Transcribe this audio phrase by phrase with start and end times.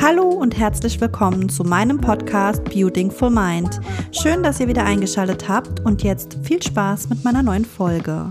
[0.00, 3.80] Hallo und herzlich willkommen zu meinem Podcast Beautiful Mind.
[4.12, 8.30] Schön, dass ihr wieder eingeschaltet habt und jetzt viel Spaß mit meiner neuen Folge.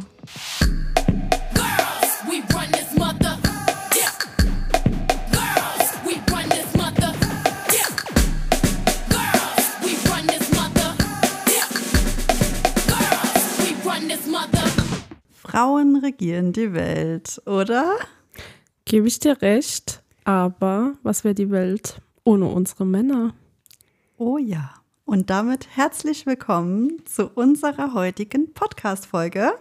[15.59, 17.95] Frauen regieren die Welt, oder?
[18.85, 19.98] Gebe ich dir recht,
[20.29, 23.33] aber was wäre die Welt ohne unsere Männer?
[24.15, 24.75] Oh ja.
[25.03, 29.53] Und damit herzlich willkommen zu unserer heutigen Podcast-Folge.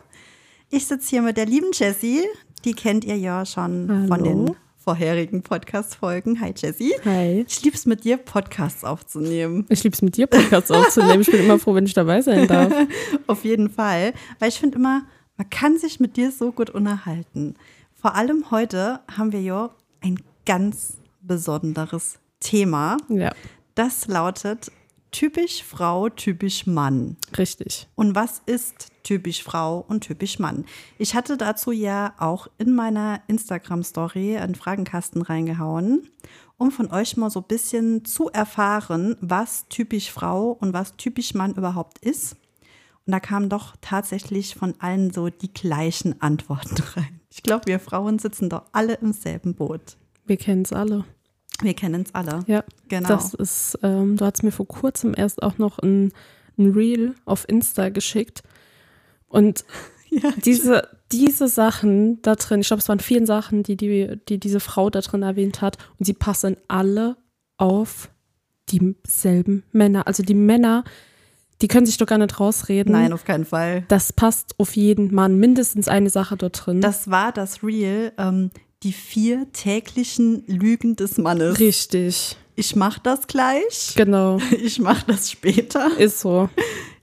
[0.68, 2.22] Ich sitze hier mit der lieben Jessie.
[2.66, 4.08] Die kennt ihr ja schon Hallo.
[4.08, 6.38] von den vorherigen Podcast-Folgen.
[6.42, 6.92] Hi Jessie.
[7.02, 7.46] Hi.
[7.48, 9.64] Ich lieb's mit dir, Podcasts aufzunehmen.
[9.70, 11.22] Ich liebe es mit dir, Podcasts aufzunehmen.
[11.22, 12.74] Ich bin immer froh, wenn ich dabei sein darf.
[13.26, 14.12] Auf jeden Fall.
[14.38, 15.06] Weil ich finde immer,
[15.38, 17.54] man kann sich mit dir so gut unterhalten.
[17.94, 19.70] Vor allem heute haben wir ja
[20.02, 22.96] ein ganz besonderes Thema.
[23.08, 23.32] Ja,
[23.74, 24.72] Das lautet
[25.10, 27.16] typisch Frau, typisch Mann.
[27.36, 27.86] richtig.
[27.94, 30.64] Und was ist typisch Frau und typisch Mann?
[30.98, 36.08] Ich hatte dazu ja auch in meiner Instagram-Story einen Fragenkasten reingehauen,
[36.56, 41.34] um von euch mal so ein bisschen zu erfahren, was typisch Frau und was typisch
[41.34, 42.36] Mann überhaupt ist.
[43.06, 47.20] Und da kamen doch tatsächlich von allen so die gleichen Antworten rein.
[47.30, 49.96] Ich glaube, wir Frauen sitzen doch alle im selben Boot.
[50.28, 51.04] Wir kennen es alle.
[51.60, 52.44] Wir kennen es alle.
[52.46, 53.08] Ja, Genau.
[53.08, 56.12] Das ist, ähm, du hast mir vor kurzem erst auch noch ein,
[56.56, 58.42] ein Reel auf Insta geschickt.
[59.26, 59.64] Und
[60.10, 64.38] Ja, diese, diese Sachen da drin, ich glaube, es waren vier Sachen, die, die, die
[64.38, 65.76] diese Frau da drin erwähnt hat.
[65.98, 67.16] Und sie passen alle
[67.56, 68.10] auf
[68.70, 70.06] dieselben Männer.
[70.06, 70.84] Also die Männer,
[71.60, 72.92] die können sich doch gar nicht rausreden.
[72.92, 73.84] Nein, auf keinen Fall.
[73.88, 75.38] Das passt auf jeden Mann.
[75.38, 76.80] Mindestens eine Sache dort drin.
[76.80, 78.50] Das war das Real, ähm,
[78.82, 81.58] die vier täglichen Lügen des Mannes.
[81.58, 82.36] Richtig.
[82.54, 83.92] Ich mach das gleich.
[83.96, 84.38] Genau.
[84.50, 85.96] Ich mach das später.
[85.98, 86.48] Ist so.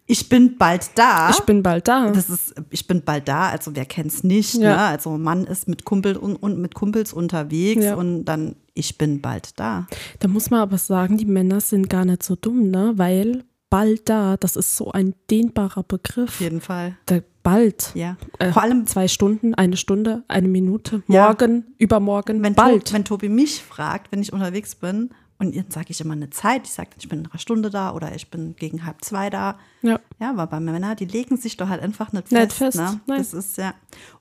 [0.08, 1.32] Ich bin bald da.
[1.32, 2.12] Ich bin bald da.
[2.12, 4.60] das ist, ich bin bald da, also wer kennt's nicht, Ja.
[4.76, 4.78] ne?
[4.80, 7.96] Also Mann ist mit Kumpel und, und mit Kumpels unterwegs Ja.
[7.96, 9.88] und dann ich bin bald da.
[10.20, 12.94] Da muss man aber sagen, die Männer sind gar nicht so dumm, ne?
[12.98, 16.30] Weil bald da, das ist so ein dehnbarer Begriff.
[16.30, 16.98] Auf jeden Fall.
[17.08, 17.92] Da, bald.
[17.96, 18.18] Ja.
[18.40, 21.28] Äh, Vor allem, zwei Stunden, eine Stunde, eine Minute, Ja.
[21.28, 22.88] morgen, übermorgen, wenn, bald.
[22.90, 26.30] To wenn Tobi mich fragt, wenn ich unterwegs bin, und dann sage ich immer eine
[26.30, 29.30] Zeit, ich sage, ich bin in einer Stunde da oder ich bin gegen halb zwei
[29.30, 29.58] da.
[29.82, 30.00] ja.
[30.20, 32.58] Ja, aber bei Männern, die legen sich doch halt einfach nicht Nicht fest.
[32.58, 33.00] fest, ne?
[33.06, 33.18] nein.
[33.18, 33.74] Das ist ja.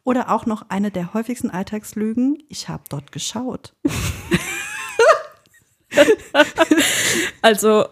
[0.02, 3.74] Oder auch noch eine der häufigsten Alltagslügen, ich habe dort geschaut.
[7.42, 7.84] Also,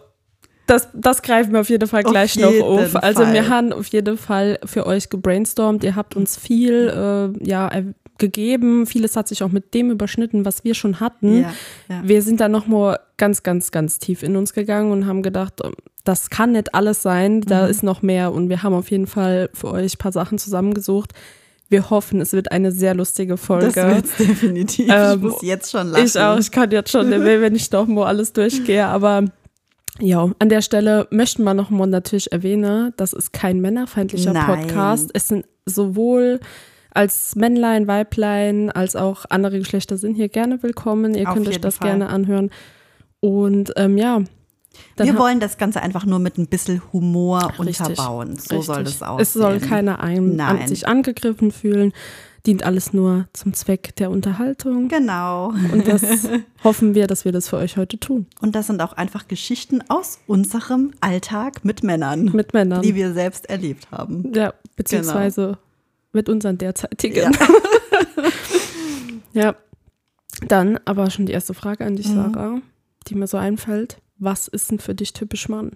[0.67, 2.95] das, das greifen wir auf jeden Fall Auf gleich noch jeden auf.
[2.95, 3.49] Also, wir Fall.
[3.49, 5.83] haben auf jeden Fall für euch gebrainstormt.
[5.83, 7.69] Ihr habt uns viel äh, ja,
[8.17, 8.85] gegeben.
[8.85, 11.41] Vieles hat sich auch mit dem überschnitten, was wir schon hatten.
[11.41, 11.53] Ja,
[11.89, 12.01] ja.
[12.03, 15.55] Wir sind dann noch mal ganz, ganz, ganz tief in uns gegangen und haben gedacht,
[15.63, 15.73] ähm,
[16.05, 17.71] das kann nicht alles sein, da Mhm.
[17.71, 18.31] ist noch mehr.
[18.33, 21.11] Und wir haben auf jeden Fall für euch ein paar Sachen zusammengesucht.
[21.69, 23.67] Wir hoffen, es wird eine sehr lustige Folge.
[23.67, 24.85] Das wird's definitiv.
[24.87, 26.05] ich Ähm, muss jetzt schon lachen.
[26.05, 29.25] Ich auch, ich kann jetzt schon wenn ich doch mal alles durchgehe, aber
[29.99, 34.45] ja, an der Stelle möchten wir noch mal natürlich erwähnen, das ist kein männerfeindlicher Nein.
[34.45, 35.11] Podcast.
[35.13, 36.39] Es sind sowohl
[36.91, 41.15] als Männlein, Weiblein, als auch andere Geschlechter sind hier gerne willkommen.
[41.15, 41.89] Ihr Auf könnt euch das Fall.
[41.89, 42.51] gerne anhören.
[43.19, 44.21] Und ähm, ja,
[44.97, 48.37] Wir wollen das Ganze einfach nur mit ein bisschen Humor Richtig, unterbauen.
[48.37, 48.99] So soll richtig.
[48.99, 49.21] das aussehen.
[49.21, 51.93] Es soll keiner ein, an sich angegriffen fühlen.
[52.45, 54.89] Dient alles nur zum Zweck der Unterhaltung.
[54.89, 55.47] Genau.
[55.71, 56.01] Und das
[56.63, 58.27] hoffen wir, dass wir das für euch heute tun.
[58.41, 62.81] Und das sind auch einfach Geschichten aus unserem Alltag mit Männern, Mit Männern.
[62.81, 64.33] die wir selbst erlebt haben.
[64.35, 65.57] Ja, beziehungsweise
[66.11, 67.31] mit unseren derzeitigen.
[67.31, 67.31] Ja.
[69.35, 69.55] Ja.
[70.47, 72.33] Dann aber schon die erste Frage an dich, Mhm.
[72.33, 72.61] Sarah,
[73.07, 73.97] die mir so einfällt.
[74.19, 75.71] Was ist denn für dich typisch Mann?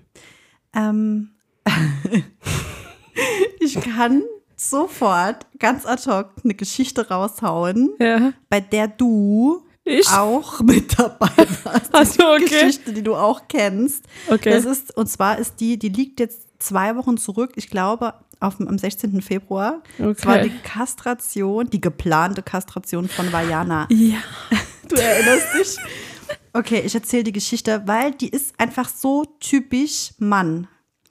[0.76, 1.30] Ähm,
[3.60, 4.22] ich kann
[4.58, 8.34] sofort ganz ad hoc eine Geschichte raushauen, Ja.
[8.50, 10.10] bei der du Ich?
[10.10, 11.30] auch mit dabei
[11.64, 12.14] warst.
[12.16, 12.60] So, Die okay.
[12.66, 14.04] Geschichte, die du auch kennst.
[14.28, 14.50] Okay.
[14.52, 18.60] Das ist, und zwar ist die, die liegt jetzt zwei Wochen zurück, ich glaube, auf,
[18.60, 19.22] am 16.
[19.22, 19.82] Februar.
[19.98, 20.50] Es war Okay.
[20.50, 23.88] die Kastration, die geplante Kastration von Vajana.
[23.92, 24.18] Ja.
[24.90, 25.78] Du erinnerst dich?
[26.54, 30.68] Okay, ich erzähle die Geschichte, weil die ist einfach so typisch Mann.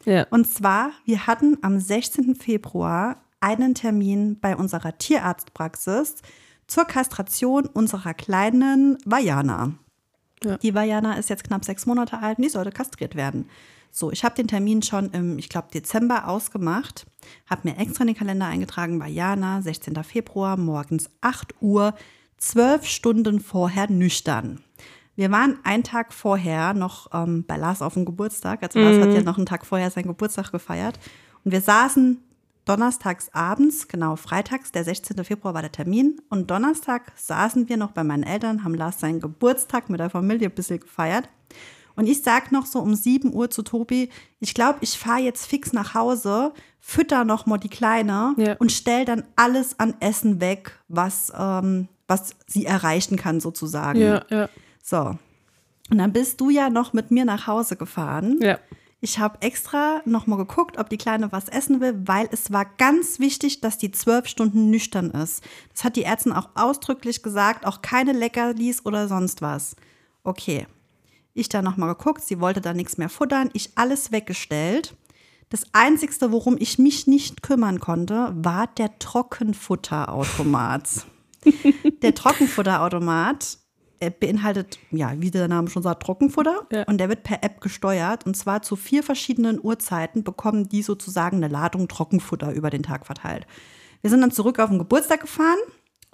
[0.07, 0.27] Ja.
[0.31, 2.37] Und zwar, wir hatten am 16.
[2.37, 6.17] Februar einen Termin bei unserer Tierarztpraxis
[6.67, 9.75] zur Kastration unserer kleinen Vajana.
[10.43, 10.57] Ja.
[10.59, 13.49] Die Vajana ist jetzt knapp sechs Monate alt und die sollte kastriert werden.
[13.93, 17.07] So, ich habe den Termin schon im, ich glaube, Dezember ausgemacht,
[17.49, 20.03] habe mir extra in den Kalender eingetragen, Vajana, 16.
[20.03, 21.95] Februar, morgens 8 Uhr,
[22.37, 24.61] zwölf Stunden vorher nüchtern.
[25.15, 28.63] Wir waren einen Tag vorher noch ähm, bei Lars auf dem Geburtstag.
[28.65, 30.99] Also Lars hat ja noch einen Tag vorher seinen Geburtstag gefeiert.
[31.45, 32.21] Und wir saßen
[32.67, 35.25] donnerstags abends, genau, freitags, der 16.
[35.25, 36.21] Februar war der Termin.
[36.29, 40.49] Und Donnerstag saßen wir noch bei meinen Eltern, haben Lars seinen Geburtstag mit der Familie
[40.49, 41.29] ein bisschen gefeiert.
[41.95, 44.11] Und ich sag noch so um 7 Uhr zu Tobi,
[44.41, 48.55] ich glaube, ich fahre jetzt fix nach Hause, fütter noch mal die Kleine Ja.
[48.59, 53.99] und stell dann alles an Essen weg, was, ähm, was sie erreichen kann, sozusagen.
[54.01, 54.49] Ja, ja,
[54.83, 55.17] So.
[55.91, 58.39] Und dann bist du ja noch mit mir nach Hause gefahren.
[58.43, 58.59] ja.
[59.01, 62.65] Ich habe extra noch mal geguckt, ob die Kleine was essen will, weil es war
[62.65, 65.45] ganz wichtig, dass die zwölf Stunden nüchtern ist.
[65.73, 69.77] Das hat die Ärztin auch ausdrücklich gesagt, auch keine Leckerlis oder sonst was.
[70.25, 70.67] Okay.
[71.35, 74.97] Ich da noch mal geguckt, sie wollte da nichts mehr futtern, ich alles weggestellt.
[75.51, 81.05] Das Einzigste, worum ich mich nicht kümmern konnte, war der Trockenfutterautomat.
[82.03, 83.66] der Trockenfutterautomat er
[84.21, 86.67] beinhaltet, ja, wie der Name schon sagt, Trockenfutter.
[86.73, 86.85] Ja.
[86.85, 88.27] Und der wird per App gesteuert.
[88.27, 93.07] Und zwar zu vier verschiedenen Uhrzeiten bekommen die sozusagen eine Ladung Trockenfutter über den Tag
[93.07, 93.47] verteilt.
[94.03, 95.59] Wir sind dann zurück auf den Geburtstag gefahren.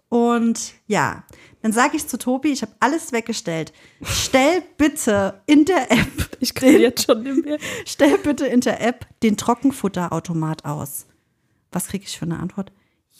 [0.08, 1.24] Und ja,
[1.62, 3.72] dann sage ich zu Tobi, ich habe alles weggestellt.
[4.02, 7.58] Stell bitte in der App, Ich kann jetzt schon nicht mehr.
[7.86, 11.06] stell bitte in der App den Trockenfutterautomat aus.
[11.70, 12.72] Was kriege ich für eine Antwort?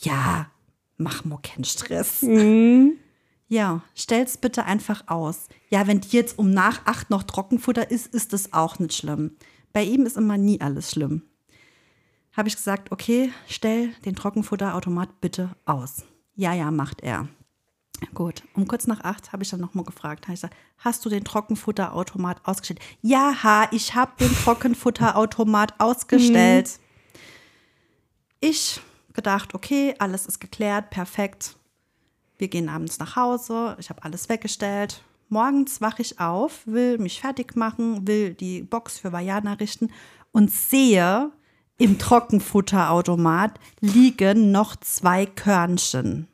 [0.02, 0.50] Ja,
[0.98, 2.22] mach mir keinen Stress.
[3.52, 5.48] Ja, stell's bitte einfach aus.
[5.68, 9.36] Ja, wenn die jetzt um nach acht noch Trockenfutter ist, ist das auch nicht schlimm.
[9.74, 11.24] Bei ihm ist immer nie alles schlimm.
[12.34, 16.04] Habe ich gesagt, okay, stell den Trockenfutterautomat bitte aus.
[16.34, 17.28] Ja, ja, macht er.
[18.14, 20.28] Gut, um kurz nach acht habe ich dann nochmal gefragt.
[20.28, 22.80] Habe ich gesagt, hast du den Trockenfutterautomat ausgestellt?
[23.02, 26.80] Ja, ha, ich habe den Trockenfutterautomat ausgestellt.
[28.40, 28.80] Ich
[29.12, 31.58] gedacht, okay, alles ist geklärt, perfekt.
[32.42, 35.04] Wir gehen abends nach Hause, ich habe alles weggestellt.
[35.28, 39.92] Morgens wache ich auf, will mich fertig machen, will die Box für Vajana richten
[40.32, 41.30] und sehe,
[41.78, 46.26] im Trockenfutterautomat liegen noch zwei Körnchen.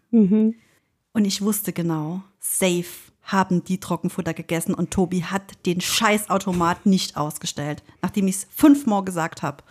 [1.12, 2.87] Und ich wusste genau, safe
[3.22, 9.04] haben die Trockenfutter gegessen und Tobi hat den Scheißautomat nicht ausgestellt, nachdem ich es fünfmal
[9.04, 9.62] gesagt habe.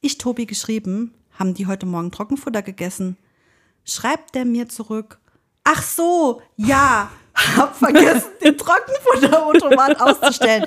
[0.00, 3.16] Ich Tobi geschrieben, haben die heute Morgen Trockenfutter gegessen?
[3.84, 5.20] Schreibt der mir zurück,
[5.66, 10.64] ach so, ja, hab vergessen, den Trockenfutterautomat auszustellen.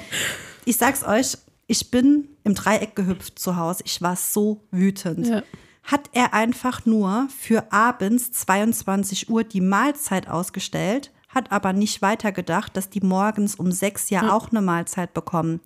[0.66, 3.84] Ich sag's euch, ich bin im Dreieck gehüpft zu Hause.
[3.86, 5.28] Ich war so wütend.
[5.28, 5.44] Ja.
[5.84, 12.76] Hat er einfach nur für abends 22 Uhr die Mahlzeit ausgestellt, hat aber nicht weitergedacht,
[12.76, 15.62] dass die morgens um sechs ja auch eine Mahlzeit bekommen.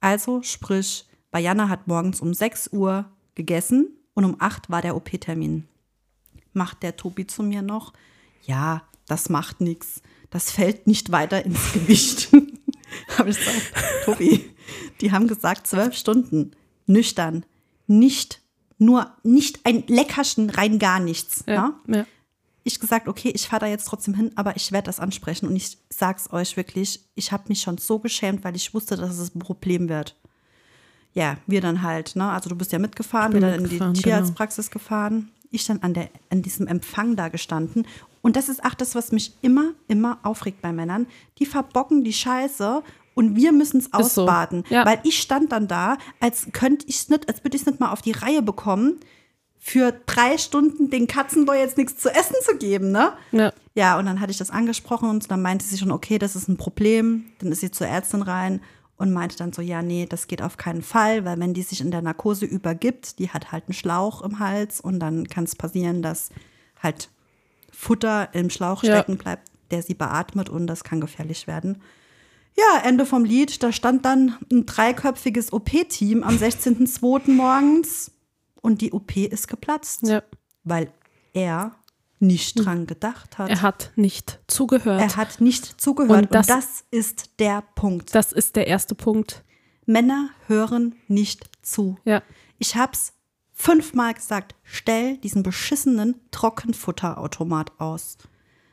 [0.00, 5.66] Also sprich, Bayana hat morgens um 6 Uhr gegessen und um 8 war der OP-Termin.
[6.52, 7.92] Macht der Tobi zu mir noch,
[8.48, 10.02] ja, das macht nichts.
[10.30, 12.30] Das fällt nicht weiter ins Gewicht.
[13.18, 13.72] Habe ich gesagt,
[14.04, 14.50] Tobi,
[15.00, 16.52] die haben gesagt, zwölf Stunden,
[16.86, 17.44] nüchtern,
[17.86, 18.40] nicht
[18.78, 21.44] nur, nicht ein Leckerchen, rein gar nichts.
[21.46, 21.78] Ja?
[21.86, 22.06] Ja, ja.
[22.64, 25.46] ich gesagt, okay, ich fahre da jetzt trotzdem hin, aber ich werde das ansprechen.
[25.46, 29.18] Und ich sag's euch wirklich, ich habe mich schon so geschämt, weil ich wusste, dass
[29.18, 30.16] es ein Problem wird.
[31.12, 32.30] Ja, wir dann halt, ne?
[32.30, 33.92] Also du bist ja mitgefahren, wir dann in die genau.
[33.92, 35.30] Tierarztpraxis gefahren.
[35.50, 37.86] Ich dann an, der, an diesem Empfang da gestanden.
[38.22, 41.06] Und das ist auch das, was mich immer, immer aufregt bei Männern.
[41.38, 42.82] Die verbocken die Scheiße
[43.14, 43.92] und wir müssen es so.
[43.92, 44.64] ausbaden.
[44.68, 44.84] Ja.
[44.84, 47.80] Weil ich stand dann da, als könnte ich es nicht, als würde ich es nicht
[47.80, 49.00] mal auf die Reihe bekommen,
[49.58, 53.12] für drei Stunden den Katzenboy jetzt nichts zu essen zu geben, ne?
[53.32, 53.52] Ja.
[53.74, 56.48] Ja, und dann hatte ich das angesprochen und dann meinte sie schon, okay, das ist
[56.48, 57.26] ein Problem.
[57.38, 58.60] Dann ist sie zur Ärztin rein
[58.98, 61.80] und meinte dann so, ja, nee, das geht auf keinen Fall, weil wenn die sich
[61.80, 65.56] in der Narkose übergibt, die hat halt einen Schlauch im Hals und dann kann es
[65.56, 66.30] passieren, dass
[66.82, 67.08] halt
[67.72, 68.96] Futter im Schlauch Ja.
[68.96, 71.80] stecken bleibt, der sie beatmet und das kann gefährlich werden.
[72.56, 73.62] Ja, Ende vom Lied.
[73.62, 77.30] Da stand dann ein dreiköpfiges OP-Team am 16.02.
[77.30, 78.10] morgens
[78.62, 80.24] und die OP ist geplatzt, ja.
[80.64, 80.92] weil
[81.34, 81.76] er
[82.20, 83.48] nicht dran gedacht hat.
[83.50, 85.00] Er hat nicht zugehört.
[85.00, 86.10] Er hat nicht zugehört.
[86.10, 88.14] Und Und das, das- ist der Punkt.
[88.14, 89.44] das ist der erste Punkt.
[89.86, 91.96] Männer hören nicht zu.
[92.04, 92.22] Ja.
[92.58, 93.14] Ich hab's
[93.52, 98.18] fünfmal gesagt, stell diesen beschissenen Trockenfutterautomat aus.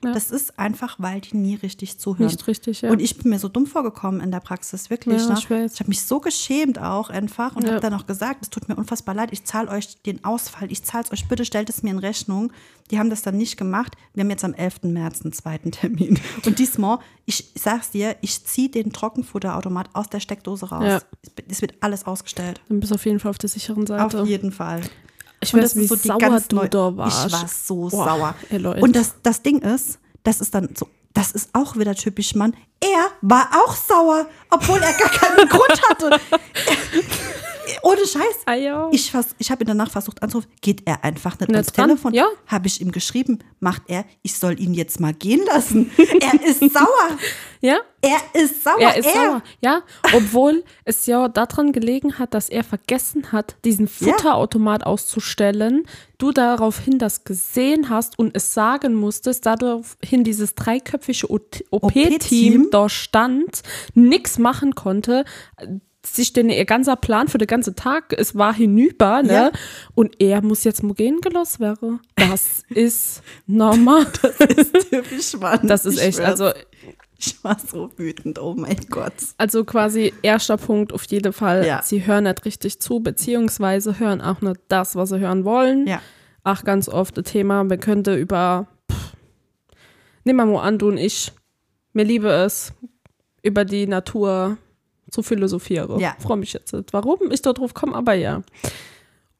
[0.05, 0.13] Ja.
[0.13, 2.27] Das ist einfach, weil die nie richtig zuhören.
[2.27, 2.91] Nicht richtig, ja.
[2.91, 5.21] Und ich bin mir so dumm vorgekommen in der Praxis, wirklich.
[5.21, 5.39] Ja, ne?
[5.39, 7.71] ich ich habe mich so geschämt auch einfach und Ja.
[7.71, 10.83] habe dann auch gesagt, es tut mir unfassbar leid, ich zahle euch den Ausfall, ich
[10.83, 12.51] zahle es euch, bitte stellt es mir in Rechnung.
[12.91, 13.95] Die haben das dann nicht gemacht.
[14.13, 14.83] Wir haben jetzt am 11.
[14.83, 16.19] März einen zweiten Termin.
[16.45, 20.83] Und diesmal, ich sag's dir, ich ziehe den Trockenfutterautomat aus der Steckdose raus.
[20.85, 21.01] Ja.
[21.49, 22.61] Es wird alles ausgestellt.
[22.69, 24.21] Dann bist du auf jeden Fall auf der sicheren Seite.
[24.21, 24.81] Auf jeden Fall.
[25.45, 27.27] Ich Und weiß, das ist wie so die sauer ganz du da warst.
[27.27, 28.35] Ich war so Boah, sauer.
[28.49, 28.65] ey.
[28.81, 32.55] Und das, das Ding ist, das ist dann so, das ist auch wieder typisch Mann.
[32.81, 36.19] er war auch sauer, obwohl er gar keinen Grund hatte.
[37.83, 38.39] Ohne Scheiß.
[38.45, 38.89] Ah, ja.
[38.91, 40.49] Ich, ich habe ihn danach versucht anzurufen.
[40.61, 41.89] Geht er einfach nicht Nicht ans dran?
[41.89, 42.13] Telefon?
[42.13, 42.27] Ja.
[42.47, 43.39] Habe ich ihm geschrieben.
[43.59, 45.91] Macht er, ich soll ihn jetzt mal gehen lassen.
[46.21, 47.17] Er ist sauer.
[47.61, 47.77] ja?
[48.01, 48.79] Er ist sauer.
[48.79, 49.81] Er ist sauer, ja.
[50.13, 55.87] Obwohl es ja daran gelegen hat, dass er vergessen hat, diesen Futterautomat auszustellen.
[56.17, 61.67] Du daraufhin das gesehen hast und es sagen musstest, daraufhin dieses dreiköpfige OP-Team.
[61.71, 63.63] OP-Team da stand,
[63.95, 65.25] nichts machen konnte.
[66.05, 69.31] Sich denn ihr ganzer Plan für den ganzen Tag, es war hinüber, ne?
[69.33, 69.51] Ja.
[69.95, 71.99] Und er muss jetzt mal gehen gelassen werden.
[72.15, 74.05] Das ist normal.
[74.89, 75.67] typisch Mann.
[75.67, 76.51] Das ist echt, also
[77.17, 78.37] Ich war so wütend.
[78.39, 79.13] Oh mein Gott.
[79.37, 81.81] Also quasi erster Punkt auf jeden Fall, Ja.
[81.81, 85.87] sie hören nicht richtig zu, beziehungsweise hören auch nicht das, was sie hören wollen.
[85.87, 86.01] Ja.
[86.43, 89.13] Auch ganz oft ein Thema, man könnte über, pff,
[90.23, 91.31] wir mal an, du und ich,
[91.93, 92.73] mir liebe es,
[93.41, 94.57] über die Natur
[95.11, 95.99] zu philosophieren.
[95.99, 96.15] Ja.
[96.19, 98.41] Freue mich jetzt nicht, warum ich da drauf komme, aber ja.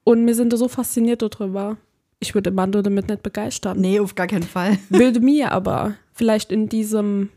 [0.04, 1.78] Und wir sind da so fasziniert darüber.
[2.20, 4.78] Ich würde Mando damit nicht begeistern Nee, auf gar keinen Fall.
[4.90, 7.30] würde mir aber vielleicht in diesem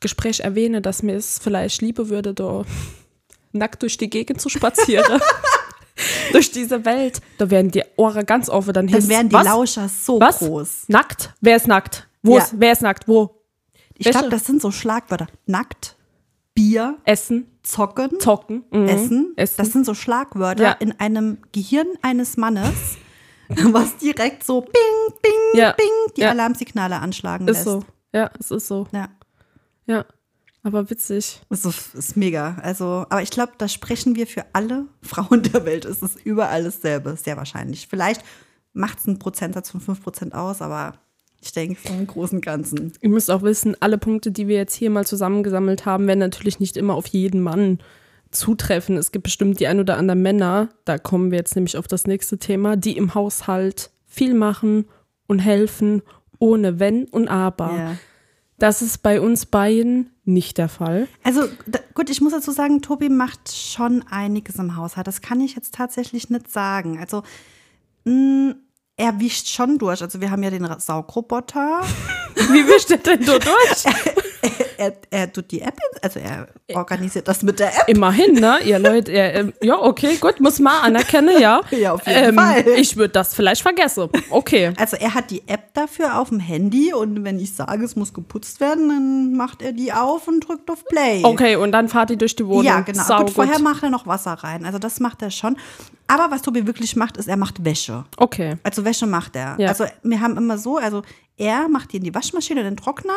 [0.00, 2.64] Gespräch erwähnen, dass mir es vielleicht liebe würde, da
[3.52, 5.20] nackt durch die Gegend zu spazieren.
[6.32, 7.20] durch diese Welt.
[7.38, 8.72] Da wären die Ohren ganz offen.
[8.72, 9.44] Dann, Dann wären die was?
[9.46, 10.38] Lauscher so Was?
[10.38, 10.84] groß.
[10.88, 11.34] Nackt?
[11.40, 12.06] Wer ist nackt?
[12.22, 12.42] Wo Ja.
[12.42, 13.08] ist, wer ist nackt?
[13.08, 13.42] Wo?
[13.96, 15.26] Ich glaube, das sind so Schlagwörter.
[15.46, 15.96] Nackt,
[16.54, 18.86] Bier, Essen, zocken, zocken, mhm.
[18.88, 19.32] essen.
[19.36, 19.54] Essen.
[19.58, 20.72] Das sind so Schlagwörter Ja.
[20.72, 22.96] in einem Gehirn eines Mannes,
[23.48, 24.72] was direkt so bing,
[25.22, 25.72] bing, Ja.
[25.72, 26.30] bing die Ja.
[26.30, 27.64] Alarmsignale anschlagen ist lässt.
[27.64, 27.84] so.
[28.12, 28.86] Ja, es ist so.
[28.92, 29.08] Ja.
[29.86, 30.04] Ja.
[30.62, 31.40] Aber witzig.
[31.50, 32.56] Ist, so, ist mega.
[32.62, 35.84] Also, aber ich glaube, da sprechen wir für alle Frauen der Welt.
[35.84, 37.86] Es ist überall dasselbe, sehr wahrscheinlich.
[37.86, 38.22] Vielleicht
[38.72, 40.94] macht es einen Prozentsatz von 5% aus, aber
[41.40, 42.92] ich denke, vom Großen und Ganzen.
[43.00, 46.60] Ihr müsst auch wissen, alle Punkte, die wir jetzt hier mal zusammengesammelt haben, werden natürlich
[46.60, 47.78] nicht immer auf jeden Mann
[48.30, 48.96] zutreffen.
[48.96, 52.06] Es gibt bestimmt die ein oder anderen Männer, da kommen wir jetzt nämlich auf das
[52.06, 54.86] nächste Thema, die im Haushalt viel machen
[55.26, 56.02] und helfen,
[56.38, 57.72] ohne Wenn und Aber.
[57.74, 57.96] Ja.
[58.58, 61.06] Das ist bei uns beiden nicht der Fall.
[61.22, 65.06] Also da, gut, ich muss dazu sagen, Tobi macht schon einiges im Haushalt.
[65.06, 66.98] Das kann ich jetzt tatsächlich nicht sagen.
[66.98, 67.22] Also
[68.04, 68.56] mh,
[68.98, 70.02] er wischt schon durch.
[70.02, 71.80] Also wir haben ja den Saugroboter.
[72.34, 73.84] Wie wischt er denn da durch?
[74.78, 77.88] er, er tut die App, in- also er organisiert das mit der App.
[77.88, 78.58] Immerhin, ne?
[78.64, 81.60] Ihr Leute, er, ähm, ja, okay, gut, muss man anerkennen, ja.
[81.70, 82.66] Ja, auf jeden Fall.
[82.76, 84.08] Ich würde das vielleicht vergessen.
[84.30, 84.72] Okay.
[84.78, 88.14] Also er hat die App dafür auf dem Handy und wenn ich sage, es muss
[88.14, 91.22] geputzt werden, dann macht er die auf und drückt auf Play.
[91.24, 92.64] Okay, und dann fahrt ihr durch die Wohnung.
[92.64, 93.02] Ja, genau.
[93.02, 94.64] Sau gut, vorher macht er noch Wasser rein.
[94.64, 95.56] Also das macht er schon.
[96.06, 98.04] Aber was Tobi wirklich macht, ist, er macht Wäsche.
[98.16, 98.56] Okay.
[98.62, 99.56] Also Wäsche macht er.
[99.58, 99.68] Ja.
[99.68, 101.02] Also wir haben immer so, also
[101.36, 103.12] er macht die in die Waschmaschine, in den Trockner,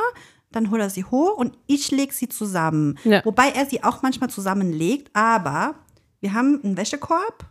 [0.52, 2.98] dann holt er sie hoch und ich lege sie zusammen.
[3.04, 3.24] Ja.
[3.26, 5.76] Wobei er sie auch manchmal zusammenlegt, aber
[6.20, 7.46] wir haben einen Wäschekorb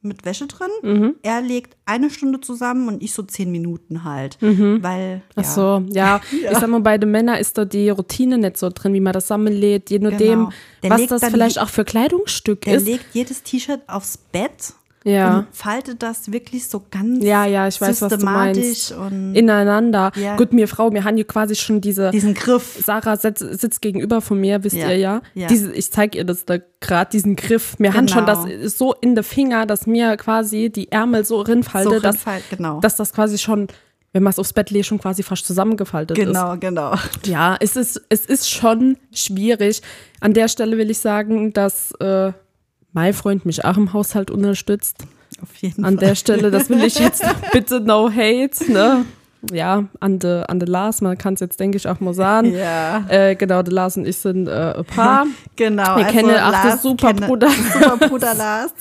[0.00, 0.68] mit Wäsche drin.
[0.82, 1.14] Mhm.
[1.22, 4.38] Er legt eine Stunde zusammen und ich so zehn Minuten halt.
[4.40, 5.48] Weil, Ach ja.
[5.48, 6.20] so, ja.
[6.32, 9.12] Ich sag mal, bei den Männern ist da die Routine nicht so drin, wie man
[9.12, 10.50] das zusammenlädt, je nachdem,
[10.80, 10.94] Genau.
[10.94, 12.86] Was das vielleicht auch für Kleidungsstück Der ist.
[12.86, 14.72] legt jedes T-Shirt aufs Bett
[15.04, 15.38] Ja.
[15.38, 18.92] und faltet das wirklich so ganz Ja, ja, ich weiß, was du systematisch meinst.
[18.92, 20.10] und Ineinander.
[20.16, 20.36] Ja.
[20.36, 22.10] Gut, mir Frau, wir haben hier quasi schon diese.
[22.10, 22.80] diesen Griff.
[22.84, 24.88] Sarah sitzt, sitzt gegenüber von mir, wisst Ja.
[24.90, 25.22] ihr ja.
[25.34, 25.46] Ja.
[25.48, 27.74] Diese, ich zeige ihr das da gerade, diesen Griff.
[27.78, 28.68] Wir haben schon das Genau.
[28.68, 32.80] so in den Finger, dass mir quasi die Ärmel so rinfalte, So dass, rinfalt, genau.
[32.80, 33.68] dass das quasi schon,
[34.12, 36.26] wenn man es aufs Bett legt, schon quasi fast zusammengefaltet ist.
[36.26, 36.94] Genau, genau.
[37.24, 39.80] Ja, es ist, es ist schon schwierig.
[40.20, 42.32] An der Stelle will ich sagen, dass äh,
[42.92, 44.98] mein Freund mich auch im Haushalt unterstützt.
[45.42, 46.08] Auf jeden An Fall.
[46.08, 49.04] der Stelle, das will ich jetzt bitte no hate, ne?
[49.52, 52.52] Ja, an de, an de Lars, man kann es jetzt, denke ich, auch mal sagen.
[52.54, 53.04] Ja.
[53.08, 55.26] Äh, genau, de Lars und ich sind äh, ein Paar.
[55.54, 55.96] Genau.
[55.96, 57.48] Wir kennen auch den Superbruder.
[57.72, 58.72] Superbruder Lars.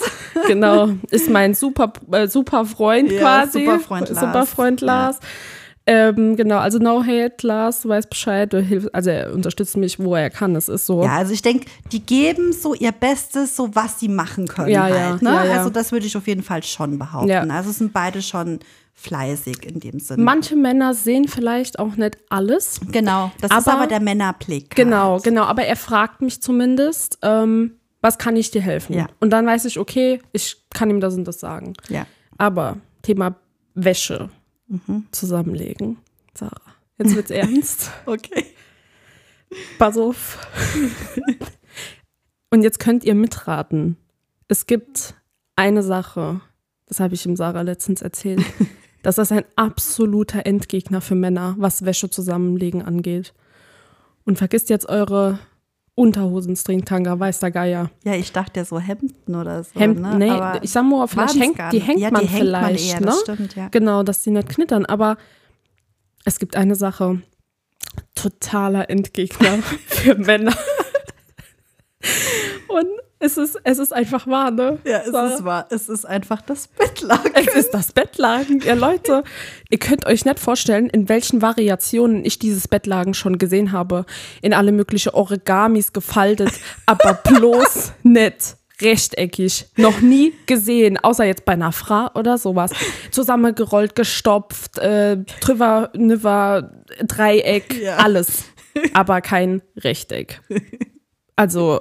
[0.47, 3.65] genau, ist mein super, äh, super Freund Ja, quasi.
[3.65, 4.19] Superfreund Lars.
[4.19, 5.19] Superfreund Lars.
[5.89, 9.97] Ähm, genau, also no hate, Lars, du weißt Bescheid, du hilfst, also er unterstützt mich,
[9.99, 11.01] wo er kann, es ist so.
[11.01, 14.89] Ja, also ich denke, die geben so ihr Bestes, so was sie machen können Ja,
[14.89, 15.21] ja, halt.
[15.21, 15.29] Ne?
[15.29, 15.57] ja, ja.
[15.59, 17.29] Also das würde ich auf jeden Fall schon behaupten.
[17.29, 17.41] Ja.
[17.43, 18.59] Also sind beide schon
[18.95, 20.23] fleißig in dem Sinne.
[20.23, 22.81] Manche Männer sehen vielleicht auch nicht alles.
[22.91, 24.75] genau, das ist Aber- aber der Männerblick.
[24.75, 25.23] Genau, halt.
[25.23, 25.43] genau.
[25.43, 28.93] Aber er fragt mich zumindest, ähm, was kann ich dir helfen?
[28.93, 29.07] Ja.
[29.21, 31.73] Und dann weiß ich, okay, ich kann ihm das und das sagen.
[31.89, 32.05] Ja.
[32.37, 33.35] Aber Thema
[33.73, 34.29] Wäsche
[34.67, 35.07] Mhm.
[35.11, 35.97] zusammenlegen.
[36.33, 36.61] Sarah,
[36.97, 37.91] jetzt wird's ernst.
[38.05, 38.45] Okay.
[39.79, 40.45] Pass auf.
[42.49, 43.97] und jetzt könnt ihr mitraten.
[44.47, 45.15] Es gibt
[45.55, 46.41] eine Sache,
[46.85, 48.43] das habe ich ihm Sarah letztens erzählt.
[49.03, 53.33] Das ist ein absoluter Endgegner für Männer, was Wäsche zusammenlegen angeht.
[54.25, 55.39] Und vergisst jetzt eure
[55.97, 57.89] Unterhosen, Tanga, weiß der Geier.
[58.03, 59.79] Ja, ich dachte ja so Hemden oder so.
[59.79, 60.15] Hemd, ne?
[60.19, 62.75] nee, Aber ich sag mal, vielleicht hängt, die hängt ja, man die hängt vielleicht, man
[62.75, 63.05] eher, ne?
[63.07, 63.67] das stimmt, ja.
[63.69, 65.17] Genau, dass die nicht knittern, aber
[66.23, 67.23] es gibt eine Sache.
[68.13, 70.55] Totaler Endgegner für Männer.
[72.67, 72.87] Und
[73.19, 74.77] es ist, es ist einfach wahr, ne?
[74.85, 75.33] Ja, es Sarah?
[75.33, 75.67] ist wahr.
[75.71, 77.31] Es ist einfach das Bettlaken.
[77.33, 78.61] Es ist das Bettlaken.
[78.65, 79.23] Ja, Leute,
[79.69, 84.05] ihr könnt euch nicht vorstellen, in welchen Variationen ich dieses Bettlaken schon gesehen habe.
[84.41, 86.51] In alle möglichen Origamis gefaltet,
[86.85, 89.65] aber bloß nicht rechteckig.
[89.77, 92.69] Noch nie gesehen, außer jetzt bei einer Frau oder sowas.
[93.09, 97.95] Zusammengerollt, gestopft, äh, drüber, nüber, Dreieck, Ja.
[97.97, 98.43] alles.
[98.93, 100.41] Aber kein Rechteck.
[101.37, 101.79] Also,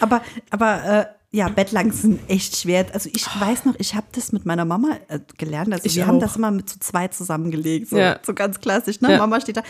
[0.00, 2.86] Aber, aber äh, ja, Bettlaken sind echt schwer.
[2.92, 5.72] Also ich weiß noch, ich habe das mit meiner Mama äh, gelernt.
[5.72, 6.20] Also Ich wir haben auch.
[6.20, 7.88] das immer mit zu zweit zusammengelegt.
[7.88, 8.18] So, Ja.
[8.22, 9.00] so ganz klassisch.
[9.00, 9.12] Ne?
[9.12, 9.18] Ja.
[9.18, 9.62] Mama steht da.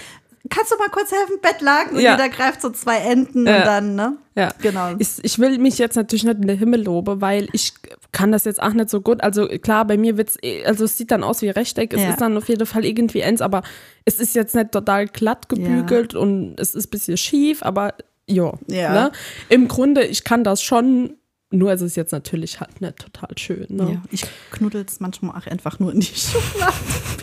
[0.50, 1.96] Kannst du mal kurz helfen, Bettlaken?
[1.98, 2.12] Und Ja.
[2.16, 3.58] jeder greift so zwei Enden Ja.
[3.58, 4.16] und dann, ne?
[4.34, 4.96] Ja, Genau.
[4.98, 7.74] Ich, ich will mich jetzt natürlich nicht in den Himmel loben, weil ich
[8.10, 9.22] kann das jetzt auch nicht so gut.
[9.22, 12.10] Also klar, bei mir wird's, eh- also es sieht dann aus wie Rechteck, es Ja.
[12.10, 13.62] ist dann auf jeden Fall irgendwie eins, aber
[14.04, 17.94] es ist jetzt nicht total glatt gebügelt und es ist ein bisschen schief, aber
[18.28, 18.92] jo, Ja.
[18.92, 19.12] Ne?
[19.48, 21.14] Im Grunde, ich kann das schon,
[21.50, 23.66] nur es ist jetzt natürlich halt nicht total schön.
[23.68, 23.92] Ne?
[23.94, 26.72] Ja, ich knuddel es manchmal auch einfach nur in die Schublade,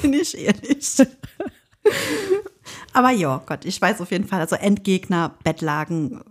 [0.02, 0.96] bin ich ehrlich.
[2.94, 6.22] Aber ja, Gott, ich weiß auf jeden Fall, also Endgegner, Bettlagen,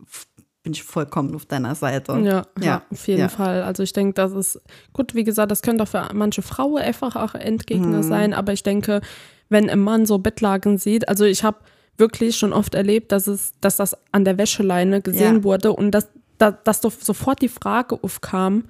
[0.62, 2.18] bin ich vollkommen auf deiner Seite.
[2.18, 3.28] Ja, ja, auf jeden ja.
[3.28, 3.62] Fall.
[3.62, 4.60] Also ich denke, das ist
[4.92, 8.02] gut, wie gesagt, das könnte auch für manche Frauen einfach auch Endgegner Mhm.
[8.02, 9.00] sein, aber ich denke,
[9.48, 11.58] wenn ein Mann so Bettlagen sieht, also ich habe
[11.98, 15.44] wirklich schon oft erlebt, dass es, dass das an der Wäscheleine gesehen Ja.
[15.44, 18.64] wurde und dass, dass, dass doch sofort die Frage aufkam,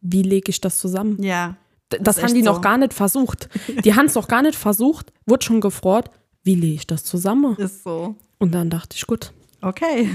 [0.00, 1.22] wie lege ich das zusammen?
[1.22, 1.56] Ja.
[1.88, 2.52] Das ist haben die so.
[2.52, 3.48] noch gar nicht versucht.
[3.84, 6.10] Die haben es noch gar nicht versucht, wurde schon gefroht,
[6.42, 7.56] wie lege ich das zusammen?
[7.56, 8.16] Ist so.
[8.38, 10.10] Und dann dachte ich, gut, Okay.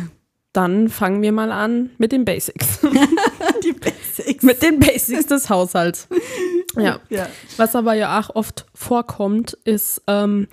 [0.53, 2.79] dann fangen wir mal an mit den Basics.
[3.63, 4.43] Die Basics.
[4.43, 6.07] mit den Basics des Haushalts.
[6.77, 6.99] Ja.
[7.09, 7.27] Ja.
[7.57, 10.47] Was aber ja auch oft vorkommt, ist ähm,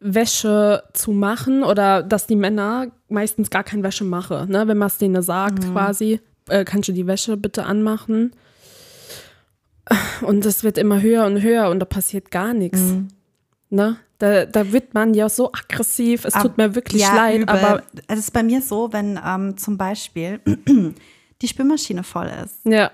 [0.00, 4.50] Wäsche zu machen oder dass die Männer meistens gar keine Wäsche machen.
[4.50, 4.68] Ne?
[4.68, 8.32] Wenn man es denen sagt, quasi, äh, kannst du die Wäsche bitte anmachen?
[10.20, 12.80] Und es wird immer höher und höher und da passiert gar nichts.
[13.70, 13.96] Ne?
[14.18, 16.24] Da, da wird man ja so aggressiv.
[16.24, 17.48] Es tut mir wirklich ja, leid, übel.
[17.48, 20.40] aber es ist bei mir so, wenn ähm, zum Beispiel
[21.42, 22.64] die Spülmaschine voll ist.
[22.64, 22.90] ja,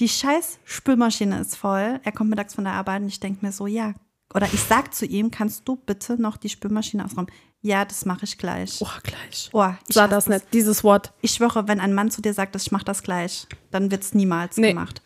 [0.00, 2.00] Die scheiß Spülmaschine ist voll.
[2.02, 3.94] Er kommt mittags von der Arbeit und ich denke mir so, ja.
[4.36, 7.30] Oder ich sag zu ihm, kannst du bitte noch die Spülmaschine ausräumen?
[7.62, 8.76] Ja, das mache ich gleich.
[8.80, 9.48] oh, gleich.
[9.54, 10.28] Oh, ich Sah das es.
[10.28, 11.12] nicht, dieses Wort.
[11.22, 14.14] Ich schwöre, wenn ein Mann zu dir sagt, ich mache das gleich, dann wird es
[14.14, 14.68] niemals Nee.
[14.68, 15.00] gemacht.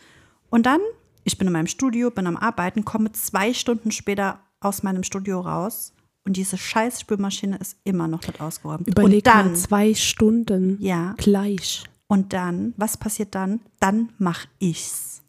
[0.51, 0.81] Und dann,
[1.23, 5.41] ich bin in meinem Studio, bin am Arbeiten, komme zwei Stunden später aus meinem Studio
[5.41, 5.93] raus
[6.25, 8.89] und diese scheiß Spülmaschine ist immer noch nicht ausgeräumt.
[8.89, 11.15] Überleg und dann, mal, zwei Stunden Ja.
[11.19, 11.85] gleich.
[12.09, 13.61] und dann, was passiert dann?
[13.79, 15.23] Dann mach ich's.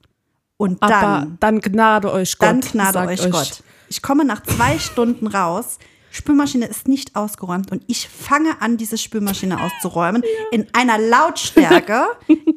[0.58, 2.50] Und Aber dann, dann gnade euch Gott.
[2.50, 3.64] dann gnade euch Gott.
[3.92, 5.78] Ich komme nach zwei Stunden raus.
[6.12, 12.06] Spülmaschine ist nicht ausgeräumt und ich fange an, diese Spülmaschine auszuräumen in einer Lautstärke.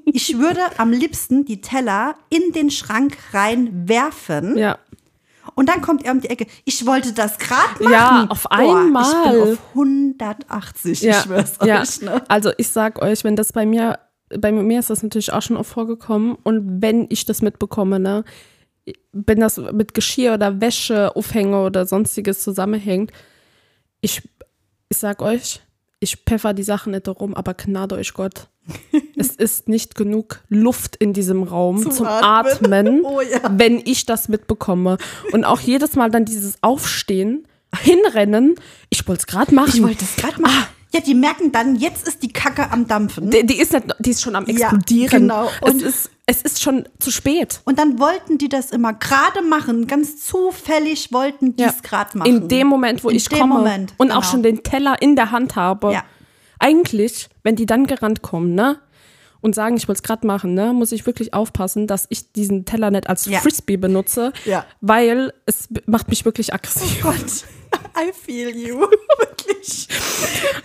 [0.07, 4.79] ich würde am liebsten die Teller in den Schrank reinwerfen Ja,
[5.57, 6.47] und dann kommt er um die Ecke.
[6.65, 7.93] Ich wollte das gerade machen.
[7.93, 9.33] Ja, auf Boah, Ich einmal.
[9.33, 11.81] bin auf 180, ja, ich schwör's ja.
[11.83, 12.01] euch.
[12.01, 12.23] Ne?
[12.29, 13.99] Also ich sag euch, wenn das bei mir,
[14.39, 18.25] bei mir ist das natürlich auch schon oft vorgekommen und wenn ich das mitbekomme, ne,
[19.13, 23.13] wenn das mit Geschirr oder Wäsche, Aufhänge oder sonstiges zusammenhängt,
[24.01, 24.23] ich,
[24.89, 25.61] ich sag euch,
[26.01, 28.49] ich pfeffer die Sachen nicht rum, aber gnade euch Gott.
[29.17, 33.01] es ist nicht genug Luft in diesem Raum zum, Zum Atmen, Atmen.
[33.05, 33.41] Oh ja.
[33.57, 34.99] wenn ich das mitbekomme.
[35.33, 37.47] Und auch jedes Mal dann dieses Aufstehen,
[37.81, 38.55] hinrennen,
[38.91, 39.73] ich wollte es gerade machen.
[39.75, 40.67] Ich wollte es gerade machen.
[40.95, 43.31] Ja, die merken dann, jetzt ist die Kacke am Dampfen.
[43.31, 45.23] Die, die, ist nicht, die ist schon am Ja, explodieren.
[45.23, 45.49] genau.
[45.61, 47.61] Es Und- ist, es ist schon zu spät.
[47.65, 49.87] Und dann wollten die das immer gerade machen.
[49.89, 52.31] Ganz zufällig wollten die es gerade machen.
[52.31, 54.21] In dem Moment, wo In ich komme Moment, und genau.
[54.21, 55.93] auch schon den Teller in der Hand habe.
[55.93, 56.05] Ja.
[56.59, 58.79] Eigentlich, wenn die dann gerannt kommen, ne?
[59.41, 62.65] Und sagen, ich wollte es gerade machen, ne, muss ich wirklich aufpassen, dass ich diesen
[62.65, 63.41] Teller nicht als Ja.
[63.41, 64.65] Frisbee benutze, Ja.
[64.81, 67.03] weil es macht mich wirklich aggressiv.
[67.03, 67.15] Gott,
[67.97, 68.81] I feel you.
[69.19, 69.89] Wirklich.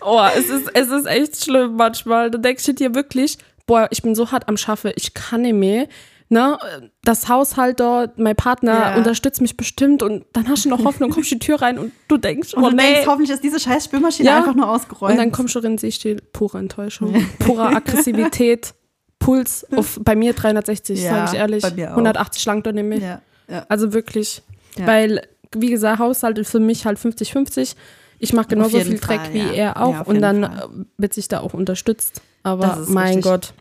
[0.02, 2.32] Oh, es ist, es ist echt schlimm manchmal.
[2.32, 3.38] Da denkst du dir wirklich,
[3.68, 5.88] boah, ich bin so hart am Schaffe, ich kann nicht mehr.
[6.32, 6.58] Ne?
[7.04, 8.96] Das Haushalt dort, mein Partner Ja.
[8.98, 12.18] unterstützt mich bestimmt und dann hast du noch Hoffnung, kommst die Tür rein und du
[12.18, 12.84] denkst, Und oh du nee.
[12.84, 14.38] denkst, hoffentlich ist diese scheiß Spülmaschine Ja.
[14.38, 15.12] einfach nur ausgeräumt.
[15.14, 18.74] Und dann kommst du rein, siehst du pure Enttäuschung, pure Aggressivität,
[19.18, 21.62] Puls auf bei mir 360, Ja, sage ich ehrlich.
[21.64, 21.98] bei mir auch.
[21.98, 23.22] 180 langt doch nicht mehr.
[23.50, 23.66] Ja.
[23.68, 24.42] Also wirklich.
[24.78, 25.24] Weil,
[25.56, 27.76] wie gesagt, Haushalt ist für mich halt 50-50.
[28.20, 29.52] Ich mache genauso viel Dreck Fall, wie ja.
[29.54, 30.70] er auch Ja, und dann Fall.
[30.82, 32.22] äh, wird sich da auch unterstützt.
[32.44, 33.24] Aber Das mein richtig.
[33.24, 33.54] Gott,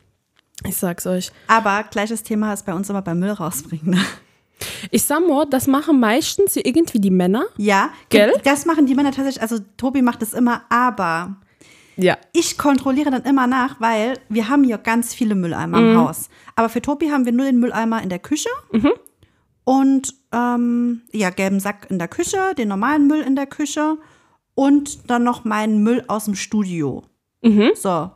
[0.66, 1.30] ich sag's euch.
[1.46, 3.90] Aber gleiches Thema ist bei uns immer beim Müll rausbringen.
[3.90, 4.00] Ne?
[4.90, 7.44] Ich sag mal, das machen meistens irgendwie die Männer.
[7.56, 8.32] Ja, Gell?
[8.42, 9.40] das machen die Männer tatsächlich.
[9.40, 11.36] Also Tobi macht es immer, aber
[11.94, 12.16] Ja.
[12.32, 15.90] ich kontrolliere dann immer nach, weil wir haben hier ganz viele Mülleimer Mhm.
[15.92, 16.28] im Haus.
[16.56, 18.90] Aber für Tobi haben wir nur den Mülleimer in der Küche Mhm.
[19.68, 23.98] Und ähm, ja, gelben Sack in der Küche, den normalen Müll in der Küche
[24.54, 27.02] und dann noch meinen Müll aus dem Studio.
[27.42, 27.72] Mhm.
[27.74, 28.10] So,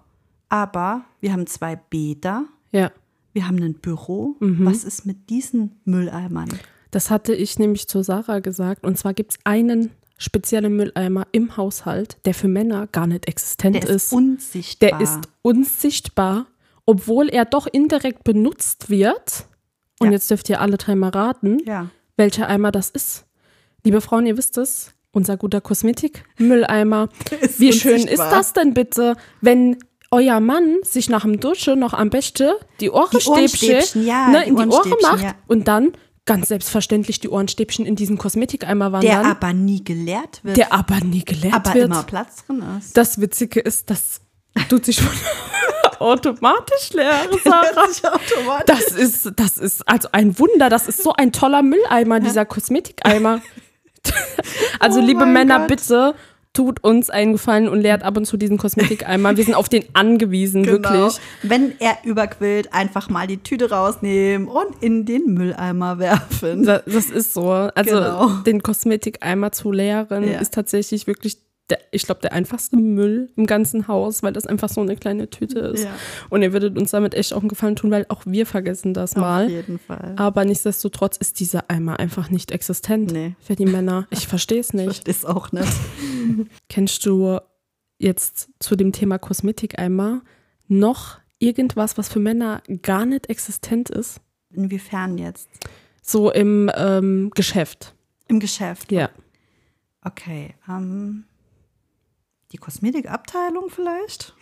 [0.48, 2.90] aber wir haben zwei Bäder, Ja.
[3.34, 4.34] wir haben ein Büro.
[4.40, 4.64] Mhm.
[4.64, 6.48] Was ist mit diesen Mülleimern?
[6.90, 8.86] Das hatte ich nämlich zu Sarah gesagt.
[8.86, 13.74] Und zwar gibt es einen speziellen Mülleimer im Haushalt, der für Männer gar nicht existent
[13.76, 14.12] Der ist ist.
[14.14, 14.88] unsichtbar.
[14.90, 16.46] Der ist unsichtbar,
[16.86, 19.46] obwohl er doch indirekt benutzt wird.
[20.02, 20.12] Und Ja.
[20.14, 21.86] jetzt dürft ihr alle dreimal raten, Ja.
[22.16, 23.24] welcher Eimer das ist.
[23.84, 24.92] Liebe Frauen, ihr wisst es.
[25.12, 27.08] Unser guter Kosmetik-Mülleimer.
[27.58, 29.76] Wie schön ist das denn bitte, wenn
[30.10, 34.66] euer Mann sich nach dem Duschen noch am besten die Ohrenstäbchen, ja, ne, in die
[34.66, 35.34] Ohren macht ja.
[35.48, 35.92] und dann
[36.24, 40.70] ganz selbstverständlich die Ohrenstäbchen in diesen Kosmetikeimer wandern, Der der, aber nie geleert wird.
[40.72, 41.86] aber nie geleert aber wird.
[41.86, 42.96] immer Platz drin ist.
[42.96, 44.20] Das Witzige ist, das
[44.68, 45.00] tut sich
[46.00, 48.62] automatisch leer, Sarah.
[48.66, 50.68] Das ist, das ist also ein Wunder.
[50.68, 53.40] Das ist so ein toller Mülleimer, dieser Kosmetikeimer.
[54.80, 55.68] also, Oh liebe Männer, Gott.
[55.68, 56.14] bitte
[56.54, 59.36] tut uns einen Gefallen und leert ab und zu diesen Kosmetikeimer.
[59.38, 60.90] Wir sind auf den angewiesen, Genau.
[60.90, 61.18] wirklich.
[61.42, 66.64] Wenn er überquillt, einfach mal die Tüte rausnehmen und in den Mülleimer werfen.
[66.64, 67.48] Das, das ist so.
[67.50, 68.28] Also, Genau.
[68.44, 70.40] den Kosmetikeimer zu leeren Ja.
[70.40, 71.38] ist tatsächlich wirklich,
[71.70, 75.30] der, ich glaube, der einfachste Müll im ganzen Haus, weil das einfach so eine kleine
[75.30, 75.84] Tüte ist.
[75.84, 75.90] Ja.
[76.28, 79.14] Und ihr würdet uns damit echt auch einen Gefallen tun, weil auch wir vergessen das
[79.16, 79.44] mal.
[79.46, 80.14] Auf jeden Fall.
[80.16, 83.36] Aber nichtsdestotrotz ist dieser Eimer einfach nicht existent Nee.
[83.40, 84.06] für die Männer.
[84.10, 84.84] Ich verstehe es Ich nicht.
[84.86, 85.72] verstehe es auch nicht.
[86.68, 87.38] Kennst du
[87.98, 90.22] jetzt zu dem Thema Kosmetikeimer
[90.68, 94.20] noch irgendwas, was für Männer gar nicht existent ist?
[94.50, 95.48] Inwiefern jetzt?
[96.02, 97.94] So im ähm, Geschäft.
[98.28, 98.90] Im Geschäft.
[98.92, 99.08] Ja.
[100.04, 100.54] Okay.
[100.68, 101.24] Ähm,
[102.52, 104.34] die Kosmetikabteilung vielleicht?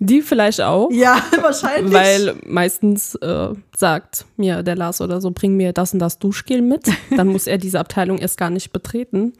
[0.00, 0.90] Die vielleicht auch.
[0.92, 1.92] Ja, wahrscheinlich.
[1.92, 6.62] Weil meistens äh, sagt mir der Lars oder so, bring mir das und das Duschgel
[6.62, 6.86] mit.
[7.16, 9.32] Dann muss er diese Abteilung erst gar nicht betreten.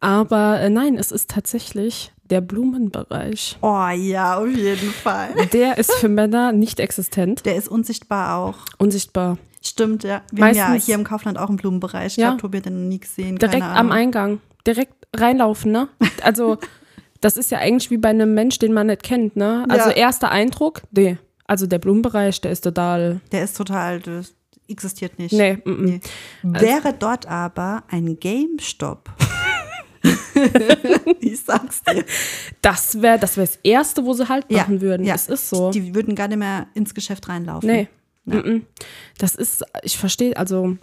[0.00, 3.58] Aber äh, nein, es ist tatsächlich der Blumenbereich.
[3.60, 5.28] Oh ja, auf jeden Fall.
[5.52, 8.56] Der ist für Männer nicht existent, Der ist unsichtbar auch.
[8.78, 9.36] unsichtbar.
[9.60, 10.22] Stimmt, ja.
[10.32, 12.12] Wir haben ja Meistens- hier im Kaufland auch einen Blumenbereich.
[12.12, 12.28] Ich Ja.
[12.28, 13.36] glaube, Tobi hat den noch nie gesehen.
[13.36, 13.92] Direkt am.
[13.92, 14.40] Eingang.
[14.66, 15.88] Direkt reinlaufen, ne?
[16.22, 16.58] Also,
[17.22, 19.64] das ist ja eigentlich wie bei einem Mensch, den man nicht kennt, ne?
[19.70, 19.96] Also, Ja.
[19.96, 21.16] erster Eindruck, nee.
[21.46, 23.20] Also, der Blumenbereich, der ist total.
[23.32, 24.34] Der ist total, das
[24.68, 25.32] existiert nicht.
[25.32, 25.84] Nee, mm, mm.
[25.84, 26.00] Nee.
[26.60, 29.10] Wäre dort aber ein GameStop.
[31.20, 32.04] ich sag's dir.
[32.60, 35.04] Das wäre das, wär das Erste, wo sie halt machen würden.
[35.06, 35.14] ja.
[35.14, 35.70] Es ist so.
[35.70, 37.68] Die würden gar nicht mehr ins Geschäft reinlaufen.
[37.68, 37.88] Nee.
[38.26, 38.62] Mm-mm.
[39.18, 40.76] Das ist, ich verstehe, also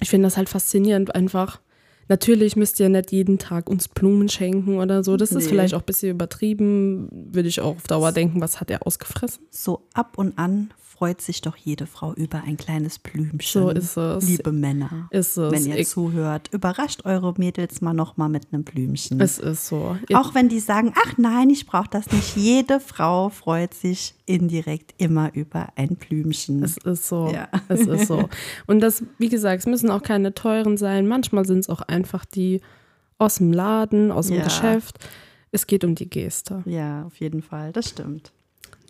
[0.00, 1.60] ich finde das halt faszinierend einfach.
[2.08, 5.16] Natürlich müsst ihr nicht jeden Tag uns Blumen schenken oder so.
[5.16, 5.50] Das ist Nee.
[5.50, 7.08] vielleicht auch ein bisschen übertrieben.
[7.32, 9.44] Würde ich auch auf Dauer denken, was hat er ausgefressen?
[9.50, 13.62] So ab und an freut sich doch jede Frau über ein kleines Blümchen.
[13.62, 14.28] So ist es.
[14.28, 15.06] Liebe Männer.
[15.10, 15.52] Ist es.
[15.52, 19.20] Wenn ihr Ich- zuhört, überrascht eure Mädels mal noch mal mit einem Blümchen.
[19.20, 19.96] Es ist so.
[20.12, 22.36] Auch wenn die sagen, ach nein, ich brauche das nicht.
[22.36, 26.64] Jede Frau freut sich indirekt immer über ein Blümchen.
[26.64, 27.30] Es ist so.
[27.32, 27.48] Ja.
[27.68, 28.28] Es ist so.
[28.66, 31.06] Und das, wie gesagt, es müssen auch keine teuren sein.
[31.06, 32.60] Manchmal sind es auch einfach die
[33.18, 34.42] aus dem Laden, aus dem Ja.
[34.44, 34.98] Geschäft.
[35.52, 36.62] Es geht um die Geste.
[36.66, 38.32] ja, auf jeden Fall, das stimmt.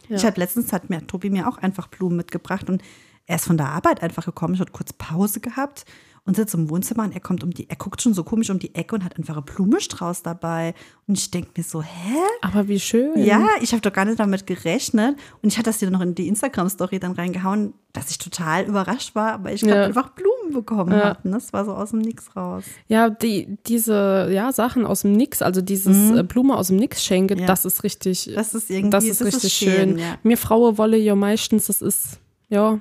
[0.09, 0.16] Ja.
[0.16, 2.83] Ich hatte letztens, hat mir Tobi mir auch einfach Blumen mitgebracht und
[3.27, 4.55] er ist von der Arbeit einfach gekommen.
[4.55, 5.85] Ich hatte kurz Pause gehabt
[6.25, 8.59] und sitze im Wohnzimmer und er kommt um die, er guckt schon so komisch um
[8.59, 10.75] die Ecke und hat einfach einen Blumenstrauß dabei.
[11.07, 12.16] Und ich denke mir so, hä?
[12.42, 13.12] Aber wie schön.
[13.23, 15.18] Ja, ich habe doch gar nicht damit gerechnet.
[15.42, 19.14] Und ich hatte das dir noch in die Instagram-Story dann reingehauen, dass ich total überrascht
[19.14, 19.87] war, weil ich gerade Ja.
[19.87, 21.19] einfach Blumen bekommen Ja.
[21.23, 22.65] Und Das war so aus dem Nix raus.
[22.89, 27.05] Ja, die, diese ja, Sachen aus dem Nix, also dieses äh, Blume aus dem Nix
[27.05, 27.41] schenke, Mhm.
[27.43, 27.47] Ja.
[27.47, 29.99] das ist richtig, Das ist irgendwie, das ist richtig schön.
[29.99, 30.17] ja.
[30.23, 32.79] Mir Fraue wolle ja meistens, das ist, ja,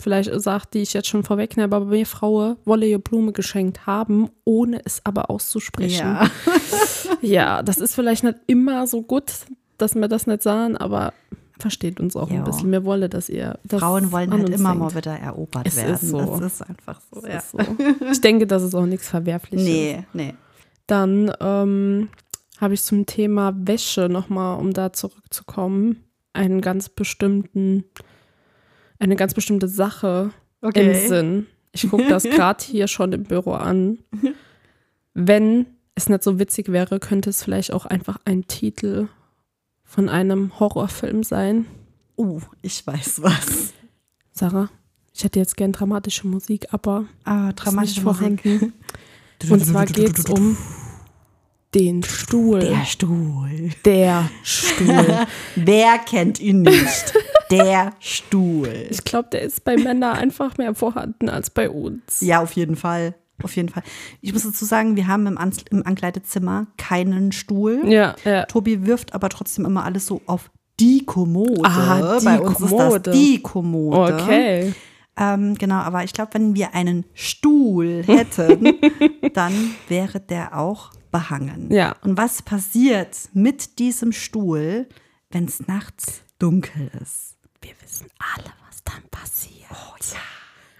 [0.00, 4.30] vielleicht sagt die ich jetzt schon vorwegnehme, aber mir Fraue wolle ja Blume geschenkt haben,
[4.44, 6.06] ohne es aber auszusprechen.
[6.06, 6.30] Ja.
[7.20, 9.24] Ja, das ist vielleicht nicht immer so gut,
[9.76, 11.12] dass wir das nicht sahen, aber
[11.58, 12.38] versteht uns auch Ja.
[12.38, 12.70] ein bisschen.
[12.70, 14.78] Mir wolle, dass ihr das Frauen wollen halt immer denkt.
[14.78, 16.08] mal wieder erobert Es ist werden.
[16.08, 16.36] so.
[16.40, 17.26] Das ist einfach so.
[17.26, 17.38] Ja.
[17.38, 17.58] ist so.
[18.10, 19.64] Ich denke, das ist auch nichts Verwerfliches.
[19.66, 20.34] Nee, nee.
[20.86, 22.08] Dann ähm,
[22.60, 27.84] habe ich zum Thema Wäsche nochmal, um da zurückzukommen, einen ganz bestimmten,
[28.98, 30.30] eine ganz bestimmte Sache
[30.74, 31.46] im Sinn.
[31.72, 33.98] Ich gucke das gerade hier schon im Büro an.
[35.14, 39.08] Wenn es nicht so witzig wäre, könnte es vielleicht auch einfach ein Titel
[39.88, 41.66] von einem Horrorfilm sein.
[42.14, 43.72] Oh, ich weiß was.
[44.32, 44.68] Sarah,
[45.14, 48.40] ich hätte jetzt gern dramatische Musik, aber Ah, dramatische nicht Musik.
[48.42, 48.72] vorhanden.
[49.50, 50.56] Und zwar geht es um
[51.74, 52.60] den Stuhl.
[52.60, 53.70] Der Stuhl.
[53.84, 55.26] Der Stuhl.
[55.56, 57.14] Wer kennt ihn nicht?
[57.50, 58.86] Der Stuhl.
[58.90, 62.20] Ich glaube, der ist bei Männern einfach mehr vorhanden als bei uns.
[62.20, 63.14] Ja, auf jeden Fall.
[63.42, 63.82] Auf jeden Fall.
[64.20, 67.82] Ich muss dazu sagen, wir haben im, Ans im Ankleidezimmer keinen Stuhl.
[67.86, 68.46] Ja, ja.
[68.46, 71.62] Tobi wirft aber trotzdem immer alles so auf die Kommode.
[71.64, 73.00] Ah, die Bei uns ist Kommode.
[73.00, 74.14] das die Kommode.
[74.14, 74.74] Okay.
[75.16, 78.78] Ähm, genau, aber ich glaube, wenn wir einen Stuhl hätten,
[79.34, 79.52] dann
[79.88, 81.72] wäre der auch behangen.
[81.72, 81.96] Ja.
[82.02, 84.88] Und was passiert mit diesem Stuhl,
[85.30, 87.36] wenn es nachts dunkel ist?
[87.60, 89.70] Wir wissen alle, was dann passiert.
[89.72, 90.37] Oh ja.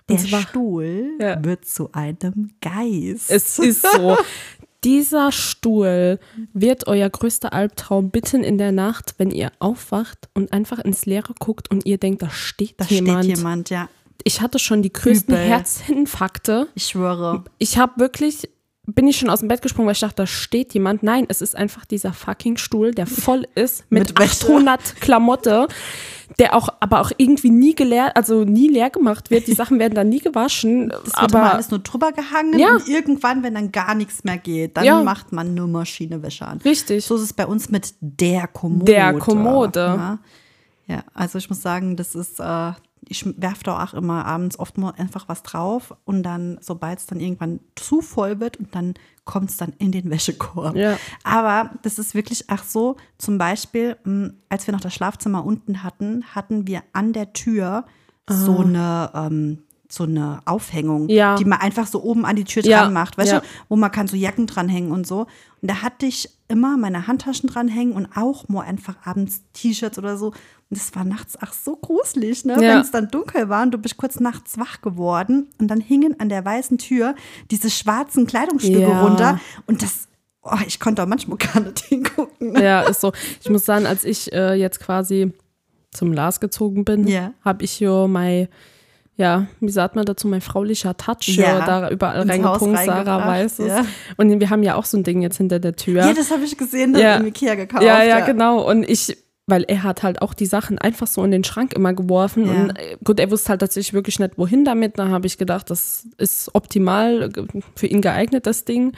[0.09, 1.43] Der zwar- Stuhl Ja.
[1.45, 3.31] wird zu einem Geist.
[3.31, 4.17] Es ist so.
[4.85, 6.21] Dieser Stuhl
[6.53, 11.35] wird euer größter Albtraum mitten in der Nacht, wenn ihr aufwacht und einfach ins Leere
[11.41, 13.25] guckt und ihr denkt, da steht da jemand.
[13.25, 13.89] steht jemand, ja.
[14.23, 15.47] Ich hatte schon die größten Übel.
[15.47, 16.69] Herzinfarkte.
[16.75, 17.45] Ich schwöre.
[17.59, 18.49] Ich habe wirklich,
[18.95, 21.03] bin ich schon aus dem Bett gesprungen, weil ich dachte, da steht jemand.
[21.03, 24.47] Nein, es ist einfach dieser fucking Stuhl, der voll ist mit, Mit Wäsche.
[24.47, 25.69] 800 Klamotte,
[26.39, 29.47] der auch, aber auch irgendwie nie geleert, also nie leer gemacht wird.
[29.47, 30.91] Die Sachen werden dann nie gewaschen.
[31.05, 32.77] Es wird immer aber alles nur drüber gehangen Ja.
[32.77, 35.03] und irgendwann, wenn dann gar nichts mehr geht, dann Ja.
[35.03, 36.59] macht man nur Maschinewäsche an.
[36.65, 37.05] Richtig.
[37.05, 38.91] So ist es bei uns mit der Kommode.
[38.93, 39.81] Der Kommode.
[39.81, 40.19] Ja,
[40.87, 42.73] ja also ich muss sagen, das ist, äh,
[43.11, 47.07] ich werfe da auch immer abends oft mal einfach was drauf und dann, sobald es
[47.07, 48.95] dann irgendwann zu voll wird und dann
[49.25, 50.77] kommt es dann in den Wäschekorb.
[50.77, 50.97] Ja.
[51.25, 55.83] Aber das ist wirklich, ach so, zum Beispiel, mh, als wir noch das Schlafzimmer unten
[55.83, 57.85] hatten, hatten wir an der Tür
[58.31, 59.59] so eine, ähm,
[59.91, 61.37] so eine Aufhängung, Ja.
[61.37, 63.41] die man einfach so oben an die Tür Ja, dran macht, weißt ja.
[63.41, 65.21] du, wo man kann so Jacken dranhängen und so.
[65.61, 70.17] Und da hatte ich immer meine Handtaschen dranhängen und auch mal einfach abends T-Shirts oder
[70.19, 70.27] so.
[70.27, 72.57] Und das war nachts ach so gruselig, ne?
[72.59, 76.21] Wenn es dann dunkel war und du bist kurz nachts wach geworden und dann hingen
[76.21, 77.15] an der weißen Tür
[77.51, 80.09] diese schwarzen Kleidungsstücke runter und das,
[80.43, 82.53] oh, ich konnte auch manchmal gar nicht hingucken.
[82.53, 82.63] Ne?
[82.63, 83.13] Ja, ist so.
[83.43, 85.33] Ich muss sagen, als ich äh, jetzt quasi
[85.93, 87.09] zum Lars gezogen bin,
[87.43, 88.49] habe ich ja mein,
[89.19, 93.59] ja, wie sagt man dazu, mein fraulicher Touch Ja, ja, da überall reingepunkt, Sarah weiß
[93.59, 93.67] es.
[93.69, 93.85] ja.
[94.17, 96.07] Und wir haben ja auch so ein Ding jetzt hinter der Tür.
[96.07, 97.17] Ja, das habe ich gesehen, das Ja.
[97.17, 97.83] im Ikea gekauft.
[97.83, 98.67] ja, ja, genau.
[98.71, 101.95] Und ich, weil er hat halt auch die Sachen einfach so in den Schrank immer
[101.95, 102.47] geworfen.
[102.47, 102.53] Ja.
[102.53, 104.99] Und äh, gut, er wusste halt tatsächlich wirklich nicht, wohin damit.
[105.01, 107.31] Da habe ich gedacht, das ist optimal
[107.75, 108.93] für ihn geeignet, das Ding.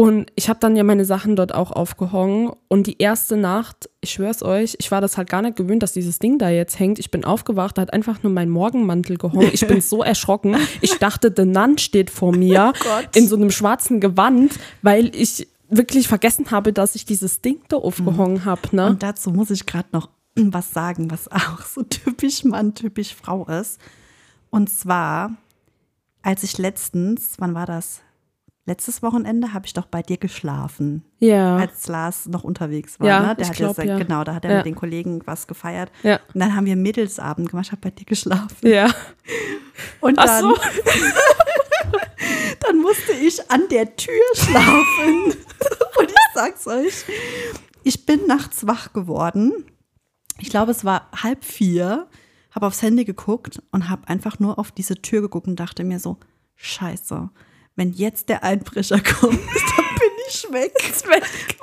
[0.00, 2.52] Und ich habe dann ja meine Sachen dort auch aufgehangen.
[2.68, 5.92] Und die erste Nacht, ich schwör's euch, ich war das halt gar nicht gewöhnt, dass
[5.92, 6.98] dieses Ding da jetzt hängt.
[6.98, 9.50] Ich bin aufgewacht, da hat einfach nur mein Morgenmantel gehangen.
[9.52, 10.56] Ich bin so erschrocken.
[10.80, 13.14] Ich dachte, The Nun steht vor mir Gott.
[13.14, 17.76] in so einem schwarzen Gewand, weil ich wirklich vergessen habe, dass ich dieses Ding da
[17.76, 18.62] aufgehangen habe.
[18.72, 18.86] Ne?
[18.86, 23.44] Und dazu muss ich gerade noch was sagen, was auch so typisch Mann, typisch Frau
[23.44, 23.78] ist.
[24.48, 25.34] Und zwar,
[26.22, 28.00] als ich letztens, wann war das?
[28.70, 31.56] Letztes Wochenende habe ich doch bei dir geschlafen, ja.
[31.56, 33.08] als Lars noch unterwegs war.
[33.08, 33.34] Ja, ne?
[33.34, 33.98] Der ich hat glaub, ja.
[33.98, 34.56] genau, da hat er Ja.
[34.58, 35.90] mit den Kollegen was gefeiert.
[36.04, 36.20] Ja.
[36.32, 38.68] Und dann haben wir Mädelsabend gemacht, ich habe bei dir geschlafen.
[38.68, 38.88] ja.
[40.00, 40.54] Und Ach dann, so.
[42.60, 45.24] dann musste ich an der Tür schlafen.
[45.98, 47.04] Und ich sag's euch,
[47.82, 49.64] ich bin nachts wach geworden.
[50.38, 52.06] Ich glaube, es war halb vier,
[52.54, 55.98] habe aufs Handy geguckt und habe einfach nur auf diese Tür geguckt und dachte mir
[55.98, 56.18] so,
[56.54, 57.30] scheiße,
[57.80, 60.74] wenn jetzt der Einbrecher kommt, dann bin ich weg.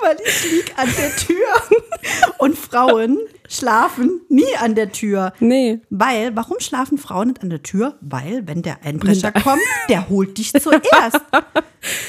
[0.00, 1.46] Weil ich lieg an der Tür.
[2.38, 5.32] Und Frauen schlafen nie an der Tür.
[5.38, 5.80] Nee.
[5.90, 7.96] Weil, warum schlafen Frauen nicht an der Tür?
[8.00, 11.20] Weil, wenn der Einbrecher kommt, der holt dich zuerst.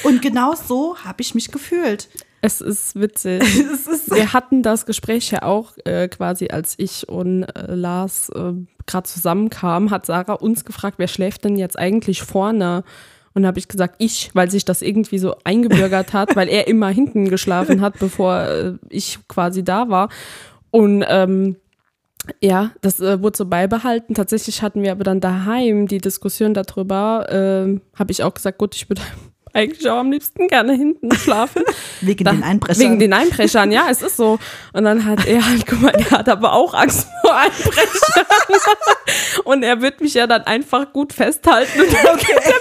[0.02, 2.08] Und genau so habe ich mich gefühlt.
[2.42, 3.42] Es ist witzig.
[3.72, 8.30] Es ist Wir hatten das Gespräch ja auch äh, quasi, als ich und äh, Lars
[8.30, 8.54] äh,
[8.86, 12.82] gerade zusammenkamen, hat Sarah uns gefragt, wer schläft denn jetzt eigentlich vorne?
[13.32, 16.88] Und habe ich gesagt, ich, weil sich das irgendwie so eingebürgert hat, weil er immer
[16.88, 20.08] hinten geschlafen hat, bevor äh, ich quasi da war.
[20.72, 21.56] Und ähm,
[22.40, 24.14] ja, das äh, wurde so beibehalten.
[24.14, 27.26] Tatsächlich hatten wir aber dann daheim die Diskussion darüber.
[27.30, 29.00] ähm, habe ich auch gesagt, gut, ich würde
[29.52, 31.62] eigentlich auch am liebsten gerne hinten schlafen.
[32.00, 32.80] wegen Da- den Einbrechern.
[32.82, 34.38] Wegen den Einbrechern, ja, es ist so.
[34.72, 38.24] Und dann hat er halt gemeint, er hat aber auch Angst vor Einbrechern.
[39.44, 42.59] Und er wird mich ja dann einfach gut festhalten und dann wird er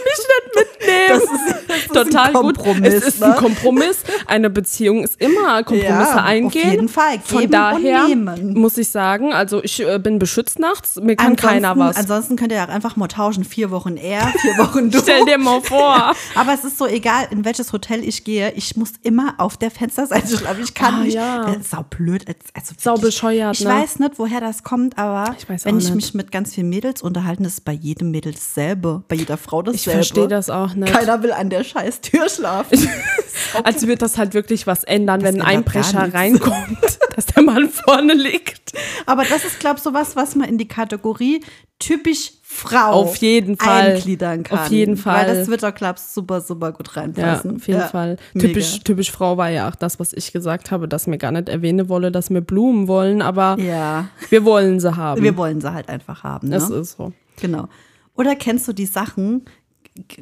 [0.56, 1.60] mich nicht mitnehmen.
[1.68, 2.58] das ist, ist total ein gut.
[2.58, 3.28] Kompromiss, Es ist ne?
[3.28, 3.98] ein Kompromiss.
[4.28, 6.70] Eine Beziehung ist immer Kompromisse Ja, auf eingehen.
[6.72, 7.20] jeden Fall.
[7.24, 8.54] Von Geben daher und nehmen.
[8.60, 11.98] muss ich sagen, also ich äh, bin beschützt nachts, mir kann keiner was.
[11.98, 13.44] Ansonsten könnt ihr auch einfach mal tauschen.
[13.44, 15.00] Vier Wochen er, vier Wochen du.
[15.00, 16.14] Stell dir mal vor.
[16.36, 18.52] Aber es ist so egal, in welches Hotel ich gehe.
[18.54, 20.64] Ich muss immer auf der Fensterseite schlafen.
[20.64, 21.14] Ich kann Ah, nicht.
[21.16, 21.46] ja.
[21.46, 22.26] Das ist sau blöd.
[22.54, 23.70] Also Sau bescheuert, Ich ne?
[23.72, 25.96] weiß nicht, woher das kommt, aber Ich wenn ich nicht.
[25.96, 29.04] mich mit ganz vielen Mädels unterhalte, ist es bei jedem Mädel dasselbe.
[29.08, 29.92] Bei jeder Frau Ich dasselbe.
[29.98, 30.79] verstehe das auch nicht.
[30.88, 32.78] Keiner will an der scheiß Tür schlafen.
[33.64, 38.14] Als wird das halt wirklich was ändern, wenn ein Einbrecher reinkommt, dass der Mann vorne
[38.14, 38.74] liegt.
[39.06, 41.42] Aber das ist, glaube ich, sowas, was man in die Kategorie
[41.80, 43.94] typisch Frau Auf jeden Fall.
[43.94, 44.60] eingliedern kann.
[44.60, 45.28] Auf jeden Fall.
[45.28, 47.56] Weil das wird doch, glaube ich, super, super gut Ja, reinpassen.
[47.58, 48.18] auf jeden Ja, Fall.
[48.34, 48.48] mega.
[48.48, 51.48] Typisch, typisch Frau war ja auch das, was ich gesagt habe, dass mir gar nicht
[51.48, 55.22] erwähnen wolle, dass wir Blumen wollen, aber Ja, wir wollen sie haben.
[55.24, 56.50] wir wollen sie halt einfach haben.
[56.50, 56.56] Ne?
[56.56, 57.14] das ist so.
[57.40, 57.70] Genau.
[58.16, 59.46] Oder kennst du die Sachen,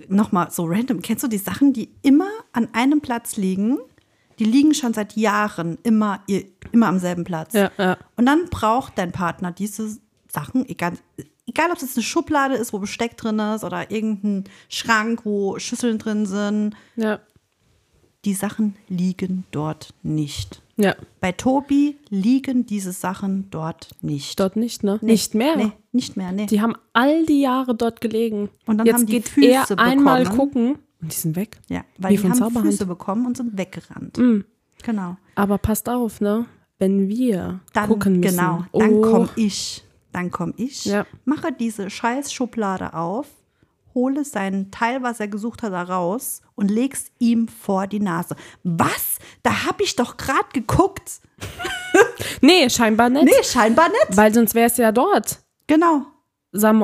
[0.08, 3.78] nochmal so random, kennst du die Sachen, die immer an einem Platz liegen?
[4.40, 6.22] Die liegen schon seit Jahren immer,
[6.72, 7.54] immer am selben Platz.
[7.54, 7.98] Ja, ja.
[8.16, 10.94] Und dann braucht dein Partner diese Sachen, egal,
[11.48, 15.98] egal ob das eine Schublade ist, wo Besteck drin ist, oder irgendein Schrank, wo Schüsseln
[15.98, 16.76] drin sind.
[16.96, 17.20] Ja,
[18.26, 20.62] Die Sachen liegen dort nicht.
[20.78, 20.96] Ja.
[21.20, 24.40] Bei Tobi liegen diese Sachen dort nicht.
[24.40, 25.00] Dort nicht, ne?
[25.02, 25.56] Nee, Nicht mehr.
[25.58, 26.46] Nee, nicht mehr, nee.
[26.46, 28.50] Die haben all die Jahre dort gelegen.
[28.66, 30.38] Und dann Jetzt haben die geht Füße er einmal bekommen.
[30.40, 31.58] gucken und die sind weg.
[31.70, 32.68] Ja, weil Wie die von haben Zauberhand.
[32.68, 34.20] Füße bekommen und sind weggerannt.
[34.84, 35.18] Genau.
[35.36, 36.46] Aber passt auf, ne?
[36.80, 38.38] Wenn wir Dann, gucken müssen.
[38.38, 39.84] genau, dann oh, komme ich.
[40.12, 41.06] Dann komme ich, Ja.
[41.26, 43.28] mache diese scheiß Schublade auf,
[43.98, 48.36] hole sein Teil, was er gesucht hat, da raus und leg's ihm vor die Nase.
[48.64, 49.18] Was?
[49.42, 51.20] Da hab ich doch gerade geguckt.
[52.42, 53.26] Nee, scheinbar nicht.
[53.26, 54.16] Nee, scheinbar nicht.
[54.18, 55.40] Weil sonst wäre es ja dort.
[55.66, 56.06] Genau.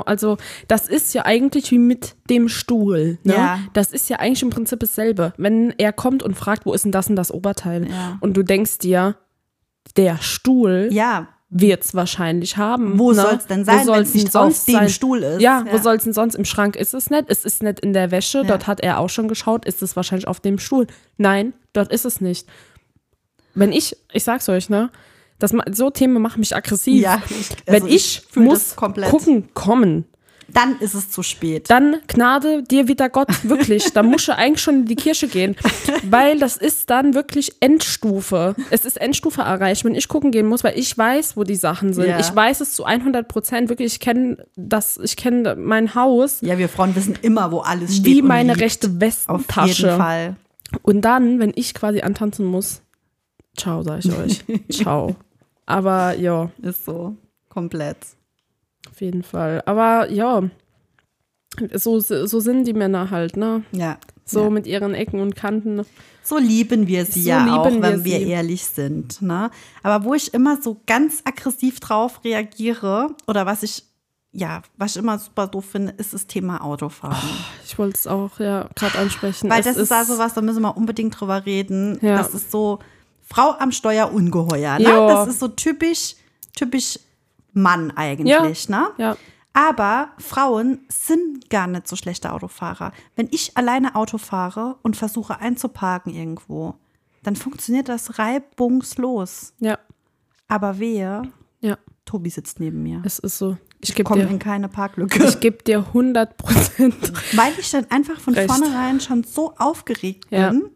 [0.05, 3.19] Also das ist ja eigentlich wie mit dem Stuhl.
[3.23, 3.33] Ne?
[3.33, 3.59] Ja.
[3.73, 5.33] Das ist ja eigentlich im Prinzip dasselbe.
[5.37, 7.89] Wenn er kommt und fragt, wo ist denn das und das Oberteil?
[7.89, 8.17] Ja.
[8.21, 9.15] Und du denkst dir,
[9.95, 12.97] der Stuhl Ja, wird's wahrscheinlich haben.
[12.97, 13.21] Wo ne?
[13.21, 15.41] soll's denn sein, Wo soll's wenn's nicht auf dem Stuhl ist?
[15.41, 15.81] Ja, wo Ja.
[15.81, 16.35] soll's denn sonst?
[16.35, 17.25] Im Schrank ist es nicht.
[17.27, 18.43] Es ist nicht in der Wäsche.
[18.43, 19.65] Dort hat er auch schon geschaut.
[19.65, 20.87] Ist es wahrscheinlich auf dem Stuhl?
[21.17, 22.47] Nein, dort ist es nicht.
[23.53, 24.89] Wenn ich, ich sag's euch, ne?
[25.39, 27.01] Das, so Themen machen mich aggressiv.
[27.01, 30.05] Ja, ich- Wenn also ich, ich fühl muss gucken kommen,
[30.53, 31.69] dann ist es zu spät.
[31.69, 33.91] dann gnade dir wieder Gott, wirklich.
[33.93, 35.55] Da musst du eigentlich schon in die Kirche gehen.
[36.03, 38.55] Weil das ist dann wirklich Endstufe.
[38.69, 41.93] Es ist Endstufe erreicht, wenn ich gucken gehen muss, weil ich weiß, wo die Sachen
[41.93, 42.07] sind.
[42.07, 42.19] Ja.
[42.19, 43.69] Ich weiß es zu 100 Prozent.
[43.69, 47.95] Wirklich, ich kenne das, ich kenne mein Haus ja, wir Frauen wissen immer, wo alles
[47.97, 48.05] steht.
[48.05, 49.83] wie meine rechte Auf Westentasche.
[49.87, 50.35] jeden Fall.
[50.81, 52.81] Und dann, wenn ich quasi antanzen muss,
[53.57, 54.43] ciao, sag ich euch.
[54.71, 55.15] ciao.
[55.65, 57.15] Aber ja, Ist so.
[57.49, 57.97] Komplett.
[58.93, 59.63] Auf jeden Fall.
[59.65, 60.43] Aber ja,
[61.73, 63.63] so, so sind die Männer halt, ne?
[63.71, 63.97] Ja.
[64.23, 64.49] So ja.
[64.51, 65.83] mit ihren Ecken und Kanten.
[66.21, 68.27] So lieben wir sie So ja auch, wir wenn wir sie.
[68.27, 69.21] ehrlich sind.
[69.21, 69.49] Ne?
[69.81, 73.83] Aber wo ich immer so ganz aggressiv drauf reagiere oder was ich,
[74.31, 77.17] ja, was ich immer super doof finde, ist das Thema Autofahren.
[77.65, 79.49] Ich wollte es auch ja gerade ansprechen.
[79.49, 81.97] Weil Es das ist also was, da müssen wir unbedingt drüber reden.
[82.01, 82.17] Ja.
[82.17, 82.77] Das ist so
[83.21, 84.77] Frau am Steuer ungeheuer.
[84.77, 84.85] Ne?
[84.85, 86.15] Das ist so typisch,
[86.55, 86.99] typisch
[87.53, 88.69] Mann eigentlich.
[88.69, 88.87] Ne?
[88.97, 89.15] Ja,
[89.53, 92.91] Aber Frauen sind gar nicht so schlechte Autofahrer.
[93.15, 96.75] Wenn ich alleine Auto fahre und versuche einzuparken irgendwo,
[97.23, 99.53] dann funktioniert das reibungslos.
[99.59, 99.77] ja,
[100.47, 101.23] Aber wehe,
[101.61, 101.77] ja.
[102.05, 103.01] Tobi sitzt neben mir.
[103.05, 103.57] Es ist so.
[103.81, 105.23] Ich gebe Kommt dir, in keine Parklücke.
[105.25, 106.95] ich geb dir 100 Prozent.
[107.37, 108.49] Weil ich dann einfach von Recht.
[108.51, 110.49] vornherein schon so aufgeregt Ja.
[110.51, 110.69] bin,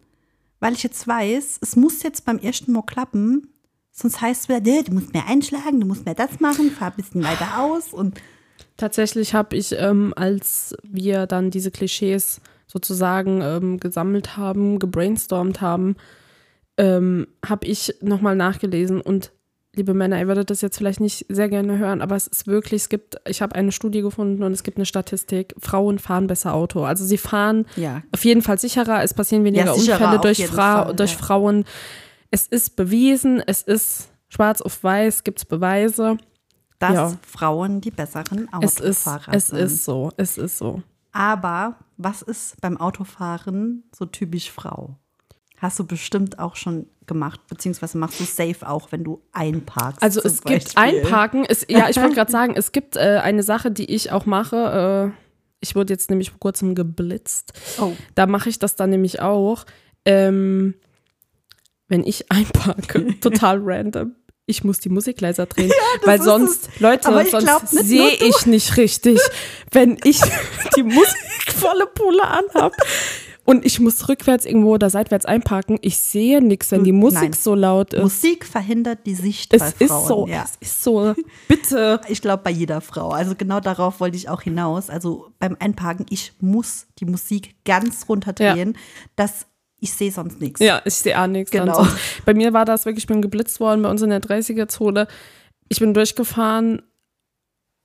[0.59, 3.53] weil ich jetzt weiß, es muss jetzt beim ersten Mal klappen.
[3.99, 6.89] Sonst heißt es wieder, "Nee, du musst mehr einschlagen, du musst mehr das machen, fahr
[6.91, 7.93] ein bisschen weiter aus.
[7.93, 8.19] Und
[8.77, 15.95] Tatsächlich habe ich, ähm, als wir dann diese Klischees sozusagen ähm, gesammelt haben, gebrainstormt haben,
[16.77, 19.31] ähm, habe ich nochmal nachgelesen und
[19.75, 22.83] liebe Männer, ihr würdet das jetzt vielleicht nicht sehr gerne hören, aber es ist wirklich,
[22.83, 26.53] es gibt, ich habe eine Studie gefunden und es gibt eine Statistik, Frauen fahren besser
[26.53, 26.83] Auto.
[26.83, 28.03] Also sie fahren Ja.
[28.11, 31.17] auf jeden Fall sicherer, es passieren weniger Ja, Unfälle durch, Fra Fall, durch ja.
[31.17, 31.65] Frauen.
[32.31, 36.17] Es ist bewiesen, es ist schwarz auf weiß, gibt es Beweise.
[36.79, 37.13] dass Ja.
[37.25, 39.57] Frauen die besseren Es ist, Autofahrer es sind.
[39.59, 40.83] ist so, es ist so.
[41.11, 44.95] Aber was ist beim Autofahren so typisch Frau?
[45.59, 50.03] Hast du bestimmt auch schon gemacht, beziehungsweise machst du safe auch, wenn du einparkst.
[50.03, 50.99] Also es gibt Beispiel.
[51.01, 51.45] Einparken.
[51.49, 55.13] Es, ja, ich wollte gerade sagen, es gibt äh, eine Sache, die ich auch mache.
[55.15, 55.17] Äh,
[55.61, 57.53] ich wurde jetzt nämlich vor kurzem geblitzt.
[57.79, 57.93] Oh.
[58.13, 59.65] Da mache ich das dann nämlich auch.
[60.05, 60.75] Ähm,
[61.87, 64.15] wenn ich einparke, total random.
[64.49, 65.71] Ich muss die Musik leiser drehen,
[66.05, 69.19] weil ist sonst, Leute, ich glaub, sonst sehe ich nicht richtig,
[69.71, 70.21] wenn ich
[70.77, 72.71] die Musik volle Pulle anhab.
[73.43, 75.77] und ich muss rückwärts irgendwo oder seitwärts einparken.
[75.81, 77.33] Ich sehe nichts, wenn die Musik Nein.
[77.33, 78.03] so laut ist.
[78.03, 80.07] Musik verhindert die Sicht es bei ist Frauen.
[80.07, 80.45] so, Ja.
[80.45, 81.13] es ist so.
[81.49, 81.99] Bitte.
[82.07, 83.09] Ich glaube, bei jeder Frau.
[83.09, 84.89] Also genau darauf wollte ich auch hinaus.
[84.89, 88.77] Also beim Einparken, ich muss die Musik ganz runterdrehen,
[89.17, 89.45] dass
[89.79, 90.59] ich sehe sonst nichts.
[90.59, 91.51] Ja, ich sehe auch nichts.
[91.51, 91.85] Genau.
[92.25, 95.07] Bei mir war das wirklich, ich bin geblitzt worden bei uns in der 30er-Zone.
[95.69, 96.81] Ich bin durchgefahren.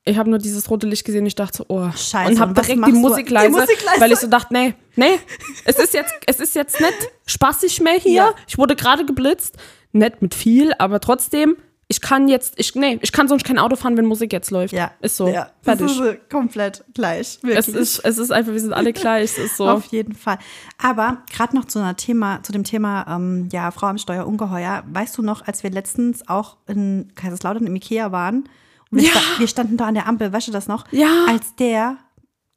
[0.05, 1.27] Ich habe nur dieses rote Licht gesehen.
[1.27, 2.93] Ich dachte so, oh, Scheiße, und habe direkt die?
[2.93, 4.01] Musik, Die leise, Musik leise.
[4.01, 5.19] weil ich so dachte, nee, nee,
[5.65, 8.13] es ist jetzt, es ist jetzt nicht spaßig mehr hier.
[8.13, 8.35] Ja.
[8.49, 9.57] Ich wurde gerade geblitzt,
[9.93, 11.57] nicht mit viel, aber trotzdem,
[11.93, 14.73] ich kann jetzt, ich, nee, ich kann sonst kein Auto fahren, wenn Musik jetzt läuft.
[14.73, 14.93] Ja.
[15.03, 15.51] ist so, Ja.
[15.61, 15.89] fertig.
[15.99, 17.21] Das ist komplett gleich.
[17.21, 17.77] es Wirklich.
[17.77, 19.25] ist, es ist einfach, wir sind alle gleich.
[19.25, 19.69] Es ist so.
[19.69, 20.39] Auf jeden Fall.
[20.83, 24.85] Aber gerade noch zu, einer Thema, zu dem Thema ähm, ja, Frau am Steuer ungeheuer.
[24.91, 28.49] Weißt du noch, als wir letztens auch in Kaiserslautern im Ikea waren
[28.91, 29.11] und wir, Ja.
[29.11, 30.87] sta wir standen da an der Ampel, weißt du das noch?
[30.93, 31.27] Ja.
[31.29, 31.99] Als der,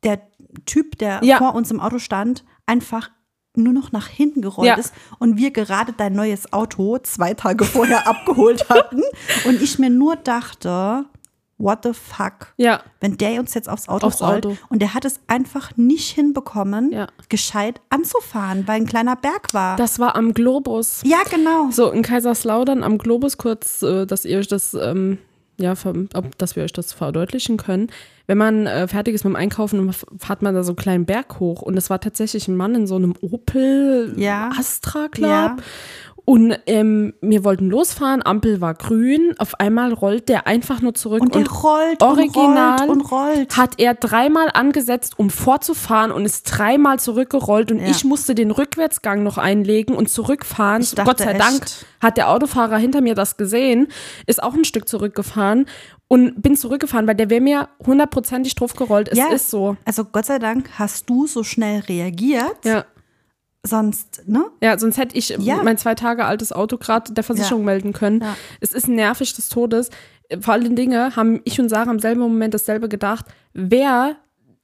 [0.05, 0.21] der
[0.65, 1.39] Typ, der Ja.
[1.39, 3.11] vor uns im Auto stand, einfach
[3.58, 4.76] nur noch nach hinten gerollt Ja.
[4.76, 9.01] ist und wir gerade dein neues Auto zwei Tage vorher abgeholt hatten
[9.45, 11.06] und ich mir nur dachte,
[11.58, 12.53] what the fuck?
[12.58, 12.82] Ja.
[12.99, 14.58] wenn der uns jetzt aufs Auto Aufs rollt Auto.
[14.70, 17.08] und der hat es einfach nicht hinbekommen, Ja.
[17.30, 19.78] gescheit anzufahren, weil ein kleiner Berg war.
[19.78, 21.01] Das war am Globus.
[21.06, 21.70] ja, genau.
[21.72, 25.18] So, in Kaiserslautern am Globus kurz, äh, dass ihr euch das, ähm,
[25.58, 25.74] ja,
[26.14, 27.88] ob, dass wir euch das verdeutlichen können.
[28.28, 31.39] Wenn man äh, fertig ist mit dem Einkaufen, fährt man da so einen kleinen Berg
[31.39, 31.62] hoch.
[31.62, 34.49] Und es war tatsächlich ein Mann in so einem Opel Ja.
[34.58, 35.30] Astra Club.
[35.30, 35.58] Ja.
[36.26, 39.36] Und ähm, wir wollten losfahren, Ampel war grün.
[39.38, 41.21] Auf einmal rollt der einfach nur zurück.
[41.21, 43.57] Und der rollt original und rollt und rollt.
[43.57, 47.88] hat er dreimal angesetzt, um vorzufahren und ist dreimal zurückgerollt und Ja.
[47.89, 50.82] ich musste den Rückwärtsgang noch einlegen und zurückfahren.
[50.82, 51.86] Dachte Gott sei Dank echt.
[52.01, 53.88] hat der Autofahrer hinter mir das gesehen,
[54.26, 55.67] ist auch ein Stück zurückgefahren
[56.07, 59.09] und bin zurückgefahren, weil der wäre mir hundertprozentig drauf gerollt.
[59.09, 59.78] Es ja, ist so.
[59.86, 62.65] Also Gott sei Dank hast du so schnell reagiert.
[62.65, 62.86] Ja.
[63.68, 64.45] Sonst, ne?
[64.61, 65.63] Ja, sonst hätte ich Ja.
[65.63, 67.66] mein zwei Tage altes Auto gerade der Versicherung Ja.
[67.66, 68.22] melden können.
[68.22, 68.36] Ja.
[68.61, 69.89] Es ist nervig des Todes.
[70.39, 73.26] Vor allen Dingen haben ich und Sarah im selben Moment dasselbe gedacht.
[73.53, 74.16] Wer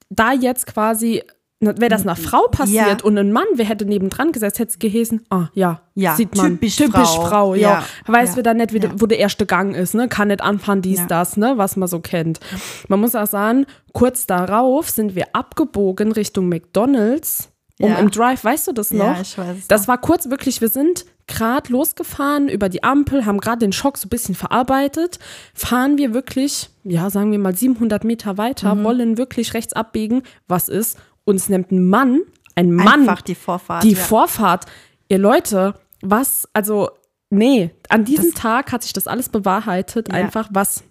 [0.09, 1.23] da jetzt quasi,
[1.59, 5.21] wäre das einer Frau passiert und ein Mann, wer hätte nebendran gesetzt, hätte es gehesen,
[5.29, 6.53] ah ja, Ja, sieht man.
[6.53, 7.25] typisch typisch Frau.
[7.27, 7.83] Frau, ja.
[8.07, 8.37] Weiß Ja.
[8.37, 10.07] wieder nicht, wie wo der erste Gang ist, ne?
[10.09, 11.53] Kann nicht anfahren, dies, das, ne?
[11.57, 12.39] Was man so kennt.
[12.87, 17.50] Man muss auch sagen, kurz darauf sind wir abgebogen Richtung McDonalds.
[17.81, 17.97] Um Ja.
[17.97, 19.05] im Drive, weißt du das noch?
[19.15, 23.39] Ja, ich weiß Das war kurz wirklich, wir sind gerade losgefahren über die Ampel, haben
[23.39, 25.19] gerade den Schock so ein bisschen verarbeitet,
[25.53, 28.83] fahren wir wirklich, ja, sagen wir mal 700 Meter weiter, Mhm.
[28.83, 30.23] wollen wirklich rechts abbiegen.
[30.47, 30.97] Was ist?
[31.23, 32.21] Uns nimmt ein Mann,
[32.55, 33.83] ein Mann, Einfach die Vorfahrt.
[33.83, 33.99] die ja.
[33.99, 34.65] Vorfahrt.
[35.09, 36.89] Ihr Leute, was, also,
[37.29, 40.15] nee, an diesem Tag hat sich das alles bewahrheitet, Ja.
[40.15, 40.83] einfach was,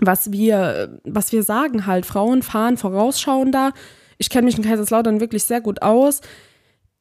[0.00, 2.06] was wir, was wir sagen halt.
[2.06, 3.72] Frauen fahren vorausschauender.
[4.18, 6.20] Ich kenne mich in Kaiserslautern wirklich sehr gut aus.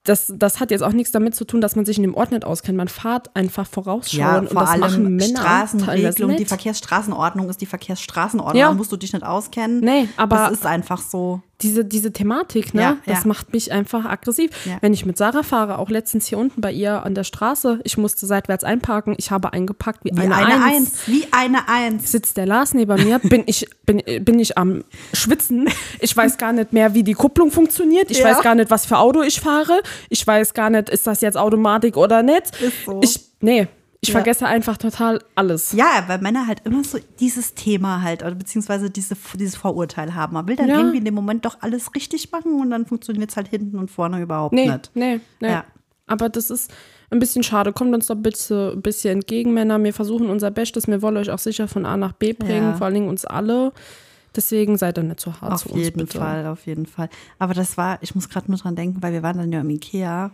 [0.04, 2.32] Das, das hat jetzt auch nichts damit zu tun, dass man sich in dem Ort
[2.32, 2.78] nicht auskennt.
[2.78, 6.46] Man fährt einfach vorausschauen ja, und vor das allem machen Männer Straßenregelung, die.
[6.46, 8.60] Verkehrsstraßenordnung ist die Verkehrsstraßenordnung.
[8.60, 8.70] Ja.
[8.70, 9.82] Da musst du dich nicht auskennen.
[9.82, 11.42] Nee, aber- das ist einfach so.
[11.62, 13.28] Diese, diese Thematik, ne, Ja, das ja.
[13.28, 14.52] macht mich einfach aggressiv.
[14.66, 14.78] Ja.
[14.82, 17.98] Wenn ich mit Sarah fahre, auch letztens hier unten bei ihr an der Straße, ich
[17.98, 20.64] musste seitwärts einparken, ich habe eingepackt wie, Wie eine, eine, Eins.
[20.64, 21.08] Eins.
[21.08, 22.12] Wie eine Eins.
[22.12, 24.84] Sitzt der Lars neben mir, bin ich, bin, bin ich am
[25.14, 25.68] Schwitzen.
[26.00, 28.12] Ich weiß gar nicht mehr, wie die Kupplung funktioniert.
[28.12, 29.82] Ich weiß gar nicht, was für Auto ich fahre.
[30.10, 32.56] Ich weiß gar nicht, ist das jetzt Automatik oder nicht.
[32.62, 33.00] Ist so.
[33.02, 33.68] Ich, nee,
[34.02, 34.14] ich Ja.
[34.14, 35.72] vergesse einfach total alles.
[35.72, 40.34] Ja, weil Männer halt immer so dieses Thema halt, oder beziehungsweise diese, dieses Vorurteil haben.
[40.34, 40.78] Man will dann Ja.
[40.78, 43.90] irgendwie in dem Moment doch alles richtig machen und dann funktioniert es halt hinten und
[43.90, 44.92] vorne überhaupt Nee, nicht.
[44.94, 45.48] nee, nee.
[45.50, 45.66] Ja.
[46.06, 46.72] Aber das ist
[47.10, 47.74] ein bisschen schade.
[47.74, 49.82] Kommt uns doch bitte ein bisschen entgegen, Männer.
[49.84, 50.88] Wir versuchen unser Bestes.
[50.88, 52.74] Wir wollen euch auch sicher von A nach B bringen, Ja.
[52.76, 53.74] vor allen Dingen uns alle.
[54.36, 56.20] Deswegen seid ihr nicht so hart Auf zu uns, jeden bitte.
[56.20, 57.10] Fall, auf jeden Fall.
[57.40, 59.70] Aber das war, ich muss gerade nur dran denken, weil wir waren dann ja im
[59.70, 60.32] Ikea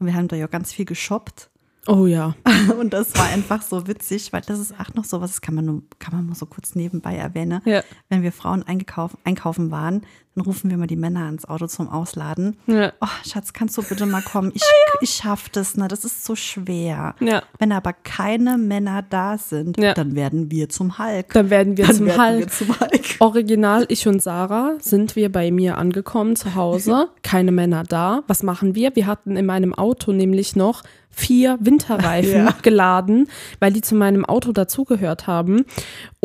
[0.00, 1.50] und wir haben da ja ganz viel geshoppt.
[1.86, 2.34] Oh ja.
[2.78, 5.54] Und das war einfach so witzig, weil das ist auch noch so was, das kann
[5.54, 7.60] man nur, kann man mal so kurz nebenbei erwähnen.
[7.64, 7.82] Ja.
[8.08, 10.02] Wenn wir Frauen eingekauft, einkaufen waren,
[10.34, 12.56] dann rufen wir mal die Männer ans Auto zum Ausladen.
[12.66, 12.92] Ja.
[13.00, 14.50] Oh, Schatz, kannst du bitte mal kommen?
[14.54, 14.62] Ich,
[15.00, 15.86] ich schaff das, ne?
[15.88, 17.14] Das ist so schwer.
[17.20, 17.42] Ja.
[17.58, 19.94] Wenn aber keine Männer da sind, Ja.
[19.94, 21.32] dann werden wir zum Hulk.
[21.32, 22.38] Dann werden wir Dann zum werden Hulk.
[22.40, 23.04] wir zum Hulk.
[23.20, 27.08] Original, ich und Sarah sind wir bei mir angekommen zu Hause.
[27.22, 28.22] Keine Männer da.
[28.26, 28.96] Was machen wir?
[28.96, 32.54] Wir hatten in meinem Auto nämlich noch vier Winterreifen Ja.
[32.62, 33.28] geladen,
[33.60, 35.64] weil die zu meinem Auto dazugehört haben.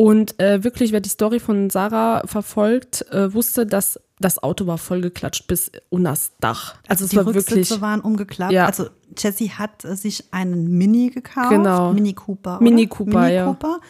[0.00, 4.78] Und äh, wirklich, wer die Story von Sarah verfolgt, äh, wusste, dass das Auto war
[4.78, 6.76] vollgeklatscht bis unters Dach.
[6.88, 8.50] Also es die war Rücksitze wirklich waren umgeklappt.
[8.50, 8.64] Ja.
[8.64, 8.88] Also
[9.18, 11.50] Jessie hat äh, sich einen Mini gekauft.
[11.50, 11.92] Genau.
[11.92, 12.56] Mini Cooper.
[12.56, 12.62] Oder?
[12.62, 13.44] Mini Cooper, Mini ja.
[13.44, 13.80] Cooper.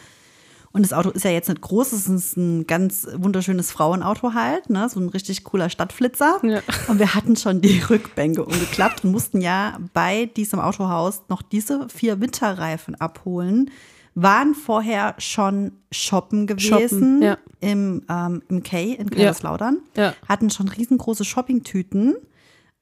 [0.73, 4.69] Und das Auto ist ja jetzt nicht groß, es ist ein ganz wunderschönes Frauenauto halt,
[4.69, 4.89] ne?
[4.89, 6.41] so ein richtig cooler Stadtflitzer.
[6.43, 6.59] Ja.
[6.89, 11.87] Und wir hatten schon die Rückbänke umgeklappt und mussten ja bei diesem Autohaus noch diese
[11.87, 13.71] vier Winterreifen abholen.
[14.13, 17.37] Waren vorher schon shoppen gewesen Shoppen, ja.
[17.61, 19.79] im, ähm, im K in Kaiserslautern.
[19.95, 20.13] Ja.
[20.27, 22.15] Hatten schon riesengroße Shoppingtüten.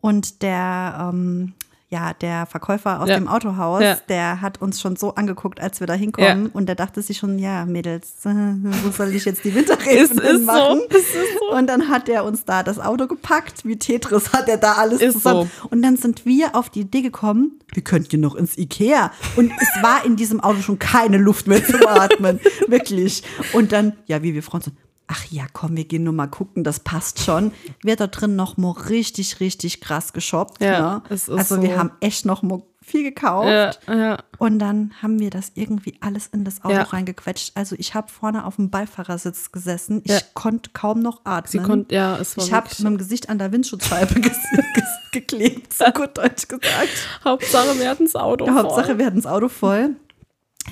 [0.01, 1.53] Und der, ähm,
[1.91, 3.15] ja, der Verkäufer aus Ja.
[3.17, 3.97] dem Autohaus, Ja.
[4.09, 6.45] der hat uns schon so angeguckt, als wir da hinkommen.
[6.45, 6.49] Ja.
[6.53, 10.81] Und der dachte sich schon, ja, Mädels, wo soll ich jetzt die Winterreifen ist machen?
[10.91, 11.07] so, ist
[11.39, 11.55] so.
[11.57, 13.65] Und dann hat er uns da das Auto gepackt.
[13.65, 15.49] Wie Tetris hat er da alles Ist zusammen.
[15.71, 19.11] Und dann sind wir auf die Idee gekommen, wir könnten noch ins Ikea.
[19.35, 22.39] Und es war in diesem Auto schon keine Luft mehr zum Atmen.
[22.67, 23.23] Wirklich.
[23.53, 24.75] Und dann, ja, wie wir Frauen sind,
[25.11, 27.51] ach ja, komm, wir gehen nur mal gucken, das passt schon.
[27.83, 30.61] Wird da drin noch mal richtig, richtig krass geshoppt.
[30.61, 31.03] Ja, ne?
[31.09, 31.77] es ist Also wir so.
[31.77, 33.47] haben echt noch mal viel gekauft.
[33.87, 34.17] Ja, ja.
[34.37, 36.83] Und dann haben wir das irgendwie alles in das Auto Ja.
[36.83, 37.51] reingequetscht.
[37.55, 40.01] Also ich habe vorne auf dem Beifahrersitz gesessen.
[40.05, 41.51] Ich konnte kaum noch atmen.
[41.51, 44.13] Sie konnte, ja, es war Ich habe mit dem Gesicht an der Windschutzscheibe
[45.11, 46.89] geklebt, so gut Deutsch gesagt.
[47.23, 48.45] Hauptsache, wir hatten das Auto.
[48.45, 48.53] voll.
[48.55, 49.95] Hauptsache, wir hatten das Auto voll.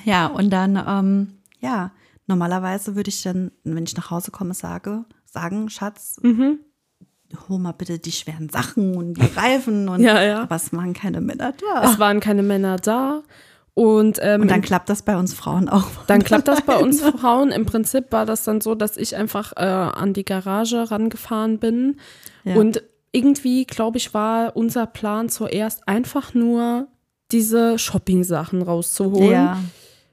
[0.04, 1.90] Ja, und dann, ähm, ja,
[2.28, 6.60] normalerweise würde ich dann, wenn ich nach Hause komme, sage, sagen, Schatz, Mhm.
[7.48, 9.88] hol mal bitte die schweren Sachen und die Reifen.
[9.88, 10.42] Und, Ja, ja.
[10.42, 11.82] Aber es waren keine Männer da.
[11.90, 13.22] Es waren keine Männer da.
[13.74, 15.86] Und, ähm, Und dann klappt das bei uns Frauen auch.
[16.08, 17.50] Dann klappt das bei uns Frauen.
[17.52, 21.96] Im Prinzip war das dann so, dass ich einfach äh, an die Garage rangefahren bin.
[22.44, 22.56] Ja.
[22.56, 26.88] Und irgendwie, glaube ich, war unser Plan zuerst einfach nur,
[27.30, 29.30] diese Shopping-Sachen rauszuholen.
[29.30, 29.58] Ja.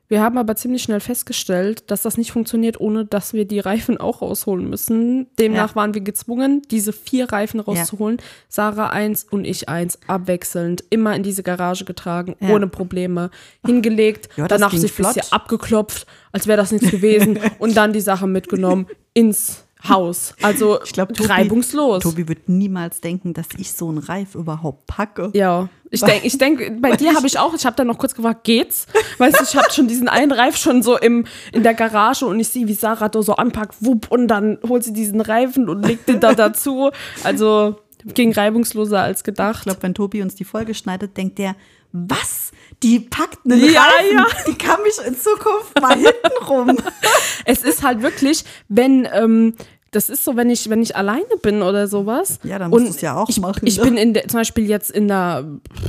[0.07, 3.97] Wir haben aber ziemlich schnell festgestellt, dass das nicht funktioniert, ohne dass wir die Reifen
[3.97, 5.27] auch rausholen müssen.
[5.39, 5.75] Demnach Ja.
[5.75, 8.17] waren wir gezwungen, diese vier Reifen rauszuholen.
[8.47, 12.49] Sarah eins und ich eins, abwechselnd, immer in diese Garage getragen, Ja.
[12.53, 13.31] ohne Probleme,
[13.65, 15.13] hingelegt, Ja, danach sich flott.
[15.15, 18.85] hier abgeklopft, als wäre das nichts gewesen und dann die Sachen mitgenommen
[19.15, 20.33] ins Haus.
[20.41, 22.03] Also Ich glaube, Tobi, reibungslos.
[22.03, 25.31] Tobi wird niemals denken, dass ich so einen Reif überhaupt packe.
[25.33, 28.15] Ja, ich denke, ich denk, bei dir habe ich auch, ich habe dann noch kurz
[28.15, 28.87] gefragt, geht's?
[29.17, 32.39] Weißt du, ich habe schon diesen einen Reif schon so im, in der Garage und
[32.39, 35.83] ich sehe, wie Sarah da so anpackt, wupp, und dann holt sie diesen Reifen und
[35.85, 36.91] legt den da dazu.
[37.23, 37.77] Also
[38.13, 39.59] ging reibungsloser als gedacht.
[39.59, 41.55] Ich glaube, wenn Tobi uns die Folge schneidet, denkt der,
[41.91, 42.51] was?
[42.83, 44.17] Die packt einen Ja, Reifen?
[44.17, 44.25] ja.
[44.47, 46.77] Die kann mich in Zukunft mal hinten rum.
[47.47, 49.53] Es ist halt wirklich, wenn, ähm,
[49.95, 52.39] das ist so, wenn ich, wenn ich alleine bin oder sowas.
[52.43, 53.83] Ja, dann musst und du's ja auch ich, machen, Ich ne?
[53.85, 55.45] bin in der, zum Beispiel jetzt in der,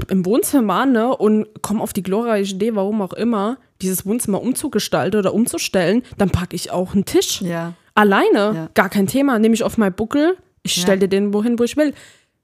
[0.09, 5.18] im Wohnzimmer, ne, und komme auf die glorreiche Idee, warum auch immer, dieses Wohnzimmer umzugestalten
[5.18, 7.42] oder umzustellen, dann packe ich auch einen Tisch.
[7.42, 7.74] Ja.
[7.94, 8.68] Alleine, Ja.
[8.74, 9.38] gar kein Thema.
[9.38, 11.92] Nehme ich auf meinen Buckel, ich stelle dir den wohin, wo ich will.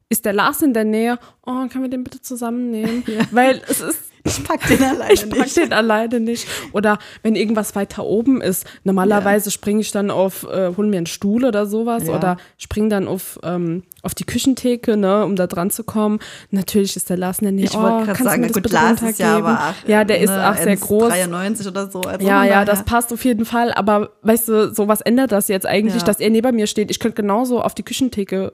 [0.09, 1.19] Ist der Lars in der Nähe?
[1.47, 3.03] Oh, können wir den bitte zusammennehmen?
[3.31, 5.57] Weil es ist, Ich pack den alleine ich pack nicht.
[5.57, 6.47] den alleine nicht.
[6.73, 11.07] Oder wenn irgendwas weiter oben ist, normalerweise springe ich dann auf, äh, hol mir einen
[11.07, 12.15] Stuhl oder sowas Ja.
[12.17, 16.19] oder spring dann auf, ähm, auf die Küchentheke, ne, um da dran zu kommen.
[16.51, 17.65] Natürlich ist der Lars in der Nähe.
[17.65, 20.51] Ich wollte oh, gerade sagen, gut, Lars ist ja aber ach, Ja, der ist ne,
[20.51, 21.09] auch sehr groß.
[21.09, 22.01] 93 oder so.
[22.03, 23.73] Also Ja, ja, das passt auf jeden Fall.
[23.73, 26.07] Aber weißt du, so was ändert das jetzt eigentlich, Ja.
[26.07, 26.91] dass er neben mir steht?
[26.91, 28.53] Ich könnte genauso auf die Küchentheke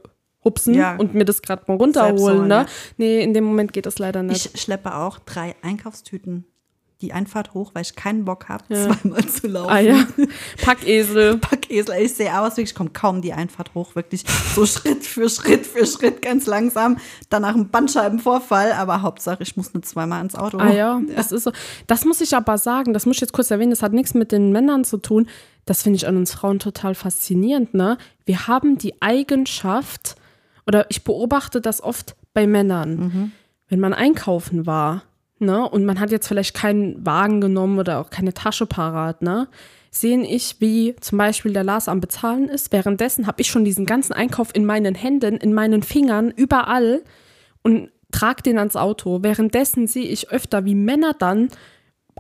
[0.48, 0.96] hupsen Ja.
[0.96, 2.48] und mir das gerade mal runterholen.
[2.48, 2.54] ne?
[2.54, 2.66] ja.
[2.96, 4.50] Nee, in dem Moment geht das leider nicht.
[4.54, 6.44] Ich schleppe auch drei Einkaufstüten
[7.00, 9.70] die Einfahrt hoch, weil ich keinen Bock habe, zweimal zu laufen.
[9.70, 10.04] ah ja,
[10.64, 11.38] Packesel.
[11.38, 14.24] Packesel, ich sehe aus, wirklich, ich komme kaum die Einfahrt hoch, wirklich
[14.54, 16.96] so Schritt für Schritt für Schritt, ganz langsam.
[17.30, 20.58] Danach ein Bandscheibenvorfall, aber Hauptsache, ich muss nur zweimal ins Auto.
[20.58, 21.52] Ah ja, das ist so.
[21.86, 24.32] Das muss ich aber sagen, das muss ich jetzt kurz erwähnen, das hat nichts mit
[24.32, 25.28] den Männern zu tun.
[25.66, 27.96] Das finde ich an uns Frauen total faszinierend, ne?
[28.26, 30.16] Wir haben die Eigenschaft,
[30.68, 33.32] oder ich beobachte das oft bei Männern,
[33.68, 35.02] wenn man einkaufen war,
[35.38, 39.48] ne, und man hat jetzt vielleicht keinen Wagen genommen oder auch keine Tasche parat, ne?
[39.90, 42.72] Sehen ich, wie zum Beispiel der Lars am Bezahlen ist.
[42.72, 47.02] Währenddessen habe ich schon diesen ganzen Einkauf in meinen Händen, in meinen Fingern, überall
[47.62, 49.22] und trag den ans Auto.
[49.22, 51.48] Währenddessen sehe ich öfter, wie Männer dann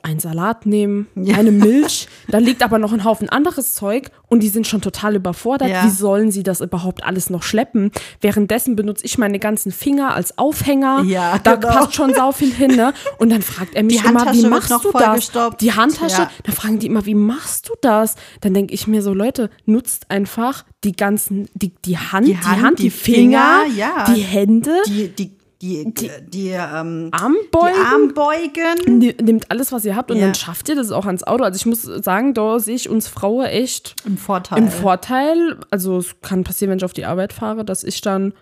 [0.02, 4.48] einen Salat nehmen, eine Milch, da liegt aber noch ein Haufen anderes Zeug und die
[4.48, 5.68] sind schon total überfordert.
[5.68, 5.84] Ja.
[5.84, 7.90] Wie sollen sie das überhaupt alles noch schleppen?
[8.20, 11.02] Währenddessen benutze ich meine ganzen Finger als Aufhänger.
[11.04, 11.72] Ja, da genau.
[11.72, 12.92] passt schon sau viel hin, ne?
[13.18, 15.32] Und dann fragt er mich Die immer, Handtasche wie machst du das?
[15.60, 16.30] Die Handtasche, Ja.
[16.44, 18.16] dann fragen die immer, wie machst du das?
[18.40, 22.78] Dann denke ich mir so, Leute, nutzt einfach die ganzen, die, die Hand, die, Hand,
[22.78, 24.04] die, die Finger, Finger, ja.
[24.14, 27.42] die Hände, Die, die, die, die, die, ähm, Armbeugen.
[27.52, 28.98] die Armbeugen.
[28.98, 30.26] Ne- Nehmt alles, was ihr habt und Ja.
[30.26, 31.42] dann schafft ihr das auch ans Auto.
[31.42, 34.58] Also ich muss sagen, da sehe ich uns Frauen echt Im Vorteil.
[34.58, 35.56] im Vorteil.
[35.70, 38.34] Also es kann passieren, wenn ich auf die Arbeit fahre, dass ich dann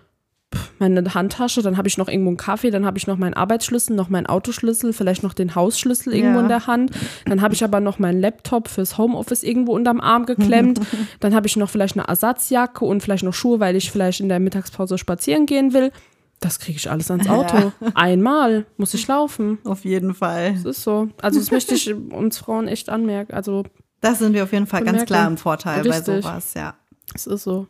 [0.79, 3.95] meine Handtasche, dann habe ich noch irgendwo einen Kaffee, dann habe ich noch meinen Arbeitsschlüssel,
[3.95, 6.43] noch meinen Autoschlüssel, vielleicht noch den Hausschlüssel irgendwo Ja.
[6.43, 6.91] in der Hand.
[7.25, 10.79] Dann habe ich aber noch meinen Laptop fürs Homeoffice irgendwo unterm Arm geklemmt.
[11.19, 14.29] dann habe ich noch vielleicht eine Ersatzjacke und vielleicht noch Schuhe, weil ich vielleicht in
[14.29, 15.91] der Mittagspause spazieren gehen will.
[16.39, 17.71] Das kriege ich alles ans Auto.
[17.95, 19.57] Einmal muss ich laufen.
[19.63, 20.53] Auf jeden Fall.
[20.53, 21.09] Das ist so.
[21.21, 23.33] Also das möchte ich uns Frauen echt anmerken.
[23.33, 23.63] Also
[24.01, 25.07] Das sind wir auf jeden Fall ganz Bemerke.
[25.13, 26.23] klar im Vorteil bei Richtig.
[26.23, 26.75] sowas, ja.
[27.15, 27.67] Es ist so.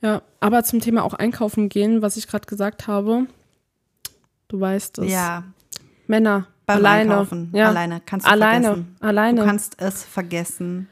[0.00, 3.26] Ja, aber zum Thema auch einkaufen gehen, was ich gerade gesagt habe.
[4.46, 5.10] Du weißt es.
[5.10, 5.44] Ja,
[6.06, 6.46] Männer.
[6.64, 7.12] beim alleine.
[7.12, 7.50] Einkaufen.
[7.52, 7.68] Ja.
[7.68, 8.00] Alleine.
[8.06, 8.64] Kannst du Alleine.
[8.66, 8.96] vergessen.
[9.00, 9.40] Alleine.
[9.40, 10.88] Du kannst es vergessen.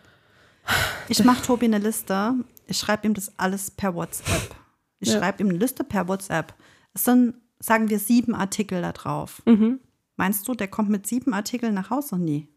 [1.08, 2.34] Ich mache Tobi eine Liste.
[2.66, 4.54] Ich schreibe ihm das alles per WhatsApp.
[4.98, 5.20] Ich Ja.
[5.20, 6.52] schreibe ihm eine Liste per WhatsApp.
[6.96, 9.42] Es sind, sagen wir, sieben Artikel da drauf.
[9.44, 9.80] Mhm.
[10.16, 12.16] Meinst du, der kommt mit sieben Artikeln nach Hause?
[12.16, 12.48] Nie.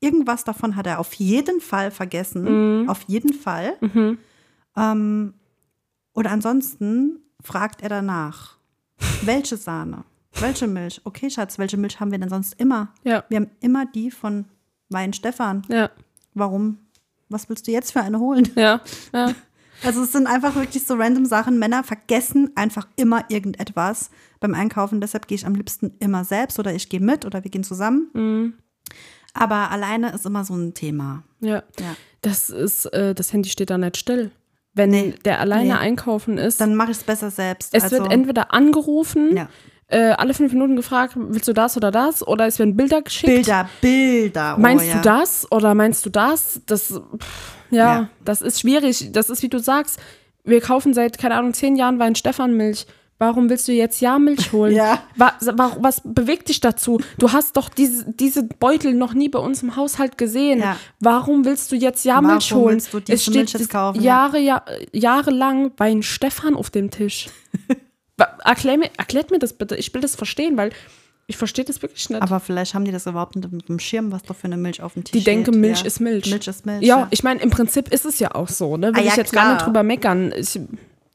[0.00, 2.82] Irgendwas davon hat er auf jeden Fall vergessen.
[2.82, 2.88] Mhm.
[2.88, 3.76] Auf jeden Fall.
[4.76, 5.34] Ähm,
[6.14, 8.56] oder ansonsten fragt er danach,
[9.22, 10.04] welche Sahne,
[10.40, 11.02] welche Milch.
[11.04, 12.88] Okay, Schatz, welche Milch haben wir denn sonst immer?
[13.04, 13.24] Ja.
[13.28, 14.46] Wir haben immer die von
[14.88, 15.62] Wein Stefan.
[15.68, 15.90] Ja,
[16.32, 16.78] Warum?
[17.28, 18.48] Was willst du jetzt für eine holen?
[18.54, 18.80] ja,
[19.12, 19.34] ja.
[19.82, 21.58] Also es sind einfach wirklich so random Sachen.
[21.58, 24.10] Männer vergessen einfach immer irgendetwas
[24.40, 25.00] beim Einkaufen.
[25.00, 28.08] Deshalb gehe ich am liebsten immer selbst oder ich gehe mit oder wir gehen zusammen.
[28.14, 28.54] Mhm.
[29.34, 31.22] Aber alleine ist immer so ein Thema.
[31.40, 31.62] ja.
[31.78, 31.96] Ja.
[32.22, 34.32] Das ist, äh, das Handy steht da nicht still.
[34.74, 35.14] Wenn Nee.
[35.24, 35.78] der alleine Nee.
[35.80, 37.72] einkaufen ist, Dann mache ich es besser selbst.
[37.72, 39.48] es also, wird entweder angerufen, Ja.
[39.86, 42.26] äh, alle fünf Minuten gefragt, willst du das oder das?
[42.26, 43.26] Oder es werden Bilder geschickt.
[43.32, 44.56] Bilder, Bilder.
[44.58, 44.94] Oh, Meinst ja.
[44.96, 46.60] du das oder meinst du das?
[46.66, 48.08] Das, pff, ja, Ja.
[48.24, 49.10] das ist schwierig.
[49.12, 49.98] Das ist, wie du sagst,
[50.44, 52.86] wir kaufen seit, keine Ahnung, zehn Jahren Wein Stefan Milch.
[53.18, 54.74] Warum willst du jetzt Jahrmilch holen?
[54.74, 55.02] Ja.
[55.16, 57.00] Was, was bewegt dich dazu?
[57.18, 60.58] Du hast doch diese, diese Beutel noch nie bei uns im Haushalt gesehen.
[60.60, 60.76] Ja.
[61.00, 62.74] Warum willst du jetzt Jahrmilch Warum holen?
[62.74, 64.02] willst du es steht Milch jetzt kaufen?
[64.02, 64.62] Jahre, ja,
[64.92, 67.28] jahrelang Wein Stefan auf dem Tisch.
[68.44, 69.76] Erklär mir, erklärt mir das bitte.
[69.76, 70.70] Ich will das verstehen, weil
[71.28, 72.22] ich verstehe das wirklich nicht.
[72.22, 74.80] Aber vielleicht haben die das überhaupt nicht mit dem Schirm, was da für eine Milch
[74.82, 75.60] auf dem Tisch Die denken, steht.
[75.60, 75.86] Milch ja.
[75.86, 76.30] ist Milch.
[76.30, 76.82] Milch ist Milch.
[76.84, 78.88] Ja, ich meine, im Prinzip ist es ja auch so, ne?
[78.94, 79.54] Will Ah, ja, ich jetzt gar klar.
[79.54, 80.32] nicht drüber meckern.
[80.36, 80.58] Ich,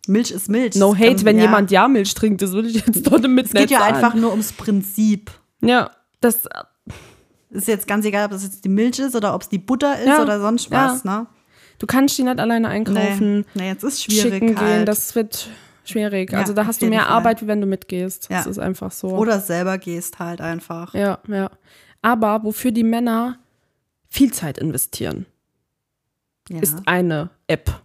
[0.07, 0.75] Milch ist Milch.
[0.75, 1.43] no hate, kann- wenn ja.
[1.43, 4.31] jemand ja Milch trinkt, das würde ich jetzt dort mit Es geht ja einfach nur
[4.31, 5.31] ums Prinzip.
[5.61, 6.39] Ja, das,
[7.51, 9.99] Ist jetzt ganz egal, ob das jetzt die Milch ist oder ob es die Butter
[9.99, 11.27] ist Ja, oder sonst was, ne?
[11.79, 14.67] du kannst die nicht alleine einkaufen, Nee, nee, jetzt ist schwierig schicken halt.
[14.77, 15.47] gehen, das wird
[15.83, 16.31] schwierig.
[16.31, 17.11] Ja, also da hast du mehr Fall.
[17.11, 18.29] Arbeit, wie wenn du mitgehst.
[18.29, 18.51] Das Ja.
[18.51, 19.09] ist einfach so.
[19.09, 20.93] Oder selber gehst halt einfach.
[20.93, 21.49] Ja, ja.
[22.01, 23.37] Aber wofür die Männer
[24.09, 25.25] viel Zeit investieren,
[26.49, 26.59] Ja.
[26.59, 27.81] ist eine App.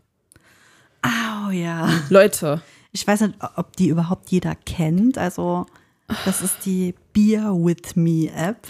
[1.02, 1.88] Au, ja.
[2.10, 5.18] Leute, Ich weiß nicht, ob die überhaupt jeder kennt.
[5.18, 5.66] Also,
[6.24, 8.68] das ist die Beer With Me App.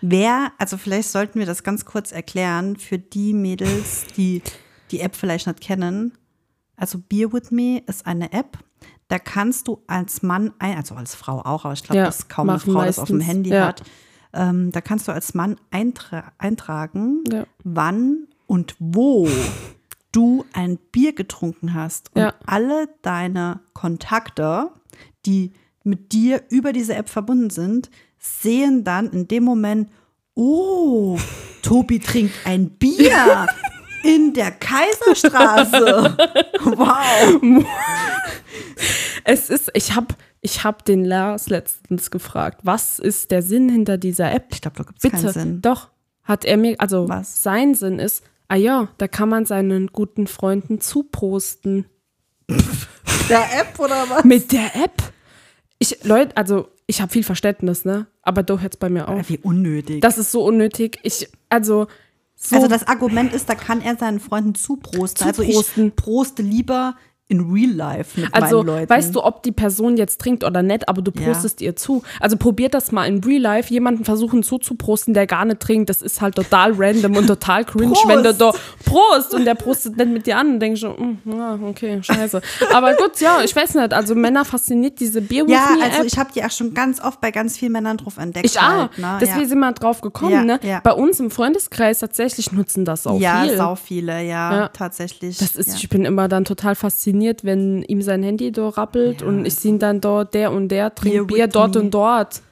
[0.00, 4.42] Wer, also vielleicht sollten wir das ganz kurz erklären für die Mädels, die
[4.92, 6.12] die App vielleicht nicht kennen.
[6.76, 8.58] Also Beer With Me ist eine App,
[9.08, 12.28] da kannst du als Mann, ein, also als Frau auch, aber ich glaube, Ja, dass
[12.28, 13.66] kaum eine Frau das auf dem meistens, Handy ja.
[13.68, 13.82] hat.
[14.32, 17.44] Ähm, da kannst du als Mann eintra eintragen, Ja.
[17.62, 19.28] wann und wo
[20.12, 22.10] du ein Bier getrunken hast.
[22.14, 24.70] Und alle deine Kontakte,
[25.26, 25.52] die
[25.84, 29.90] mit dir über diese App verbunden sind, sehen dann in dem Moment,
[30.34, 31.18] oh,
[31.62, 33.46] Tobi trinkt ein Bier
[34.04, 36.16] in der Kaiserstraße.
[36.64, 37.64] Wow.
[39.24, 43.98] Es ist, ich habe ich hab den Lars letztens gefragt, was ist der Sinn hinter
[43.98, 44.46] dieser App?
[44.52, 45.62] Ich glaube, da gibt es Bitte, keinen Sinn.
[45.62, 45.90] doch,
[46.22, 47.42] hat er mir, also Was?
[47.42, 51.86] sein Sinn ist, ah ja, da kann man seinen guten Freunden zuprosten.
[53.28, 54.24] Der App oder was?
[54.24, 55.02] Mit der App?
[55.78, 58.06] Ich, Leute, also ich habe viel Verständnis, ne?
[58.22, 59.28] Aber doch jetzt bei mir auch.
[59.28, 60.02] Wie unnötig.
[60.02, 60.98] Das ist so unnötig.
[61.02, 61.86] Ich, also,
[62.44, 65.26] so, also das Argument ist, da kann er seinen Freunden zuprosten.
[65.26, 65.88] Also Zuprosten.
[65.88, 66.94] ich proste lieber
[67.28, 68.90] in real life mit Also, meinen Leuten.
[68.90, 71.24] weißt du, ob die Person jetzt trinkt oder nicht, aber du Ja.
[71.24, 72.02] prostest ihr zu.
[72.20, 75.88] Also probiert das mal in Real Life, jemanden versuchen zuzuprosten, der gar nicht trinkt.
[75.88, 78.08] Das ist halt total random und total cringe, Prost.
[78.08, 78.52] wenn du da
[78.84, 82.42] Prost und der prostet nicht mit dir an und denkst so, mm, ja, okay, scheiße.
[82.74, 83.94] Aber gut, ja, ich weiß nicht.
[83.94, 86.06] Also Männer fasziniert diese Beer with ja, also App.
[86.06, 88.44] ich habe die auch schon ganz oft bei ganz vielen Männern drauf entdeckt.
[88.44, 88.62] Ich auch.
[88.64, 89.16] halt, ne?
[89.22, 89.48] Deswegen ja.
[89.48, 90.30] sind wir drauf gekommen.
[90.32, 90.60] Ja, ne?
[90.62, 90.80] ja.
[90.84, 93.56] Bei uns im Freundeskreis tatsächlich nutzen das auch ja, viel.
[93.56, 94.68] sau viele, ja, Ja.
[94.68, 95.38] tatsächlich.
[95.38, 95.74] Das ist, ja.
[95.76, 99.72] ich bin immer dann total fasziniert, wenn ihm sein Handy da rappelt und ich sehe
[99.72, 102.42] ihn dann dort, der und der trinkt Bier with dort und dort.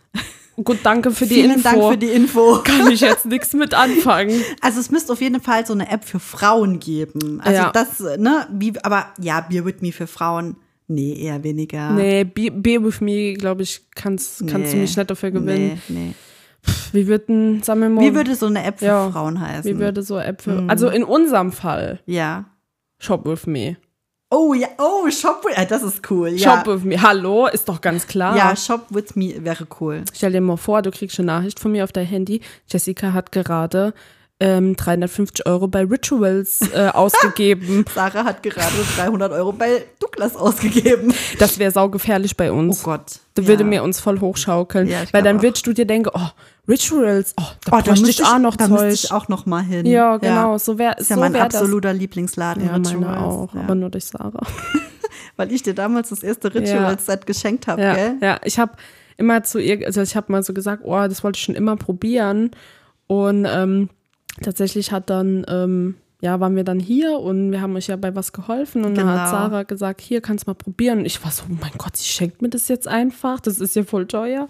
[0.63, 1.63] Gut, danke für die Vielen Info.
[1.71, 2.59] Dank für die Info.
[2.65, 4.43] Kann ich jetzt nichts mit anfangen.
[4.61, 7.41] Also es müsste auf jeden Fall so eine App für Frauen geben.
[7.43, 7.71] Also Ja.
[7.73, 10.57] das, ne, wie, aber ja, Beer with Me für Frauen,
[10.89, 11.93] nee, eher weniger.
[11.93, 14.83] Nee, Beer, with me, glaube ich, kannst, kannst du Nee.
[14.83, 15.81] mich nicht dafür gewinnen.
[15.89, 16.15] Nee, nee.
[16.93, 19.11] Wie würden, sagen wir mal, Wie würde so eine App für Ja.
[19.11, 19.65] Frauen heißen?
[19.75, 22.45] wie würde so App für, also in unserem Fall, ja.
[22.99, 23.79] Shop with me.
[24.35, 26.31] Oh ja, oh, Shop with, äh, das ist cool.
[26.31, 26.65] Ja.
[26.65, 27.01] Shop with me.
[27.03, 28.35] Hallo, ist doch ganz klar.
[28.35, 30.05] ja, Shop with me wäre cool.
[30.15, 32.41] Stell dir mal vor, du kriegst eine Nachricht von mir auf dein Handy.
[32.67, 33.93] Jessica hat gerade
[34.43, 37.85] ähm, 350 Euro bei Rituals äh, ausgegeben.
[37.95, 41.15] Sarah hat gerade 300 Euro bei Douglas ausgegeben.
[41.39, 42.83] Das wäre saugefährlich bei Oh uns.
[42.83, 43.21] Gott.
[43.35, 43.69] Da würde ja.
[43.69, 44.89] mir uns voll hochschaukeln.
[44.89, 46.29] Ja, weil dann würdest du dir denken, oh,
[46.69, 48.93] Rituals, oh, da Oh, da müsste ich auch noch da Zeug.
[48.93, 49.87] ich auch noch mal hin.
[49.87, 51.55] ja, genau, so wäre Das ist ja so mein wär das.
[51.61, 52.67] absoluter Lieblingsladen.
[52.67, 53.19] Ja, Rituals.
[53.23, 53.61] auch, ja.
[53.63, 54.47] aber nur durch Sarah.
[55.37, 58.15] Weil ich dir damals das erste Rituals-Set geschenkt habe, Ja, gell?
[58.21, 58.41] ja.
[58.45, 58.73] ich habe
[59.17, 61.77] immer zu ihr, also ich habe mal so gesagt, oh, das wollte ich schon immer
[61.77, 62.51] probieren.
[63.07, 63.89] Und ähm,
[64.41, 68.15] tatsächlich hat dann, ähm, ja, waren wir dann hier und wir haben euch ja bei
[68.15, 68.85] was geholfen.
[68.85, 69.31] Und dann hat Genau.
[69.31, 71.01] Sarah gesagt, hier kannst du mal probieren.
[71.01, 73.41] Und ich war so, oh mein Gott, sie schenkt mir das jetzt einfach.
[73.41, 74.49] Das ist ja voll teuer.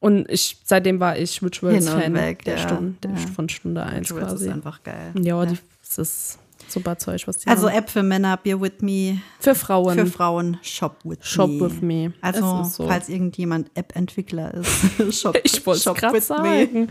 [0.00, 2.62] Und ich, seitdem war ich Rituals-Fan und weg, der ja.
[2.62, 3.16] Stunde, der, Ja.
[3.34, 4.46] von Stunde 1 Rituals quasi.
[4.46, 5.12] ist einfach geil.
[5.20, 6.38] Ja, Die, das ist
[6.74, 7.78] super Zeug, was die Also haben.
[7.78, 9.18] App für Männer, Beer with me.
[9.40, 9.94] für Frauen.
[9.98, 11.60] Für Frauen, Shop with Shop me.
[11.60, 12.12] with me.
[12.20, 12.86] Also, so.
[12.86, 14.70] falls irgendjemand App-Entwickler ist,
[15.20, 16.20] Shop, ich wollte Shop with me.
[16.20, 16.88] sagen.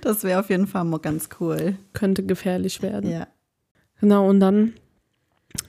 [0.00, 1.76] Das wäre auf jeden Fall mal ganz cool.
[1.92, 3.10] Könnte gefährlich werden.
[3.10, 3.26] Ja.
[4.00, 4.72] Genau, und dann,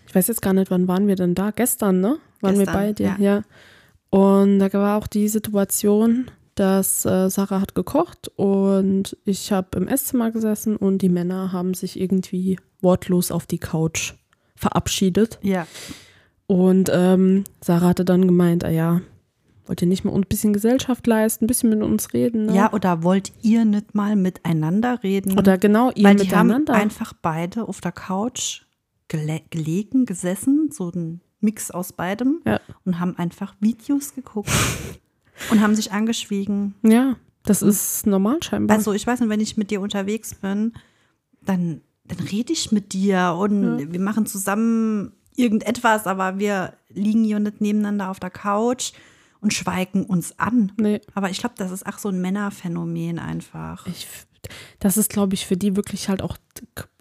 [0.07, 1.51] ich weiß jetzt gar nicht, wann waren wir denn da?
[1.51, 2.17] Gestern, ne?
[2.41, 3.37] Waren wir Gestern, bei dir, ja.
[3.37, 3.41] ja.
[4.09, 9.87] Und da war auch die Situation, dass äh, Sarah hat gekocht und ich habe im
[9.87, 14.13] Esszimmer gesessen und die Männer haben sich irgendwie wortlos auf die Couch
[14.55, 15.39] verabschiedet.
[15.41, 15.67] Ja.
[16.47, 19.01] Und ähm, Sarah hatte dann gemeint, ah ja,
[19.65, 22.45] wollt ihr nicht mal ein bisschen Gesellschaft leisten, ein bisschen mit uns reden?
[22.47, 22.55] Ne?
[22.55, 25.37] Ja, oder wollt ihr nicht mal miteinander reden?
[25.37, 26.73] Oder genau, ihr Weil die haben miteinander.
[26.73, 28.61] einfach beide auf der Couch
[29.09, 32.59] gele gelegen, gesessen, so ein Mix aus beidem Ja.
[32.85, 34.49] und haben einfach Videos geguckt
[35.51, 36.75] und haben sich angeschwiegen.
[36.83, 38.75] ja, das ist normal scheinbar.
[38.75, 40.73] Also ich weiß nicht, wenn ich mit dir unterwegs bin,
[41.45, 47.39] dann, dann rede ich mit dir und wir machen zusammen irgendetwas, aber wir liegen hier
[47.39, 48.93] nicht nebeneinander auf der Couch
[49.41, 50.71] und schweigen uns an.
[50.77, 50.99] nee.
[51.13, 53.85] Aber ich glaube, das ist auch so ein Männerphänomen einfach.
[53.87, 54.07] Ich,
[54.79, 56.37] das ist, glaube ich, für die wirklich halt auch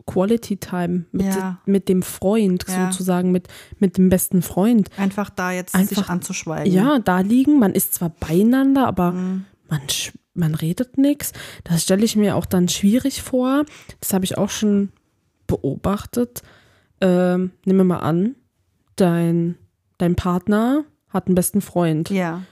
[0.06, 1.58] Quality Time mit, Ja.
[1.66, 2.90] mit dem Freund, Ja.
[2.90, 3.48] sozusagen, mit,
[3.78, 4.90] mit dem besten Freund.
[4.98, 6.72] Einfach da jetzt sich Einfach- anzuschweigen.
[6.72, 9.46] Ja, da liegen, man ist zwar beieinander, aber Mhm.
[9.68, 9.80] man,
[10.34, 11.32] man redet nichts.
[11.64, 13.64] Das stelle ich mir auch dann schwierig vor.
[14.00, 14.92] Das habe ich auch schon
[15.46, 16.42] beobachtet.
[17.00, 18.34] Ähm, nimm mir mal an,
[18.96, 19.56] dein,
[19.98, 22.10] dein Partner hat einen besten Freund.
[22.10, 22.42] Ja.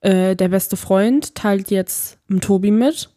[0.00, 3.10] Äh, der beste Freund teilt jetzt dem Tobi mit,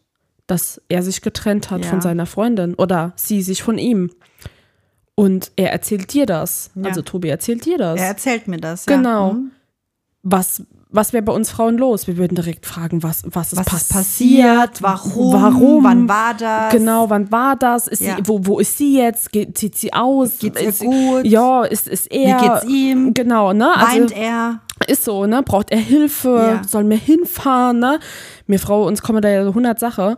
[0.46, 1.90] dass er sich getrennt hat Ja.
[1.90, 4.10] von seiner Freundin oder sie sich von ihm.
[5.14, 6.70] Und er erzählt dir das.
[6.74, 6.84] Ja.
[6.86, 8.00] Also Tobi erzählt dir das.
[8.00, 8.84] Er erzählt mir das.
[8.86, 8.96] Ja.
[8.96, 9.34] Genau.
[9.34, 9.50] Mhm.
[10.22, 10.64] was
[10.94, 12.06] was wäre bei uns Frauen los?
[12.06, 14.46] Wir würden direkt fragen, was, was ist Was ist passiert?
[14.46, 14.82] passiert?
[14.82, 15.32] Warum?
[15.32, 15.84] Warum?
[15.84, 16.72] Wann war das?
[16.72, 17.88] Genau, wann war das?
[17.88, 18.16] Ist Ja.
[18.16, 19.32] sie, wo, wo ist sie jetzt?
[19.32, 20.38] Geht, zieht sie aus?
[20.38, 21.24] Geht's ihr ist, sie- gut?
[21.24, 22.38] Ja, ist, ist Wie er.
[22.38, 23.12] geht's ihm?
[23.12, 23.74] Genau, ne?
[23.76, 24.60] Also, Weint er?
[24.86, 25.42] ist so, ne?
[25.42, 26.28] Braucht er Hilfe?
[26.60, 26.62] Ja.
[26.68, 27.98] Soll mir hinfahren, ne?
[28.46, 30.16] Mir Frau, uns kommen da ja so 100 Sachen.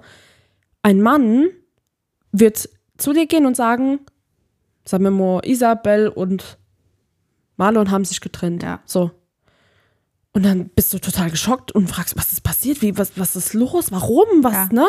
[0.82, 1.46] Ein Mann
[2.32, 2.68] wird
[2.98, 4.00] zu dir gehen und sagen,
[4.84, 6.58] sagen wir mal, Isabel und
[7.56, 8.62] Marlon haben sich getrennt.
[8.62, 8.80] Ja.
[8.84, 9.10] So.
[10.36, 12.82] Und dann bist du total geschockt und fragst, was ist passiert?
[12.82, 13.90] Wie, was, was ist los?
[13.90, 14.26] Warum?
[14.44, 14.68] Was, Ja.
[14.70, 14.86] ne?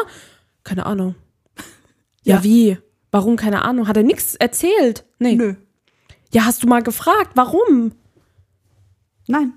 [0.65, 1.15] Keine Ahnung.
[2.23, 2.43] Ja, Ja.
[2.43, 2.77] wie?
[3.11, 3.37] Warum?
[3.37, 3.87] Keine Ahnung.
[3.87, 5.05] Hat er nichts erzählt?
[5.19, 5.35] Nee.
[5.35, 5.55] Nö.
[6.33, 7.93] Ja, hast du mal gefragt, warum?
[9.27, 9.53] Nein.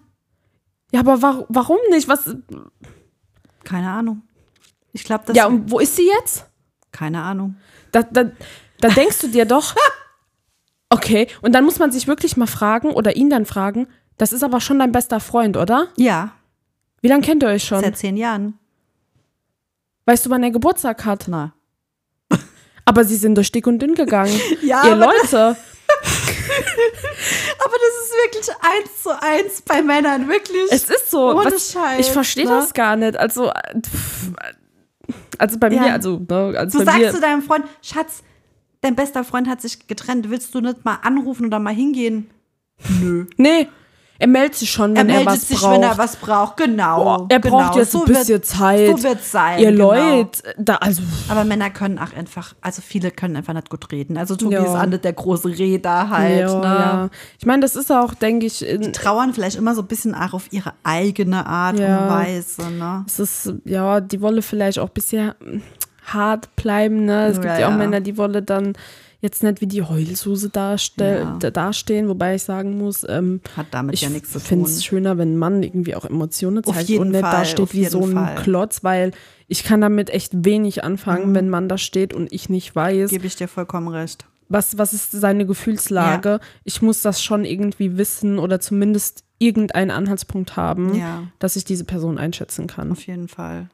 [0.93, 2.07] Ja, aber wa warum nicht?
[2.07, 2.36] Was?
[3.64, 4.22] Keine Ahnung.
[4.93, 5.36] Ich glaube, das.
[5.36, 6.47] Ja, und wo ist sie jetzt?
[6.93, 7.57] keine Ahnung.
[7.91, 8.30] Da, da,
[8.80, 9.74] da denkst du dir doch,
[10.91, 13.88] okay, und dann muss man sich wirklich mal fragen oder ihn dann fragen,
[14.21, 15.89] das ist aber schon dein bester Freund, oder?
[15.97, 16.33] Ja,
[17.01, 17.81] Wie lange kennt ihr euch schon?
[17.81, 18.59] seit zehn Jahren.
[20.05, 21.25] Weißt du, wann er Geburtstag hat?
[21.29, 21.55] Na.
[22.85, 24.39] Aber sie sind durch dick und dünn gegangen.
[24.62, 25.39] Ja, Ihr aber, Leute,
[27.64, 30.71] aber das ist wirklich eins zu eins bei Männern, wirklich.
[30.71, 31.31] es ist so.
[31.31, 32.51] Ohne was, Scheiß, ich verstehe ne?
[32.51, 33.16] das gar nicht.
[33.16, 34.33] Also, äh, pff,
[35.39, 35.81] also bei Ja.
[35.83, 38.23] mir, also, ne, also du sagst mir, zu deinem Freund, Schatz,
[38.83, 42.31] dein bester Freund hat sich getrennt, willst du nicht mal anrufen oder mal hingehen?
[43.01, 43.27] Nö.
[43.37, 43.68] nee,
[44.21, 45.73] er meldet sich schon, Er wenn er, meldet was sich, braucht.
[45.75, 47.03] wenn er was braucht, genau.
[47.03, 47.57] Boah, er genau.
[47.57, 48.87] braucht jetzt so ein bisschen wird, Zeit.
[48.87, 49.59] So wird's sein.
[49.59, 49.93] Ihr genau.
[49.95, 54.18] Leute, da, also, Aber Männer können auch einfach, also viele können einfach nicht gut reden.
[54.18, 54.62] Also Tobi Ja.
[54.62, 56.41] ist auch nicht der große Redner halt.
[56.41, 56.64] ja, ne?
[56.64, 57.09] ja.
[57.39, 60.35] Ich meine, das ist auch, denke ich, in, Trauern vielleicht immer so ein bisschen auch
[60.35, 61.99] auf ihre eigene Art Ja.
[62.05, 62.71] und Weise.
[62.71, 63.05] Ne?
[63.07, 65.33] es ist, ja, die wolle vielleicht auch ein bisschen
[66.05, 67.27] hart bleiben, ne?
[67.29, 67.73] Es gibt ja auch.
[67.77, 68.75] Männer, die wolle dann
[69.21, 71.37] jetzt nicht wie die Heulsuse darstell, Ja.
[71.41, 74.73] da- dastehen, wobei ich sagen muss, ähm, Hat damit ich ja nichts zu finde tun.
[74.75, 77.73] es schöner, wenn ein Mann irgendwie auch Emotionen zeigt und nicht Fall, da auf steht
[77.75, 78.35] wie so ein Fall.
[78.37, 79.12] Klotz, weil
[79.47, 81.35] ich kann damit echt wenig anfangen, Mhm.
[81.35, 83.11] wenn ein Mann da steht und ich nicht weiß.
[83.11, 84.25] Gebe ich dir vollkommen recht.
[84.53, 86.41] was, was ist seine Gefühlslage?
[86.64, 91.23] Ich muss das schon irgendwie wissen oder zumindest irgendeinen Anhaltspunkt haben, Ja.
[91.39, 92.91] dass ich diese Person einschätzen kann.
[92.91, 93.68] Auf jeden Fall.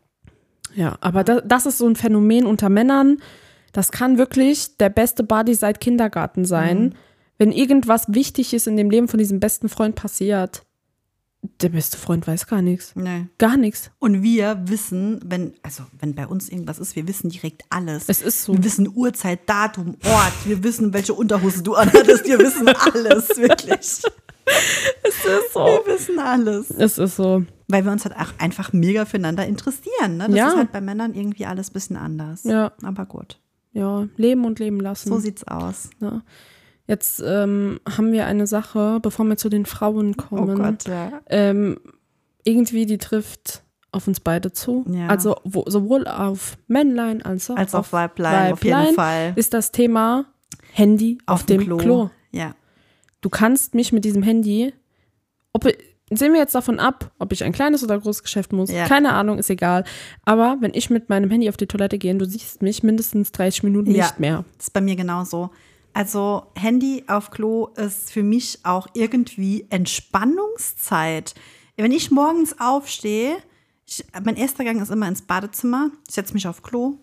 [0.74, 3.18] Ja, aber da, das ist so ein Phänomen unter Männern.
[3.76, 6.82] Das kann wirklich der beste Buddy seit Kindergarten sein.
[6.82, 6.92] Mhm.
[7.36, 10.62] Wenn irgendwas wichtig ist in dem Leben von diesem besten Freund passiert,
[11.60, 12.92] der beste Freund weiß gar nichts.
[12.96, 13.26] Nee.
[13.36, 13.90] Gar nichts.
[13.98, 18.04] Und wir wissen, wenn, also wenn bei uns irgendwas ist, wir wissen direkt alles.
[18.08, 18.54] Es ist so.
[18.54, 23.78] Wir wissen Uhrzeit, Datum, Ort, wir wissen, welche Unterhose du anhattest, wir wissen alles, wirklich.
[23.78, 24.02] Es
[25.04, 25.60] ist so.
[25.66, 26.70] Wir wissen alles.
[26.70, 27.44] Es ist so.
[27.68, 30.16] Weil wir uns halt auch einfach mega füreinander interessieren.
[30.16, 30.28] Ne?
[30.28, 30.48] Das Ja.
[30.48, 32.44] ist halt bei Männern irgendwie alles ein bisschen anders.
[32.44, 32.72] Ja.
[32.82, 33.38] Aber gut,
[33.76, 35.08] Ja, leben und leben lassen.
[35.08, 35.90] so sieht's aus.
[36.00, 36.22] Ja.
[36.86, 40.56] Jetzt ähm, haben wir eine Sache, bevor wir zu den Frauen Oh kommen.
[40.56, 41.20] Gott, ja.
[41.26, 41.78] ähm,
[42.44, 43.62] irgendwie die trifft
[43.92, 44.84] auf uns beide zu.
[44.90, 45.08] Ja.
[45.08, 49.32] Also wo, sowohl auf Männlein als auch Als auf Weiblein, auf jeden Fall.
[49.36, 50.26] ist das Thema
[50.72, 52.10] Handy auf, dem Klo.
[52.30, 52.54] Ja.
[53.20, 54.72] Du kannst mich mit diesem Handy,
[55.52, 55.66] ob
[56.10, 58.70] sehen wir jetzt davon ab, ob ich ein kleines oder großes Geschäft muss.
[58.70, 58.86] Ja.
[58.86, 59.84] Keine Ahnung, ist egal.
[60.24, 63.64] Aber wenn ich mit meinem Handy auf die Toilette gehe, du siehst mich mindestens 30
[63.64, 64.04] Minuten Ja.
[64.04, 64.44] nicht mehr.
[64.56, 65.50] Das ist bei mir genauso.
[65.92, 71.34] Also Handy auf Klo ist für mich auch irgendwie Entspannungszeit.
[71.76, 73.36] Wenn ich morgens aufstehe,
[73.86, 76.98] ich, mein erster Gang ist immer ins Badezimmer, ich setze mich auf Klo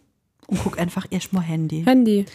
[0.47, 1.83] und gucke einfach erst mal Handy.
[1.85, 2.25] Handy.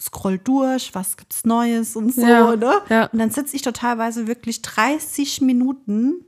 [0.00, 2.80] Scroll durch, was gibt's Neues und so, Ja, ne?
[2.88, 3.06] ja.
[3.12, 6.24] Und dann sitze ich totalweise wirklich 30 Minuten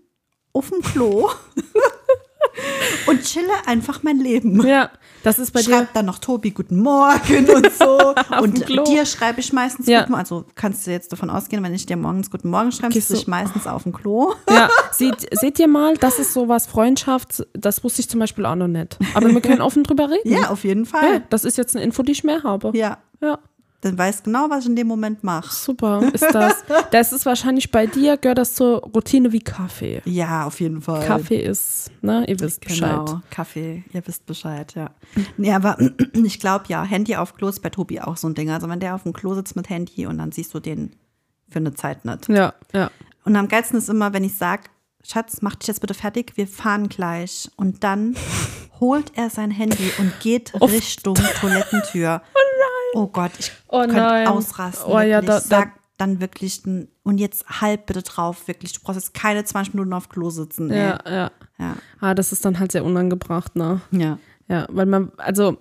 [0.52, 1.28] auf dem Klo
[3.06, 4.64] und chille einfach mein Leben.
[4.66, 4.90] Ja,
[5.22, 5.70] das ist bei dir.
[5.70, 8.14] Schreibt dann noch Tobi Guten Morgen und so.
[8.40, 10.00] und dir schreibe ich meistens Ja.
[10.00, 10.20] Guten Morgen.
[10.20, 13.26] Also kannst du jetzt davon ausgehen, wenn ich dir morgens Guten Morgen schreibe, sitze ich
[13.26, 14.32] meistens auf dem Klo.
[14.48, 18.54] Ja, seht, seht ihr mal, das ist sowas Freundschaft, das wusste ich zum Beispiel auch
[18.56, 18.96] noch nicht.
[19.14, 20.30] Aber wir können offen drüber reden.
[20.32, 21.22] Ja, auf jeden Ja, Fall.
[21.30, 22.70] das ist jetzt eine Info, die ich mehr habe.
[22.76, 22.98] Ja.
[23.20, 23.38] Ja,
[23.82, 25.54] Dann weißt genau, was ich in dem Moment mache.
[25.54, 26.02] super.
[26.12, 26.64] Ist das.
[26.90, 30.00] Das ist wahrscheinlich bei dir, gehört das zur Routine wie Kaffee.
[30.04, 31.04] Ja, auf jeden Fall.
[31.06, 33.06] Kaffee ist, ne, ihr wisst Bescheid.
[33.06, 34.90] Genau, Kaffee, ihr wisst Bescheid, ja.
[35.36, 35.76] Nee, aber
[36.14, 38.50] ich glaube ja, Handy auf Klo ist bei Tobi auch so ein Ding.
[38.50, 40.96] Also wenn der auf dem Klo sitzt mit Handy und dann siehst du den
[41.48, 42.28] für eine Zeit nicht.
[42.28, 42.90] Ja, ja.
[43.24, 44.64] Und am geilsten ist immer, wenn ich sage,
[45.04, 47.50] Schatz, mach dich jetzt bitte fertig, wir fahren gleich.
[47.56, 48.16] Und dann
[48.80, 52.22] holt er sein Handy und geht Richtung Toilettentür.
[52.34, 52.75] Oh nein.
[52.96, 54.26] Oh Gott, ich Oh könnte nein.
[54.26, 54.90] ausrasten.
[54.92, 58.72] Oh ja, da- da- Sag dann wirklich, und jetzt halt bitte drauf, wirklich.
[58.74, 60.70] Du brauchst jetzt keine 20 Minuten auf Klo sitzen.
[60.70, 60.78] ey.
[60.78, 61.30] Ja, ja.
[61.58, 61.76] Ja.
[62.00, 63.80] Ah, das ist dann halt sehr unangebracht, ne?
[63.92, 64.18] ja.
[64.48, 65.56] Ja, weil man, also,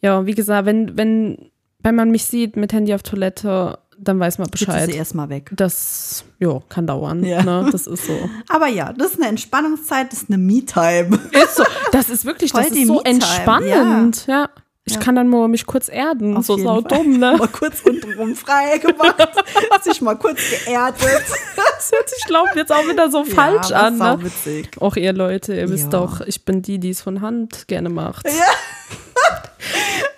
[0.00, 1.50] ja, wie gesagt, wenn, wenn,
[1.80, 4.88] wenn man mich sieht mit Handy auf Toilette, dann weiß man Bescheid.
[4.90, 5.50] sie erstmal weg.
[5.56, 7.24] Das, ja, kann dauern.
[7.24, 7.42] Ja.
[7.42, 7.68] Ne?
[7.72, 8.12] Das ist so.
[8.48, 11.18] Aber ja, das ist eine Entspannungszeit, das ist eine Me-Time.
[11.32, 11.64] Ist so.
[11.92, 14.26] Das ist wirklich, Voll das ist so entspannend.
[14.28, 14.50] Ja.
[14.84, 16.36] Ich kann dann mal mich kurz erden.
[16.36, 17.36] Auf so sau dumm, ne?
[17.38, 19.14] Mal kurz untenrum frei gemacht,
[19.84, 21.22] sich mal kurz geerdet.
[21.56, 23.98] Das hört sich, glaube jetzt auch wieder so falsch ja, an.
[23.98, 24.18] Ne?
[24.22, 24.70] witzig.
[24.80, 26.00] Auch ihr Leute, ihr wisst Ja.
[26.00, 28.26] doch, ich bin die, die es von Hand gerne macht.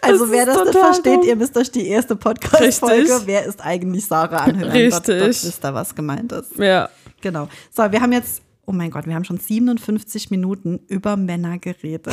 [0.01, 1.29] Also Das wer das nicht versteht, dumm.
[1.29, 4.71] ihr müsst euch die erste Podcast-Folge, wer ist eigentlich Sarah anhören.
[4.71, 4.91] Richtig.
[4.91, 6.59] Dort, dort wisst ihr, was gemeint ist.
[6.59, 6.91] Ja.
[7.23, 7.49] Genau.
[7.71, 12.13] So, wir haben jetzt, oh mein Gott, wir haben schon 57 Minuten über Männer geredet.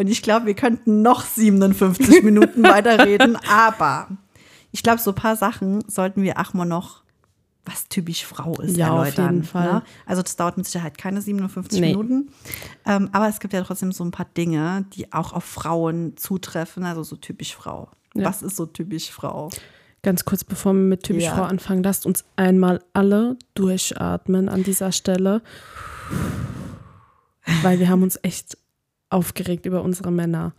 [0.00, 4.08] Und ich glaube, wir könnten noch 57 Minuten weiterreden, aber
[4.72, 7.02] ich glaube, so ein paar Sachen sollten wir auch mal noch,
[7.66, 9.34] was typisch Frau ist, Ja, auf erläutern.
[9.34, 9.72] jeden Fall.
[9.74, 9.82] Ne?
[10.06, 11.88] Also das dauert mit Sicherheit keine 57 Nee.
[11.88, 12.30] Minuten.
[12.86, 16.84] Ähm, aber es gibt ja trotzdem so ein paar Dinge, die auch auf Frauen zutreffen,
[16.84, 17.90] also so typisch Frau.
[18.14, 18.24] Ja.
[18.24, 19.50] Was ist so typisch Frau?
[20.02, 21.34] Ganz kurz, bevor wir mit typisch Ja.
[21.34, 25.42] Frau anfangen, lasst uns einmal alle durchatmen an dieser Stelle.
[27.62, 28.56] Weil wir haben uns echt
[29.10, 30.54] aufgeregt über unsere Männer.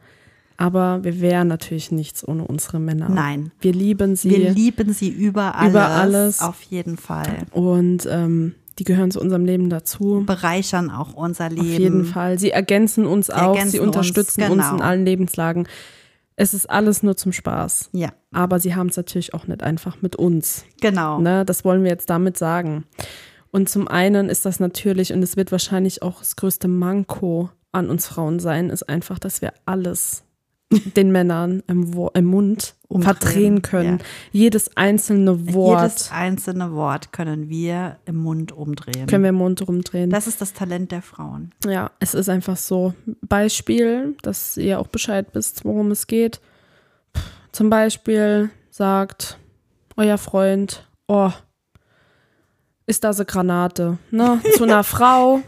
[0.58, 3.10] Aber wir wären natürlich nichts ohne unsere Männer.
[3.10, 3.52] Nein.
[3.62, 4.30] Wir lieben sie.
[4.30, 5.72] Wir lieben sie über alles.
[5.72, 6.42] Über alles.
[6.42, 7.48] Auf jeden Fall.
[7.52, 10.24] und ähm, die gehören zu unserem Leben dazu.
[10.26, 11.62] Bereichern auch unser Leben.
[11.62, 12.40] Auf jeden Fall.
[12.40, 13.50] Sie ergänzen uns auch.
[13.56, 14.76] ergänzen Sie uns, unterstützen uns, genau.
[14.76, 15.68] in allen Lebenslagen.
[16.36, 17.90] Es ist alles nur zum Spaß.
[17.92, 20.66] Ja, Aber sie haben es natürlich auch nicht einfach mit uns.
[20.80, 21.20] genau.
[21.20, 22.86] Ne, das wollen wir jetzt damit sagen.
[23.52, 27.90] Und zum einen ist das natürlich, und es wird wahrscheinlich auch das größte Manko an
[27.90, 30.24] uns Frauen sein, ist einfach, dass wir alles
[30.96, 33.98] den Männern im, Wo im Mund Umdrehen, verdrehen können.
[34.00, 34.06] ja.
[34.32, 39.08] Jedes einzelne Wort Jedes einzelne Wort können wir im Mund umdrehen.
[39.08, 40.10] können wir im Mund rumdrehen.
[40.10, 41.52] das ist das Talent der Frauen.
[41.66, 42.94] Ja, es ist einfach so.
[43.22, 46.40] Beispiel, dass ihr auch Bescheid wisst, worum es geht.
[47.52, 49.38] Zum Beispiel sagt
[49.98, 51.32] euer Freund, oh,
[52.86, 54.42] ist da so Granate, ne?
[54.56, 55.42] Zu einer Frau.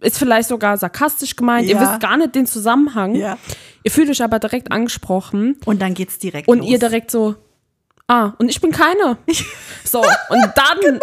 [0.00, 1.66] Ist vielleicht sogar sarkastisch gemeint.
[1.68, 1.80] Ihr Ja.
[1.80, 3.14] wisst gar nicht den Zusammenhang.
[3.16, 3.38] Ja.
[3.82, 6.68] Ihr fühlt euch aber direkt angesprochen Und dann geht's direkt und los.
[6.68, 7.34] ihr direkt so,
[8.06, 9.16] Ah, und ich bin keine.
[9.84, 11.00] So, und dann,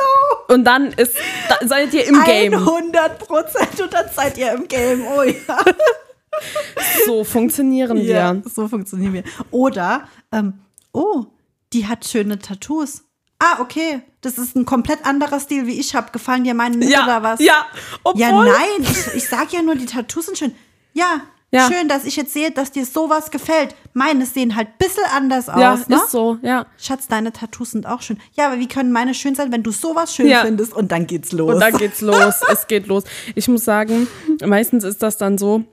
[0.49, 1.15] und dann ist,
[1.49, 2.53] da seid ihr im Game.
[2.53, 5.05] 100 Prozent und dann seid ihr im Game.
[5.07, 5.57] Oh ja.
[7.05, 8.43] So funktionieren Ja, wir.
[8.49, 9.23] so funktionieren wir.
[9.51, 10.53] Oder, ähm,
[10.93, 11.25] oh,
[11.73, 13.03] die hat schöne Tattoos.
[13.43, 14.01] Ah, okay.
[14.21, 16.11] Das ist ein komplett anderer Stil, wie ich habe.
[16.11, 17.39] Gefallen dir meine nicht Ja, oder was?
[17.39, 17.65] ja.
[18.03, 18.81] Obwohl, Ja, nein.
[18.81, 20.53] Ich, ich sag ja nur, die Tattoos sind schön.
[20.93, 21.67] Ja, Ja.
[21.67, 23.73] schön, dass ich jetzt sehe, dass dir sowas gefällt.
[23.93, 25.59] Meine sehen halt ein bisschen anders aus.
[25.59, 25.95] Ja, ne?
[25.95, 26.67] ist so, ja.
[26.77, 28.19] Schatz, deine Tattoos sind auch schön.
[28.37, 30.41] Ja, aber wie können meine schön sein, wenn du sowas schön Ja.
[30.45, 30.73] findest?
[30.73, 31.55] Und dann geht's los.
[31.55, 32.41] Und dann geht's los.
[32.51, 33.05] es geht los.
[33.33, 34.07] Ich muss sagen,
[34.45, 35.63] meistens ist das dann so,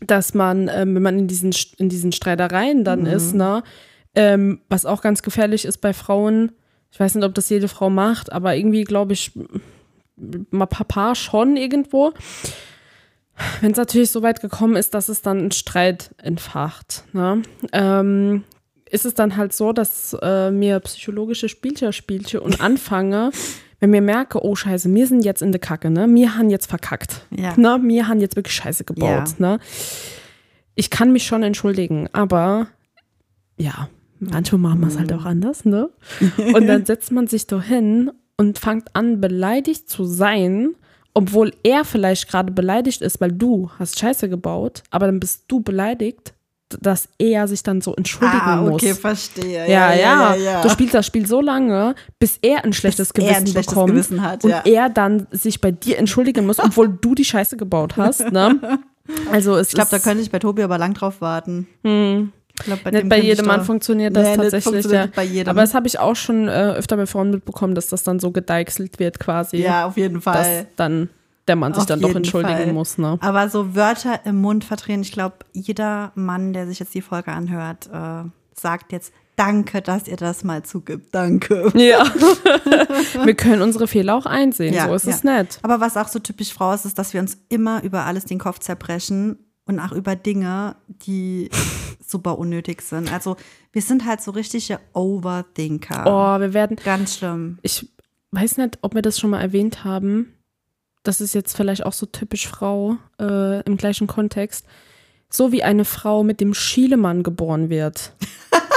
[0.00, 3.62] dass man, ähm, wenn man in diesen, in diesen Streitereien dann ist, ne,
[4.14, 6.52] ähm, was auch ganz gefährlich ist bei Frauen,
[6.94, 9.32] ich weiß nicht, ob das jede Frau macht, aber irgendwie glaube ich,
[10.50, 12.12] mal Papa schon irgendwo.
[13.60, 17.42] Wenn es natürlich so weit gekommen ist, dass es dann einen Streit entfacht, ne,
[17.72, 18.44] ähm,
[18.88, 23.32] ist es dann halt so, dass äh, mir psychologische Spielchen spielte und anfange,
[23.80, 26.06] wenn mir merke, oh Scheiße, wir sind jetzt in der Kacke, ne?
[26.08, 27.26] Wir haben jetzt verkackt.
[27.36, 27.54] Ja.
[27.56, 27.80] Ne?
[27.82, 29.58] Wir haben jetzt wirklich Scheiße gebaut, ne?
[30.76, 32.68] Ich kann mich schon entschuldigen, aber
[33.56, 33.88] ja,
[34.30, 35.90] manchmal machen wir es halt auch anders, ne?
[36.54, 40.74] Und dann setzt man sich doch hin und fängt an, beleidigt zu sein,
[41.14, 45.60] obwohl er vielleicht gerade beleidigt ist, weil du hast Scheiße gebaut, aber dann bist du
[45.60, 46.34] beleidigt,
[46.80, 48.98] dass er sich dann so entschuldigen ah, okay, muss.
[48.98, 49.70] verstehe.
[49.70, 50.62] Ja, ja, ja, ja.
[50.62, 53.92] Du spielst das Spiel so lange, bis er ein schlechtes Bis Gewissen ein schlechtes bekommt
[53.92, 54.62] Gewissen hat, und ja.
[54.64, 58.32] er dann sich bei dir entschuldigen muss, obwohl du die Scheiße gebaut hast.
[58.32, 58.60] Ne?
[59.30, 61.66] Also es Ich glaube, da könnte ich bei Tobi aber lang drauf warten.
[62.60, 64.64] Ich glaub, bei nicht bei jedem Mann funktioniert das Nee, tatsächlich.
[64.64, 65.12] funktioniert Ja.
[65.16, 65.50] bei jedem.
[65.50, 68.30] Aber das habe ich auch schon äh, öfter bei Frauen mitbekommen, dass das dann so
[68.30, 70.66] gedeichselt wird quasi, Ja, auf jeden dass Fall.
[70.76, 71.10] dann
[71.48, 72.72] der Mann sich Auf dann doch entschuldigen Fall.
[72.72, 72.96] muss.
[72.96, 73.18] Ne?
[73.20, 77.32] Aber so Wörter im Mund verdrehen, ich glaube, jeder Mann, der sich jetzt die Folge
[77.32, 78.28] anhört, äh,
[78.58, 81.12] sagt jetzt Danke, dass ihr das mal zugibt.
[81.12, 81.72] Danke.
[81.74, 82.04] Ja.
[83.24, 85.10] Wir können unsere Fehler auch einsehen, so ist ja.
[85.12, 85.58] es nicht.
[85.62, 88.38] Aber was auch so typisch Frau ist, ist, dass wir uns immer über alles den
[88.38, 91.50] Kopf zerbrechen und auch über Dinge, die
[92.06, 93.12] super unnötig sind.
[93.12, 93.36] Also
[93.72, 96.04] wir sind halt so richtige Overthinker.
[96.06, 97.58] Oh, wir werden, Ganz schlimm.
[97.62, 97.88] ich
[98.32, 100.34] weiß nicht, ob wir das schon mal erwähnt haben.
[101.02, 104.66] Das ist jetzt vielleicht auch so typisch Frau äh, im gleichen Kontext.
[105.28, 108.14] So wie eine Frau mit dem Schielemann geboren wird.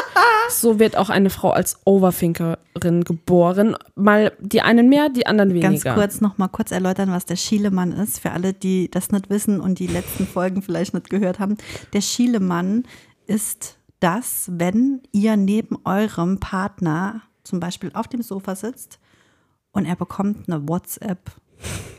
[0.50, 3.76] so wird auch eine Frau als Overthinkerin geboren.
[3.95, 5.70] Mal die einen mehr, die anderen weniger.
[5.70, 9.30] Ganz kurz noch mal kurz erläutern, was der Schielemann ist, für alle, die das nicht
[9.30, 11.58] wissen und die letzten Folgen vielleicht nicht gehört haben.
[11.93, 12.84] Der Schielemann
[13.26, 19.00] ist das, wenn ihr neben eurem Partner zum Beispiel auf dem Sofa sitzt
[19.72, 21.32] und er bekommt eine WhatsApp.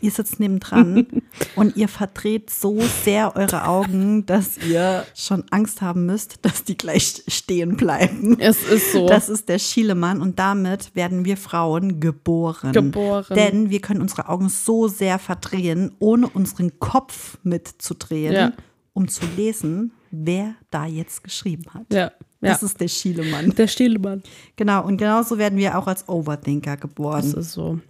[0.01, 1.07] Ihr sitzt nebendran
[1.57, 6.77] und ihr verdreht so sehr eure Augen, dass ihr schon Angst haben müsst, dass die
[6.79, 8.37] gleich stehen bleiben.
[8.39, 9.09] Es ist so.
[9.09, 12.73] Das ist der Schielemann und damit werden wir Frauen geboren.
[12.73, 13.35] Geboren.
[13.35, 18.53] Denn wir können unsere Augen so sehr verdrehen, ohne unseren Kopf mitzudrehen, Ja.
[18.93, 21.87] um zu lesen, wer da jetzt geschrieben hat.
[21.93, 22.13] ja, ja.
[22.41, 23.51] Das ist der Schielemann.
[23.57, 24.23] der Schielemann.
[24.55, 27.25] Genau, und genauso werden wir auch als Overthinker Das geboren.
[27.35, 27.81] ist so.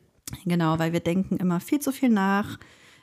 [0.45, 2.59] Genau, weil wir denken immer viel zu viel nach.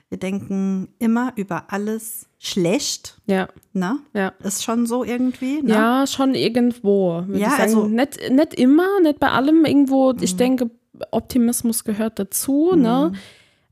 [0.09, 3.97] Wir denken immer über alles schlecht, Ja, ne?
[4.13, 4.34] ja.
[4.43, 5.73] Ist schon so irgendwie, ne?
[5.73, 7.23] Ja, schon irgendwo.
[7.34, 10.13] Ja, also- nicht, nicht immer, nicht bei allem irgendwo.
[10.21, 10.69] Ich denke,
[11.11, 13.13] Optimismus gehört dazu, ne?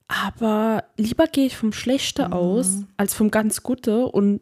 [0.07, 4.41] Aber lieber gehe ich vom Schlechte aus als vom ganz Gute und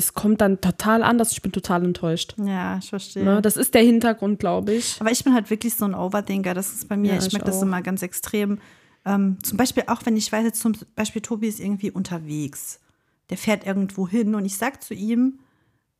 [0.00, 1.32] es kommt dann total anders.
[1.32, 2.34] Ich bin total enttäuscht.
[2.38, 3.22] Ja, ich verstehe.
[3.22, 3.42] Ne?
[3.42, 4.96] Das ist der Hintergrund, glaube ich.
[5.00, 6.54] Aber ich bin halt wirklich so ein Overthinker.
[6.54, 8.58] Das ist bei mir, Ja, ich ich merke das immer ganz extrem.
[9.04, 12.80] Ähm, zum Beispiel auch, wenn ich weiß, jetzt zum Beispiel Tobi ist irgendwie unterwegs.
[13.28, 15.38] Der fährt irgendwo hin und ich sag zu ihm,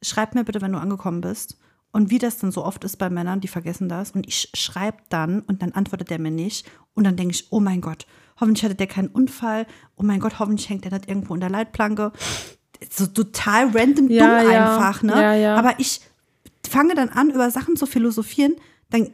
[0.02, 1.58] schreib mir bitte, wenn du angekommen bist.
[1.92, 4.12] Und wie das dann so oft ist bei Männern, die vergessen das.
[4.12, 6.70] Und ich schreibe dann und dann antwortet der mir nicht.
[6.94, 8.06] Und dann denke ich, oh mein Gott,
[8.40, 9.66] hoffentlich hatte der keinen Unfall.
[9.96, 12.12] Oh mein Gott, hoffentlich hängt der nicht irgendwo in der Leitplanke.
[12.88, 14.76] So total random Ja, dumm ja.
[14.76, 15.12] einfach, ne?
[15.12, 15.56] Ja, ja.
[15.56, 16.00] Aber ich
[16.68, 18.54] fange dann an, über Sachen zu philosophieren,
[18.90, 19.10] dann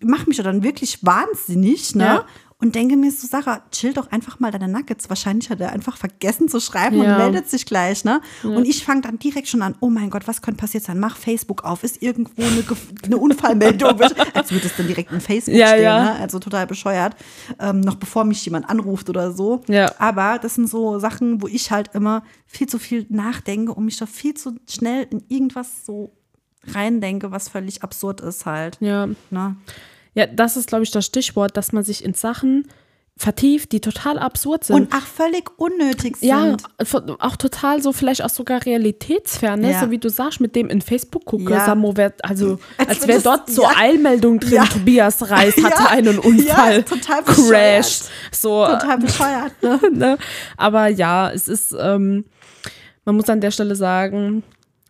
[0.00, 2.04] macht mich ja dann wirklich wahnsinnig, ne?
[2.04, 2.26] Ja.
[2.58, 5.10] Und denke mir so, Sarah, chill doch einfach mal deine Nuggets.
[5.10, 7.12] Wahrscheinlich hat er einfach vergessen zu schreiben Ja.
[7.12, 8.22] und meldet sich gleich, ne?
[8.42, 10.98] Und ich fange dann direkt schon an, oh mein Gott, was könnte passiert sein?
[10.98, 12.64] Mach Facebook auf, ist irgendwo eine,
[13.04, 14.00] eine Unfallmeldung,
[14.34, 16.02] als würde es dann direkt in Facebook Ja, stehen, ja.
[16.04, 16.12] ne?
[16.20, 17.14] Also total bescheuert.
[17.60, 19.60] Ähm, noch bevor mich jemand anruft oder so.
[19.68, 19.92] Ja.
[19.98, 23.98] Aber das sind so Sachen, wo ich halt immer viel zu viel nachdenke und mich
[23.98, 26.14] da viel zu schnell in irgendwas so
[26.68, 28.78] reindenke, was völlig absurd ist halt.
[28.80, 29.08] Ja.
[29.30, 29.56] Ne?
[30.16, 32.66] Ja, das ist, glaube ich, das Stichwort, dass man sich in Sachen
[33.18, 34.76] vertieft, die total absurd sind.
[34.76, 36.28] Und ach, völlig unnötig sind.
[36.28, 36.56] ja,
[37.18, 39.72] auch total so vielleicht auch sogar realitätsfern, ne?
[39.72, 39.80] Ja.
[39.80, 41.64] so wie du sagst, mit dem in Facebook gucke, Ja.
[41.64, 43.70] Samo wär, also Als als, wäre dort so ja.
[43.78, 44.64] Eilmeldung drin, Ja.
[44.66, 47.48] Tobias Reis hatte einen Unfall, total bescheuert.
[47.50, 49.80] crashed, so, Total bescheuert, ne?
[49.92, 50.18] ne?
[50.58, 52.26] Aber ja, es ist, ähm,
[53.06, 54.42] man muss an der Stelle sagen,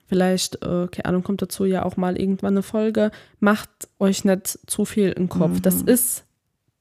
[0.06, 4.58] vielleicht, äh, keine Ahnung, kommt dazu ja auch mal irgendwann eine Folge, macht euch nicht
[4.66, 5.60] zu viel im Kopf.
[5.60, 5.88] Das Mhm.
[5.88, 6.24] ist,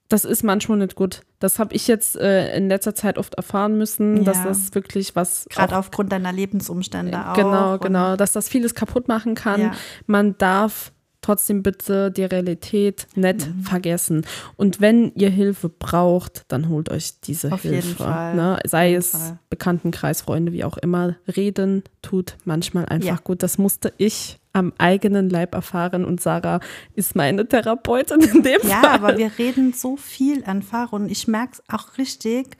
[0.09, 1.21] das ist manchmal nicht gut.
[1.39, 4.43] Das habe ich jetzt äh, in letzter Zeit oft erfahren müssen, dass Ja.
[4.45, 7.33] das wirklich was Gerade aufgrund deiner Lebensumstände auch.
[7.33, 9.61] Genau, genau, dass das vieles kaputt machen kann.
[9.61, 9.71] Ja.
[10.05, 10.91] Man darf
[11.25, 13.61] trotzdem bitte die Realität nicht Mhm.
[13.63, 14.25] vergessen.
[14.55, 18.03] Und wenn ihr Hilfe braucht, dann holt euch diese Auf jeden Hilfe.
[18.03, 18.35] Fall.
[18.35, 18.59] Ne?
[18.65, 19.39] Sei jeden es Fall.
[19.49, 21.15] Bekanntenkreis, Freunde, wie auch immer.
[21.27, 23.19] Reden tut manchmal einfach Ja.
[23.23, 23.41] gut.
[23.43, 26.61] Das musste ich am eigenen Leib erfahren und Sarah
[26.93, 28.89] ist meine Therapeutin in dem Ja, Fall.
[28.91, 32.55] aber wir reden so viel einfach und ich merke es auch richtig,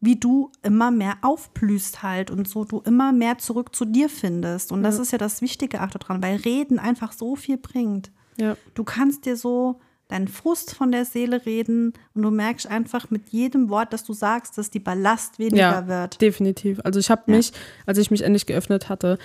[0.00, 4.72] wie du immer mehr aufblühst halt und so du immer mehr zurück zu dir findest.
[4.72, 8.10] Und das ist ja das Wichtige auch daran, weil Reden einfach so viel bringt.
[8.38, 8.56] ja.
[8.74, 13.28] Du kannst dir so deinen Frust von der Seele reden und du merkst einfach mit
[13.28, 16.20] jedem Wort, das du sagst, dass die Ballast weniger ja, wird.
[16.20, 16.80] definitiv.
[16.82, 17.52] Also ich habe mich,
[17.86, 19.18] als ich mich endlich geöffnet hatte,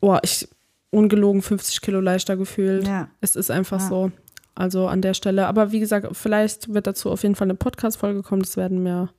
[0.00, 0.48] oh, ich
[0.90, 2.86] ungelogen 50 Kilo leichter gefühlt.
[2.86, 3.08] Ja.
[3.20, 3.88] Es ist einfach Ja.
[3.88, 4.12] so.
[4.54, 5.48] Also an der Stelle.
[5.48, 8.42] Aber wie gesagt, vielleicht wird dazu auf jeden Fall eine Podcast-Folge kommen.
[8.42, 9.10] Das werden wir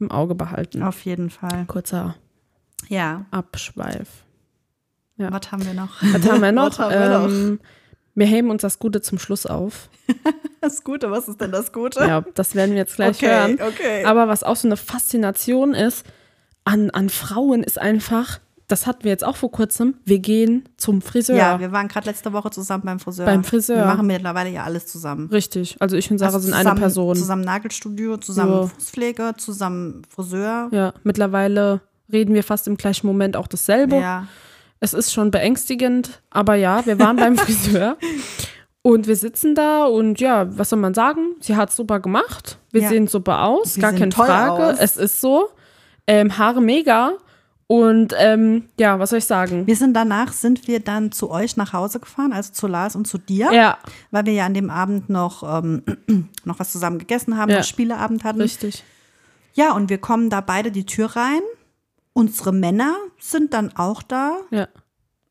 [0.00, 0.82] im Auge behalten.
[0.82, 1.64] Auf jeden Fall.
[1.66, 2.16] Kurzer
[2.88, 3.26] Ja.
[3.30, 4.08] Abschweif.
[5.16, 5.30] Ja.
[5.32, 6.02] Was haben wir noch?
[6.02, 6.78] Was haben wir noch?
[6.78, 7.60] Haben wir ähm,
[8.16, 9.88] wir heben uns das Gute zum Schluss auf.
[10.60, 12.00] Das Gute, was ist denn das Gute?
[12.00, 13.58] Ja, das werden wir jetzt gleich Okay, hören.
[13.60, 14.02] okay.
[14.06, 16.06] Aber was auch so eine Faszination ist
[16.64, 21.02] an, an Frauen, ist einfach, das hatten wir jetzt auch vor kurzem, wir gehen zum
[21.02, 21.36] Friseur.
[21.36, 23.26] Ja, wir waren gerade letzte Woche zusammen beim Friseur.
[23.26, 23.76] Beim Friseur.
[23.78, 25.28] Wir machen mittlerweile ja alles zusammen.
[25.30, 25.76] Richtig.
[25.80, 27.14] Also ich und Sarah Also sind eine Person.
[27.16, 28.66] Zusammen Nagelstudio, zusammen So.
[28.68, 30.68] Fußpflege, zusammen Friseur.
[30.72, 31.80] Ja, mittlerweile
[32.12, 33.96] reden wir fast im gleichen Moment auch dasselbe.
[33.96, 34.26] Ja.
[34.80, 37.96] Es ist schon beängstigend, aber ja, wir waren beim Friseur
[38.82, 41.34] und wir sitzen da und ja, was soll man sagen?
[41.40, 42.58] Sie hat super gemacht.
[42.70, 42.88] Wir Ja.
[42.90, 44.64] sehen super aus, Wir gar keine Frage.
[44.72, 44.76] aus.
[44.78, 45.48] Es ist so.
[46.06, 47.12] Ähm, Haare mega.
[47.66, 49.66] Und ähm, ja, was soll ich sagen?
[49.66, 53.06] Wir sind danach, sind wir dann zu euch nach Hause gefahren, also zu Lars und
[53.06, 53.52] zu dir.
[53.52, 53.78] Ja,
[54.10, 55.82] Weil wir ja an dem Abend noch, ähm,
[56.44, 57.58] noch was zusammen gegessen haben, Ja.
[57.58, 58.40] noch Spieleabend hatten.
[58.42, 58.84] richtig.
[59.54, 61.40] Ja, und wir kommen da beide die Tür rein.
[62.12, 64.68] Unsere Männer sind dann auch da, Ja.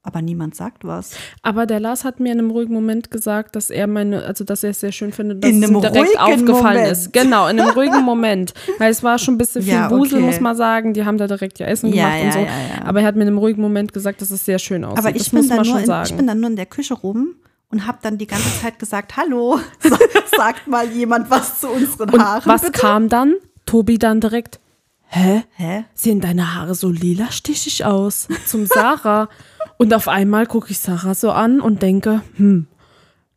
[0.05, 1.11] Aber niemand sagt was.
[1.41, 4.63] Aber der Lars hat mir in einem ruhigen Moment gesagt, dass er meine, also dass
[4.63, 6.91] er es sehr schön findet, dass In es ihm direkt aufgefallen Moment.
[6.91, 7.13] ist.
[7.13, 8.53] Genau, in einem ruhigen Moment.
[8.79, 10.25] Weil es war schon ein bisschen viel Ja, Wusel, okay.
[10.27, 10.93] muss man sagen.
[10.93, 12.39] Die haben da direkt ja Essen Ja, gemacht und ja, so.
[12.39, 12.45] ja,
[12.79, 12.85] ja.
[12.85, 14.99] Aber er hat mir in einem ruhigen Moment gesagt, dass es sehr schön aussieht.
[14.99, 16.07] Aber ich das bin, muss dann man nur schon in, sagen.
[16.09, 17.35] ich bin dann nur in der Küche rum
[17.69, 19.59] und habe dann die ganze Zeit gesagt, hallo,
[20.37, 22.73] sagt mal jemand was zu unseren und Haaren, was bitte.
[22.79, 23.35] kam dann?
[23.65, 24.59] Tobi dann direkt,
[25.07, 25.43] hä?
[25.53, 25.85] Hä?
[25.93, 28.27] Sehen deine Haare so lila stichig aus?
[28.45, 29.29] Zum Sarah.
[29.77, 32.67] Und auf einmal gucke ich Sarah so an und denke, hm,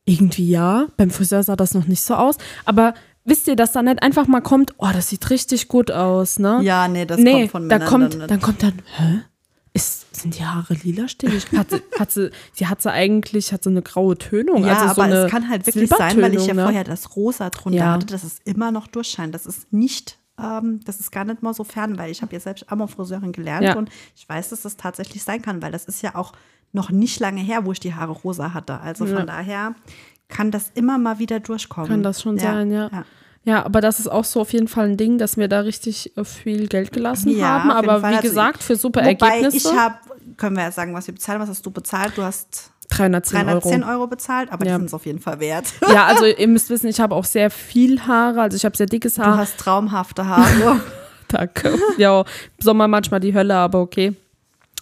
[0.04, 0.86] irgendwie ja.
[0.96, 2.36] Beim Friseur sah das noch nicht so aus.
[2.64, 6.38] Aber wisst ihr, dass da nicht einfach mal kommt, oh, das sieht richtig gut aus,
[6.38, 6.60] ne?
[6.62, 8.30] Ja, nee, das nee, kommt von da Männern kommt, dann nicht.
[8.30, 9.20] dann kommt dann, hä?
[9.72, 11.46] Ist, sind die Haare lila stichig?
[11.54, 14.64] Hat sie, hat sie, sie hat sie eigentlich, hat sie eine graue Tönung.
[14.64, 16.62] Ja, also so aber es kann halt wirklich sein, weil ich ja ne?
[16.62, 17.92] vorher das Rosa drunter Ja.
[17.92, 19.34] hatte, dass es immer noch durchscheint.
[19.34, 22.40] Das ist nicht, ähm, das ist gar nicht mal so fern, weil ich habe ja
[22.40, 23.76] selbst Amor-Friseurin gelernt Ja.
[23.76, 26.32] und ich weiß, dass das tatsächlich sein kann, weil das ist ja auch
[26.72, 28.80] noch nicht lange her, wo ich die Haare rosa hatte.
[28.80, 29.24] Also von Ja.
[29.26, 29.74] daher
[30.28, 31.88] kann das immer mal wieder durchkommen.
[31.88, 32.88] Kann das schon sein, ja.
[32.92, 33.04] ja.
[33.44, 36.16] Ja, aber das ist auch so auf jeden Fall ein Ding, dass wir da richtig
[36.16, 37.70] äh, viel Geld gelassen Ja, haben.
[37.70, 39.56] Aber wie Also gesagt, für super Wobei Ergebnisse.
[39.56, 39.94] ich habe,
[40.36, 41.40] können wir ja sagen, was wir bezahlen.
[41.40, 42.18] Was hast du bezahlt?
[42.18, 43.92] Du hast 310 310 Euro.
[43.92, 44.72] Euro, bezahlt, aber Ja.
[44.72, 45.66] die sind es auf jeden Fall wert.
[45.92, 48.42] Ja, also ihr müsst wissen, ich habe auch sehr viel Haare.
[48.42, 49.36] Also ich habe sehr dickes Du Haar.
[49.38, 50.80] hast traumhafte Haare.
[51.28, 51.76] Danke.
[51.98, 52.24] Ja,
[52.60, 54.14] Sommer manchmal die Hölle, aber okay.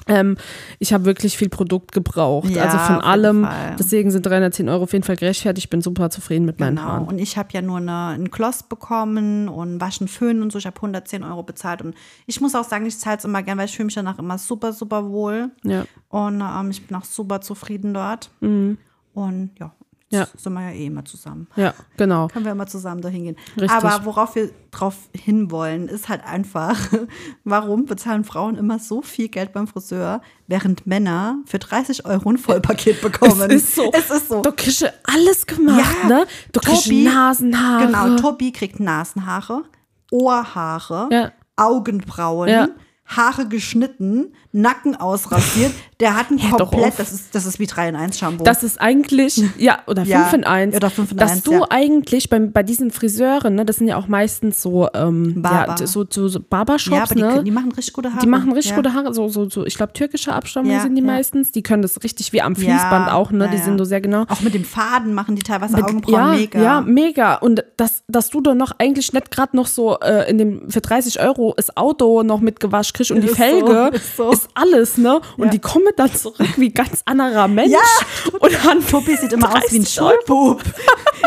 [0.07, 0.36] Ähm,
[0.78, 2.50] ich habe wirklich viel Produkt gebraucht.
[2.50, 3.44] Ja, also von allem.
[3.44, 3.76] Fall.
[3.78, 5.66] Deswegen sind 310 Euro auf jeden Fall gerechtfertigt.
[5.66, 6.88] Ich bin super zufrieden mit meinen Genau.
[6.88, 7.05] Haaren.
[7.07, 10.58] Und ich habe ja nur eine, einen Gloss bekommen und Waschen, Föhn und so.
[10.58, 11.80] Ich habe 110 Euro bezahlt.
[11.83, 11.95] Und
[12.26, 14.37] ich muss auch sagen, ich zahle es immer gern, weil ich fühle mich danach immer
[14.38, 15.50] super, super wohl.
[15.62, 15.84] Ja.
[16.08, 18.30] Und ähm, ich bin auch super zufrieden dort.
[18.41, 19.72] Und ja,
[20.14, 20.28] Ja.
[20.36, 21.46] sind wir ja eh immer zusammen.
[21.57, 22.28] ja, genau.
[22.28, 23.36] Können wir immer zusammen dahin gehen.
[23.57, 23.70] Richtig.
[23.70, 26.78] Aber worauf wir drauf hinwollen, ist halt einfach,
[27.45, 32.38] warum bezahlen Frauen immer so viel Geld beim Friseur, während Männer für 30 Euro ein
[32.38, 33.50] Vollpaket bekommen.
[33.50, 33.91] Es ist so.
[33.92, 34.42] Es ist so.
[34.42, 36.26] Du kriegst alles gemacht, Ja, ne?
[36.53, 37.86] Du kriegst Nasenhaare.
[37.86, 39.62] Genau, Tobi kriegt Nasenhaare,
[40.11, 41.32] Ohrhaare, Ja.
[41.57, 42.68] Augenbrauen, Ja.
[43.07, 45.72] Haare geschnitten, Nacken ausrasiert.
[45.99, 48.45] Der hat ein doch komplett, das ist, das ist wie 3 in 1 Shampoo.
[48.45, 50.76] Das ist eigentlich, ja, oder 5 Ja, in 1.
[50.76, 51.67] oder fünf in dass eins, du ja.
[51.71, 55.75] eigentlich bei, bei diesen Friseuren, ne, das sind ja auch meistens so, ähm, Barber.
[55.81, 57.29] ja, so, so, so Barbershops, ja, aber die, ne?
[57.29, 58.21] können- die machen richtig gute Haare.
[58.21, 58.76] Die machen richtig ja.
[58.76, 61.07] gute Haare, so, so, so ich glaube, türkische Abstammung Ja, sind die ja.
[61.07, 61.51] meistens.
[61.53, 63.45] Die können das richtig wie am Fließband auch, ne?
[63.47, 63.63] ja, die ja.
[63.64, 64.25] sind so sehr genau.
[64.29, 66.63] Auch mit dem Faden machen die teilweise Mit- Augenbrauen ja, mega.
[66.63, 67.35] Ja, mega.
[67.37, 70.81] Und dass, dass du dann noch eigentlich nicht gerade noch so äh, in dem für
[70.81, 74.31] 30 Euro das Auto noch mit gewascht kriegst und die Ist so, Felge ist so.
[74.31, 75.21] ist alles, ne?
[75.37, 75.50] Und Ja.
[75.53, 77.72] die kommen dann zurück wie ganz anderer Mensch.
[77.72, 78.33] Ja.
[78.38, 80.11] Und dann Tobi sieht immer aus wie ein 30 Euro.
[80.26, 80.62] Schulbub.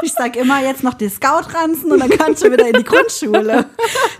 [0.03, 3.65] Ich sag immer jetzt noch die Scout-Ranzen und dann kannst du wieder in die Grundschule.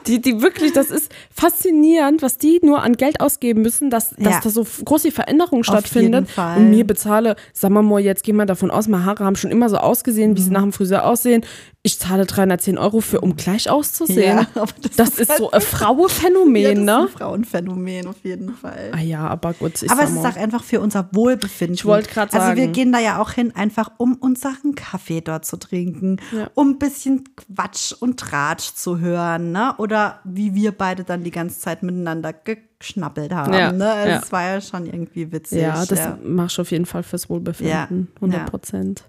[0.07, 4.33] Die, die wirklich, das ist faszinierend, was die nur an Geld ausgeben müssen, dass, dass
[4.33, 4.39] Ja.
[4.43, 6.21] da so große Veränderung stattfindet.
[6.25, 6.57] jeden Fall.
[6.57, 9.51] Und mir bezahle, sagen wir mal, jetzt gehen wir davon aus, meine Haare haben schon
[9.51, 10.37] immer so ausgesehen, Mhm.
[10.37, 11.45] wie sie nach dem Friseur aussehen.
[11.83, 14.39] Ich zahle 310 Euro für, um gleich auszusehen.
[14.55, 16.97] Ja, das das, ist ist halt- so ein Frauenphänomen, Ja, das ist ne?
[17.01, 18.86] ein Frauenphänomen auf jeden Fall.
[18.93, 21.75] Ah ja, aber gut, Aber es ist auch einfach für unser Wohlbefinden.
[21.75, 22.71] Ich wollte grad Also wir sagen.
[22.73, 26.49] gehen da ja auch hin, einfach um unseren Kaffee dort zu trinken, Ja.
[26.53, 29.73] um ein bisschen Quatsch und Tratsch zu hören, ne?
[29.77, 33.53] Oder wie wir beide dann die ganze Zeit miteinander geschnappelt haben.
[33.53, 33.89] Ja, Ne?
[33.91, 34.19] Also ja.
[34.23, 35.61] Es war ja schon irgendwie witzig.
[35.61, 36.17] Ja, das ja.
[36.23, 38.07] machst du auf jeden Fall fürs Wohlbefinden.
[38.13, 38.45] Ja, 100 ja.
[38.45, 39.03] Prozent.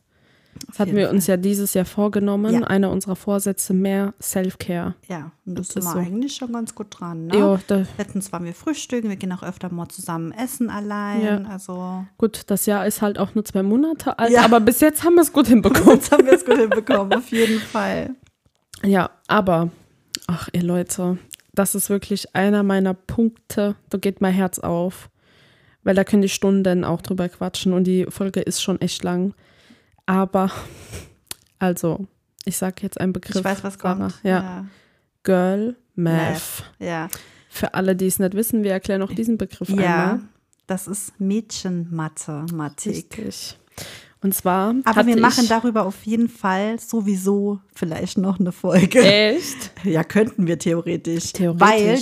[0.67, 2.53] Das hatten wir uns ja dieses Jahr vorgenommen.
[2.53, 2.61] Ja.
[2.67, 4.95] Einer unserer Vorsätze mehr Self-Care.
[5.09, 6.07] Ja, und das Das sind ist wir so.
[6.11, 7.27] eigentlich schon ganz gut dran.
[7.27, 7.61] Ne?
[7.67, 11.23] Da, Letztens waren wir frühstücken, wir gehen auch öfter mal zusammen essen allein.
[11.25, 11.43] Ja.
[11.51, 14.43] Also gut, das Jahr ist halt auch nur zwei Monate alt, Ja.
[14.45, 15.95] aber bis jetzt haben wir es gut hinbekommen.
[15.97, 18.11] jetzt haben wir es gut hinbekommen, auf jeden Fall.
[18.85, 19.71] ja, aber,
[20.27, 21.19] ach ihr Leute,
[21.55, 25.09] das ist wirklich einer meiner Punkte, da geht mein Herz auf.
[25.85, 29.33] Weil da können die Stunden auch drüber quatschen und die Folge ist schon echt lang.
[30.09, 30.51] Aber,
[31.59, 32.07] also,
[32.47, 33.37] ich sage jetzt einen Begriff.
[33.37, 34.15] Ich weiß, was kommt.
[34.23, 34.65] Ja.
[35.23, 36.65] Girl Math.
[36.79, 37.09] Ja.
[37.51, 39.77] Für alle, die es nicht wissen, wir erklären auch diesen Begriff Ja,
[40.13, 40.21] einmal.
[40.67, 42.95] das ist Mädchenmathematik.
[43.19, 43.59] Richtig.
[44.23, 49.01] Und zwar Aber wir machen darüber auf jeden Fall sowieso vielleicht noch eine Folge.
[49.03, 51.33] echt Ja, könnten wir theoretisch.
[51.35, 51.61] Theoretisch.
[51.61, 51.99] Weil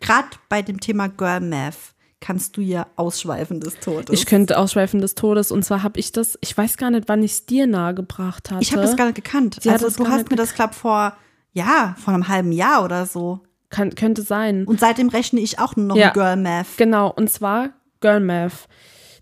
[0.00, 1.93] gerade bei dem Thema Girl Math
[2.24, 4.18] kannst du ja ausschweifen des Todes.
[4.18, 5.52] Ich könnte ausschweifen des Todes.
[5.52, 8.62] Und zwar habe ich das, ich weiß gar nicht, wann ich es dir nahegebracht hatte.
[8.62, 9.58] Ich habe das gar nicht gekannt.
[9.60, 11.14] Sie also du hast mir das, glaube vor,
[11.52, 13.40] ja, vor einem halben Jahr oder so.
[13.68, 14.64] Kann, könnte sein.
[14.64, 16.12] Und seitdem rechne ich auch nur noch Ja.
[16.12, 16.78] Girl Math.
[16.78, 17.70] Genau, und zwar
[18.00, 18.68] Girl Math.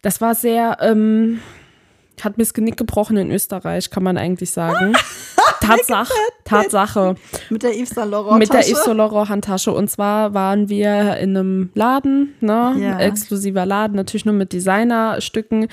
[0.02, 1.40] Das war sehr, ähm,
[2.24, 4.94] hat mir das Genick gebrochen in Österreich, kann man eigentlich sagen.
[5.60, 6.12] Tatsache,
[6.44, 7.14] Tatsache.
[7.50, 8.60] Mit der Yves Saint Laurent Mit der.
[8.60, 9.72] Yves Saint Laurent Handtasche.
[9.72, 12.76] Und zwar waren wir in einem Laden, ne?
[12.78, 12.98] Ja.
[12.98, 15.68] exklusiver Laden, natürlich nur mit Designerstücken.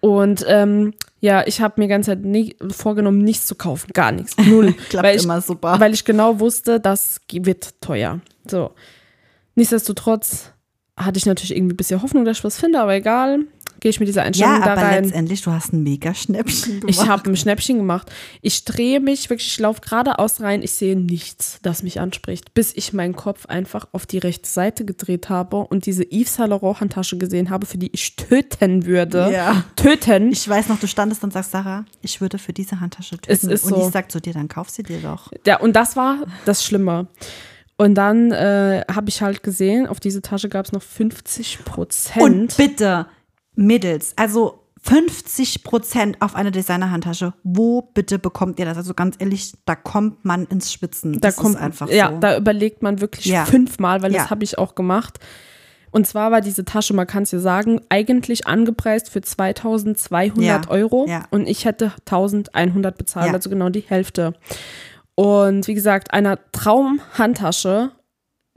[0.00, 4.12] Und ähm, ja, ich habe mir die ganze Zeit nie, vorgenommen, nichts zu kaufen, gar
[4.12, 4.72] nichts, null.
[4.88, 5.78] Klappt weil ich, immer super.
[5.78, 8.20] Weil ich genau wusste, das wird teuer.
[8.48, 8.72] So.
[9.54, 10.52] Nichtsdestotrotz
[10.96, 13.40] hatte ich natürlich irgendwie ein bisschen Hoffnung, dass ich was finde, aber egal.
[13.80, 15.04] Gehe ich mit dieser Einstellung ja, da aber rein.
[15.04, 17.00] letztendlich, du hast ein mega Schnäppchen gemacht.
[17.00, 18.10] Ich habe ein Schnäppchen gemacht.
[18.42, 20.62] Ich drehe mich wirklich, ich laufe geradeaus rein.
[20.62, 24.84] Ich sehe nichts, das mich anspricht, bis ich meinen Kopf einfach auf die rechte Seite
[24.84, 29.30] gedreht habe und diese Yves Saint Laurent Handtasche gesehen habe, für die ich töten würde.
[29.32, 29.64] Ja.
[29.76, 30.30] Töten.
[30.30, 33.32] Ich weiß noch, du standest und sagst, Sarah, ich würde für diese Handtasche töten.
[33.32, 33.86] Es ist und so.
[33.86, 35.30] ich sag zu dir, dann kauf sie dir doch.
[35.46, 37.08] Ja, und das war das Schlimme.
[37.76, 41.64] Und dann äh, habe ich halt gesehen, auf diese Tasche gab es noch 50% Und
[41.64, 42.56] Prozent.
[42.58, 43.06] bitte,
[43.60, 47.34] Mädels, also 50 Prozent auf eine Designer-Handtasche.
[47.42, 48.78] Wo bitte bekommt ihr das?
[48.78, 51.14] Also ganz ehrlich, da kommt man ins Schwitzen.
[51.14, 52.18] Da das kommt ist einfach ja, so.
[52.18, 53.44] da überlegt man wirklich Ja.
[53.44, 54.22] fünfmal, weil Ja.
[54.22, 55.18] das habe ich auch gemacht.
[55.92, 60.70] Und zwar war diese Tasche, man kann es ja sagen, eigentlich angepreist für 2200 Ja,
[60.70, 61.24] Euro ja.
[61.30, 63.32] und ich hätte 1100 bezahlt, Ja.
[63.34, 64.32] also genau die Hälfte.
[65.14, 67.90] Und wie gesagt, einer Traumhandtasche,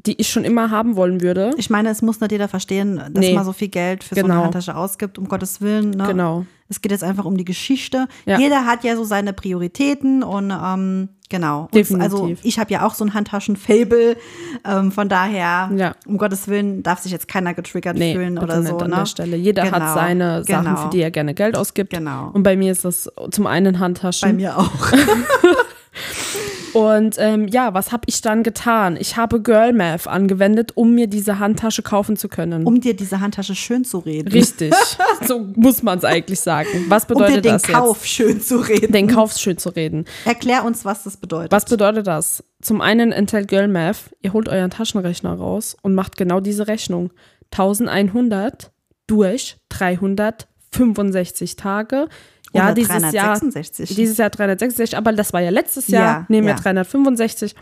[0.05, 1.51] die ich schon immer haben wollen würde.
[1.57, 3.33] ich meine, es muss nicht jeder verstehen, dass Nee.
[3.33, 4.33] man so viel Geld für so Genau.
[4.35, 5.91] eine Handtasche ausgibt, um Gottes Willen.
[5.91, 6.05] Ne?
[6.07, 6.45] Genau.
[6.69, 8.07] Es geht jetzt einfach um die Geschichte.
[8.25, 8.37] Ja.
[8.39, 11.69] Jeder hat ja so seine Prioritäten und ähm, genau.
[11.71, 12.01] Und.
[12.01, 14.17] Also ich habe ja auch so ein Handtaschen-Fable.
[14.65, 15.93] Ähm, von daher, Ja.
[16.07, 18.77] um Gottes Willen, darf sich jetzt keiner getriggert Nee, fühlen oder so.
[18.79, 18.95] an ne?
[18.97, 19.37] der Stelle.
[19.37, 20.77] Jeder Genau, hat seine Sachen, genau.
[20.77, 21.91] für die er gerne Geld ausgibt.
[21.93, 22.29] Genau.
[22.33, 24.27] Und bei mir ist das zum einen Handtaschen.
[24.29, 24.71] Bei mir auch.
[26.73, 28.97] Und ähm, ja, was habe ich dann getan?
[28.99, 32.65] Ich habe Girl Math angewendet, um mir diese Handtasche kaufen zu können.
[32.65, 34.31] um dir diese Handtasche schön zu reden.
[34.31, 34.73] Richtig.
[35.27, 36.67] so muss man es eigentlich sagen.
[36.87, 38.81] Was Um dir bedeutet den das Kauf schön zu reden.
[38.81, 38.93] jetzt?
[38.93, 40.05] Den Kauf schön zu reden.
[40.25, 41.51] Erklär uns, was das bedeutet.
[41.51, 42.43] Was bedeutet das?
[42.61, 47.11] Zum einen enthält Girl Math, ihr holt euren Taschenrechner raus und macht genau diese Rechnung.
[47.51, 48.71] 1100
[49.07, 52.07] durch 365 Tage.
[52.53, 53.95] Ja, Oder dieses Jahr 366.
[53.95, 56.19] Dieses Jahr 366, aber das war ja letztes Jahr.
[56.19, 56.59] Ja, Nehmen wir ja.
[56.59, 57.55] 365.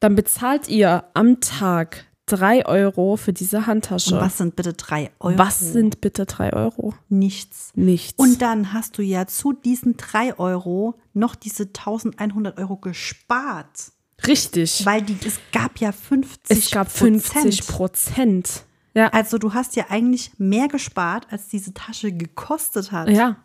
[0.00, 4.18] Dann bezahlt ihr am Tag drei Euro für diese Und Handtasche.
[4.18, 5.38] was sind bitte drei Euro?
[5.38, 6.94] Was sind bitte drei Euro?
[7.08, 7.70] Nichts.
[7.74, 8.18] Nichts.
[8.18, 13.92] Und dann hast du ja zu diesen drei Euro noch diese 1100 Euro gespart.
[14.26, 14.86] Richtig.
[14.86, 18.64] Weil die, es gab ja 50 es gab 50 Prozent.
[18.94, 19.08] Ja.
[19.08, 23.08] Also du hast ja eigentlich mehr gespart, als diese Tasche gekostet hat.
[23.10, 23.36] Ja.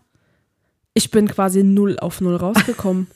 [0.94, 3.08] Ich bin quasi null auf null rausgekommen.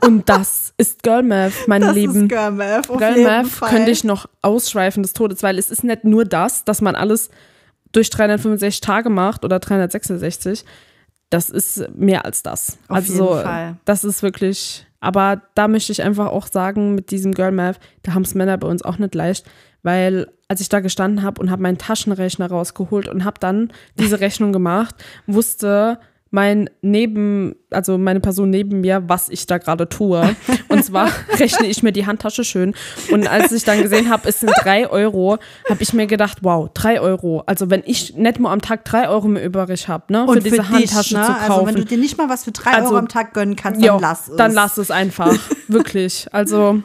[0.00, 2.24] Und das ist Girl Math, meine das Lieben.
[2.24, 3.70] ist Girl Math, auf Girl jeden Math Fall.
[3.70, 7.30] könnte ich noch ausschweifen des Todes, weil es ist nicht nur das, dass man alles
[7.92, 10.64] durch 365 Tage macht oder 366.
[11.30, 12.78] Das ist mehr als das.
[12.88, 13.76] Auf also jeden Fall.
[13.84, 18.14] das ist wirklich, aber da möchte ich einfach auch sagen, mit diesem Girl Math, da
[18.14, 19.46] haben es Männer bei uns auch nicht leicht,
[19.82, 24.20] weil als ich da gestanden habe und habe meinen Taschenrechner rausgeholt und habe dann diese
[24.20, 24.96] Rechnung gemacht,
[25.26, 25.98] wusste
[26.34, 30.34] mein neben, also meine Person neben mir, was ich da gerade tue.
[30.68, 32.74] Und zwar rechne ich mir die Handtasche schön.
[33.10, 35.36] Und als ich dann gesehen habe, es sind drei Euro,
[35.68, 37.42] habe ich mir gedacht, wow, drei Euro.
[37.44, 40.42] Also wenn ich nicht nur am Tag drei Euro mehr übrig habe, ne, Und für
[40.42, 41.26] diese dich, Handtasche ne?
[41.26, 41.52] zu kaufen.
[41.52, 43.82] Also wenn du dir nicht mal was für drei Also, Euro am Tag gönnen kannst,
[43.82, 44.36] dann Jo, lass es.
[44.36, 45.36] Dann lass es einfach.
[45.68, 46.28] Wirklich.
[46.32, 46.82] Also,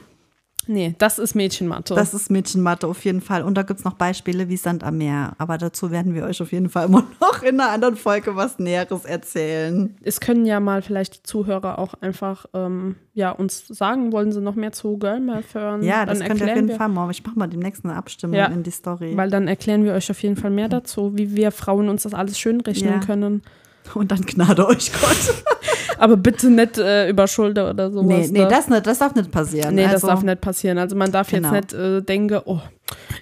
[0.68, 1.96] nee, das ist Mädchenmathe.
[1.96, 3.44] Das ist Mädchenmathe auf jeden Fall.
[3.44, 5.34] Und da gibt es noch Beispiele wie Sand am Meer.
[5.38, 8.60] Aber dazu werden wir euch auf jeden Fall immer noch in einer anderen Folge was
[8.60, 9.96] Näheres erzählen.
[10.04, 14.42] es können ja mal vielleicht die Zuhörer auch einfach ähm, ja, uns sagen, wollen sie
[14.42, 15.82] noch mehr zu Girl Math hören?
[15.84, 17.10] Ja, das dann könnt ihr auf jeden wir, Fall mal.
[17.12, 19.16] Ich mache mal demnächst eine Abstimmung Ja, in die Story.
[19.18, 22.14] Weil dann erklären wir euch auf jeden Fall mehr dazu, wie wir Frauen uns das
[22.14, 23.00] alles schön rechnen Ja.
[23.00, 23.42] können.
[23.94, 25.44] Und dann gnade euch Gott.
[26.00, 28.06] Aber bitte nicht äh, über Schulter oder sowas.
[28.06, 28.48] nee, nee, ne?
[28.48, 29.74] das, nicht, das darf nicht passieren.
[29.76, 30.78] Nee, das also, darf nicht passieren.
[30.78, 31.54] Also man darf Genau.
[31.54, 32.60] jetzt nicht äh, denken, oh,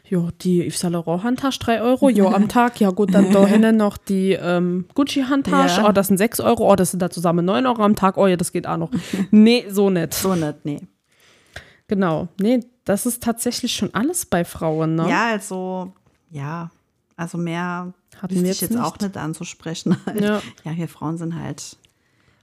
[0.08, 3.46] jo, die Yves Saint Laurent Handtasche 3 Euro, jo, am Tag, ja gut, dann da
[3.46, 5.90] hinten noch die ähm, Gucci Handtasche, Ja.
[5.90, 8.28] oh, das sind 6 Euro, oh, das sind da zusammen 9 Euro am Tag, oh
[8.28, 8.92] ja, das geht auch noch.
[9.32, 10.14] nee, so nicht.
[10.14, 10.82] So nicht, nee.
[11.88, 15.08] Genau, nee, das ist tatsächlich schon alles bei Frauen, ne?
[15.10, 15.94] Ja, also,
[16.30, 16.72] ja.
[17.18, 19.02] Also mehr Hatten wir jetzt jetzt auch nicht.
[19.04, 19.98] nicht anzusprechen.
[20.06, 20.22] Halt.
[20.22, 20.42] Ja.
[20.64, 21.78] ja, wir Frauen sind halt.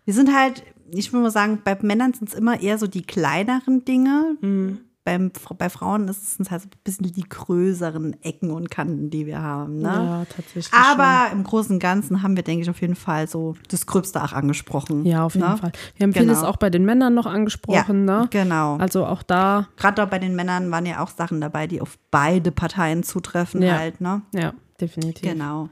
[0.04, 3.02] Wir sind halt, ich würde mal sagen, bei Männern sind es immer eher so die
[3.02, 4.36] kleineren Dinge.
[4.40, 4.78] Mhm.
[5.04, 9.26] Beim, bei Frauen ist es halt so ein bisschen die größeren Ecken und Kanten, die
[9.26, 9.78] wir haben.
[9.78, 9.88] Ne?
[9.88, 10.72] Ja, tatsächlich.
[10.72, 14.22] Aber im Großen und Ganzen haben wir, denke ich, auf jeden Fall so das Gröbste
[14.22, 15.02] auch angesprochen.
[15.02, 15.04] schon.
[15.06, 15.56] Ja, auf jeden ne?
[15.56, 15.72] Fall.
[15.96, 16.22] Wir haben Genau.
[16.34, 18.28] vieles auch bei den Männern noch angesprochen, Ja, ne?
[18.30, 18.76] genau.
[18.76, 21.98] Also auch da, Gerade auch bei den Männern waren ja auch Sachen dabei, die auf
[22.12, 23.78] beide Parteien zutreffen Ja.
[23.78, 24.22] halt, ne?
[24.32, 24.52] ja,
[24.82, 25.28] definitiv.
[25.30, 25.68] Genau.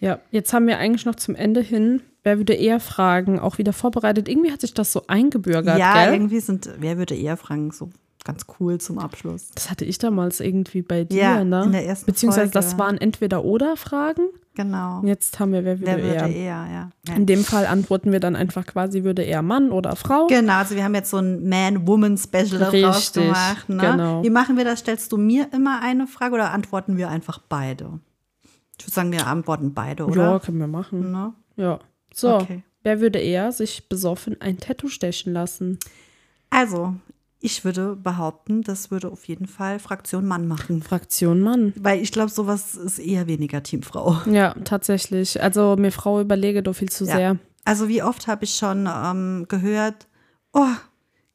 [0.00, 3.72] Ja, jetzt haben wir eigentlich noch zum Ende hin, wer würde eher fragen, auch wieder
[3.72, 4.28] vorbereitet.
[4.28, 6.14] Irgendwie hat sich das so eingebürgert, ja, gell?
[6.14, 7.90] irgendwie sind, wer würde eher fragen, so
[8.24, 9.50] ganz cool zum Abschluss.
[9.54, 11.64] Das hatte ich damals irgendwie bei dir, Ja, ne?
[11.64, 12.66] in der ersten Beziehungsweise Folge.
[12.66, 14.22] das waren entweder oder Fragen.
[14.54, 15.00] Genau.
[15.00, 16.28] Und jetzt haben wir, wer würde, wer würde eher.
[16.28, 16.90] eher, ja.
[17.08, 17.14] ja.
[17.14, 20.26] In dem Fall antworten wir dann einfach quasi, würde eher Mann oder Frau.
[20.26, 23.68] Genau, also wir haben jetzt so ein Man-Woman-Special daraus gemacht.
[23.68, 23.78] Ne?
[23.78, 24.22] genau.
[24.22, 24.80] Wie machen wir das?
[24.80, 28.00] Stellst du mir immer eine Frage oder antworten wir einfach beide?
[28.80, 30.40] Ich würde sagen, wir antworten beide, ja, oder?
[30.40, 31.12] können wir machen.
[31.12, 31.34] Ne?
[31.56, 31.78] Ja.
[32.14, 32.62] So, Okay.
[32.82, 35.78] wer würde eher sich besoffen ein Tattoo stechen lassen?
[36.48, 36.94] Also,
[37.40, 40.82] ich würde behaupten, das würde auf jeden Fall Fraktion Mann machen.
[40.82, 41.72] Fraktion Mann.
[41.78, 44.16] Weil ich glaube, sowas ist eher weniger Teamfrau.
[44.26, 45.42] Ja, tatsächlich.
[45.42, 47.16] Also mir Frau überlege doch viel zu Ja.
[47.16, 47.38] sehr.
[47.64, 50.06] Also wie oft habe ich schon ähm, gehört,
[50.52, 50.66] oh,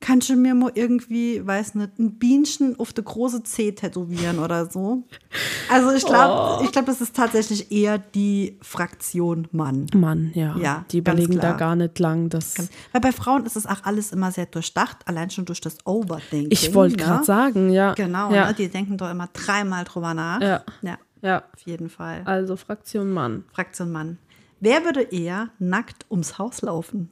[0.01, 4.69] kannst du mir mal irgendwie, weiß nicht, ein Bienchen auf der große C tätowieren oder
[4.69, 5.03] so?
[5.69, 6.63] Also ich glaube, Oh.
[6.63, 9.87] ich glaube, das ist tatsächlich eher die Fraktion Mann.
[9.95, 10.55] Mann, ja.
[10.57, 12.29] Ja, Die überlegen da gar nicht lang.
[12.29, 12.55] Das,
[12.91, 16.51] Weil bei Frauen ist es auch alles immer sehr durchdacht, allein schon durch das Overthinking.
[16.51, 17.03] ich wollte ne?
[17.03, 17.93] gerade sagen, ja.
[17.95, 18.47] Genau, Ja.
[18.47, 18.53] ne?
[18.53, 20.39] die denken doch immer dreimal drüber nach.
[20.41, 20.63] Ja.
[20.83, 21.43] ja, ja.
[21.53, 22.21] auf jeden Fall.
[22.25, 23.45] Also Fraktion Mann.
[23.53, 24.19] Fraktion Mann.
[24.59, 27.09] Wer würde eher nackt ums Haus laufen?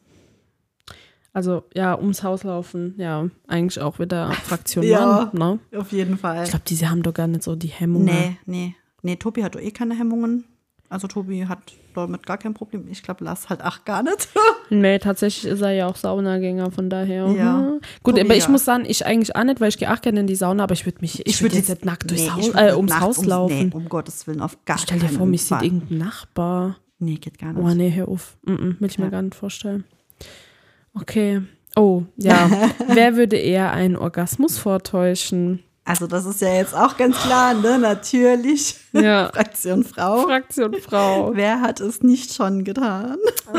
[1.33, 5.31] Also ja, ums Haus laufen, ja, eigentlich auch wieder Fraktion Ja.
[5.33, 5.59] Mann.
[5.71, 5.79] Ne?
[5.79, 6.43] Auf jeden Fall.
[6.43, 8.05] Ich glaube, diese haben doch gar nicht so die Hemmung.
[8.05, 8.75] Nee, nee.
[9.01, 10.45] Nee, Tobi hat doch eh keine Hemmungen.
[10.89, 11.59] Also Tobi hat
[11.95, 12.87] damit gar kein Problem.
[12.87, 14.29] Ich glaube, Lars halt auch gar nicht.
[14.69, 17.27] Nee, tatsächlich ist er ja auch Saunagänger, von daher.
[17.27, 17.57] Ja.
[17.57, 17.81] mhm.
[18.01, 18.49] Gut, Tobi, aber ich ja.
[18.49, 20.73] muss sagen, ich eigentlich auch nicht, weil ich gehe auch gerne in die Sauna, aber
[20.73, 22.89] ich würde mich, ich, würde würd jetzt nicht nackt durchs nee, Haus, ich äh, ums
[22.89, 23.67] nachts Haus laufen.
[23.67, 25.65] Nee, um Gottes Willen, auf gar Stell dir keinen vor, mich sieht Fall.
[25.65, 26.77] irgendein Nachbar.
[26.97, 27.63] Nee, geht gar nicht.
[27.63, 28.37] Oh nee, hör auf.
[28.45, 29.11] Mm -mm, will ich mir Ja.
[29.11, 29.83] gar nicht vorstellen.
[30.95, 31.41] Okay.
[31.75, 32.49] Oh, ja.
[32.87, 35.63] Wer würde eher einen Orgasmus vortäuschen?
[35.85, 37.77] Also das ist ja jetzt auch ganz klar, ne?
[37.77, 38.77] Natürlich.
[38.93, 39.29] Ja.
[39.33, 40.21] Fraktion Frau.
[40.21, 41.31] Fraktion Frau.
[41.35, 43.17] Wer hat es nicht schon getan?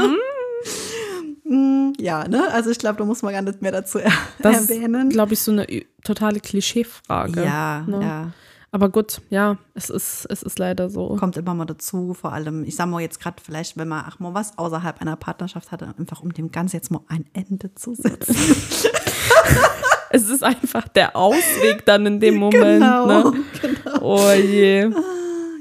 [1.47, 2.51] Mm, ja, ne?
[2.53, 5.09] Also ich glaube, da muss man gar nicht mehr dazu er Das erwähnen.
[5.09, 5.67] ist, glaube ich, so eine
[6.03, 7.45] totale Klischeefrage.
[7.45, 8.01] ja, ne?
[8.01, 8.31] ja.
[8.75, 11.15] Aber gut, ja, es ist, es ist leider so.
[11.15, 14.19] Kommt immer mal dazu, vor allem, ich sag mal jetzt gerade vielleicht, wenn man ach
[14.19, 17.95] mal was außerhalb einer Partnerschaft hatte, einfach um dem Ganzen jetzt mal ein Ende zu
[17.95, 18.35] setzen.
[20.11, 22.81] Es ist einfach der Ausweg dann in dem Moment.
[22.81, 23.45] Genau, Ne?
[24.01, 24.89] Oh je.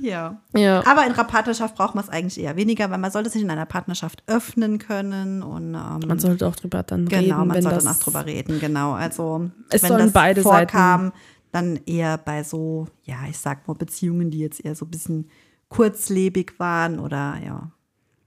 [0.04, 0.38] Ja.
[0.56, 0.86] Ja.
[0.86, 3.50] Aber in einer Partnerschaft braucht man es eigentlich eher weniger, weil man sollte sich in
[3.50, 7.64] einer Partnerschaft öffnen können und ähm, Man sollte auch drüber dann genau, reden, man wenn
[7.64, 8.92] sollte nach drüber reden, genau.
[8.94, 11.14] Also Es wenn sollen das beide vorkam,
[11.54, 15.30] dann eher bei so, ja, ich sag mal Beziehungen, die jetzt eher so ein bisschen
[15.70, 17.72] kurzlebig waren oder ja.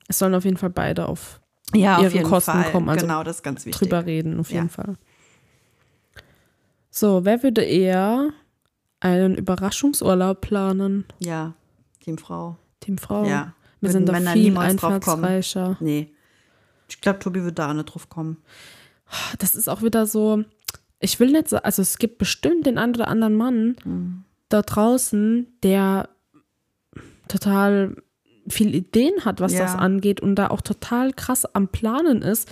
[0.09, 1.41] Es sollen auf jeden Fall beide auf
[1.75, 3.81] Ja, ihre Kosten kommen, also genau, das ist ganz wichtig.
[3.81, 4.73] drüber reden, auf jeden Ja.
[4.73, 4.97] Fall.
[6.91, 8.31] So, wer würde eher
[9.01, 11.05] einen Überraschungsurlaub planen?
[11.19, 11.55] Ja,
[12.01, 12.57] Teamfrau.
[12.81, 13.25] Teamfrau.
[13.25, 13.53] Ja.
[13.81, 15.77] Wir Würden sind da Männer viel einfallsreicher.
[15.81, 16.15] Nee.
[16.89, 18.39] Ich glaube, Tobi wird da auch nicht drauf kommen.
[19.39, 20.45] Das ist auch wieder so,
[21.01, 24.25] ich will nicht so, also es gibt bestimmt den einen oder anderen Mann Mhm.
[24.49, 26.09] da draußen, der
[27.29, 27.97] total
[28.49, 29.61] viel Ideen hat, was Ja.
[29.61, 32.49] das angeht und da auch total krass am Planen ist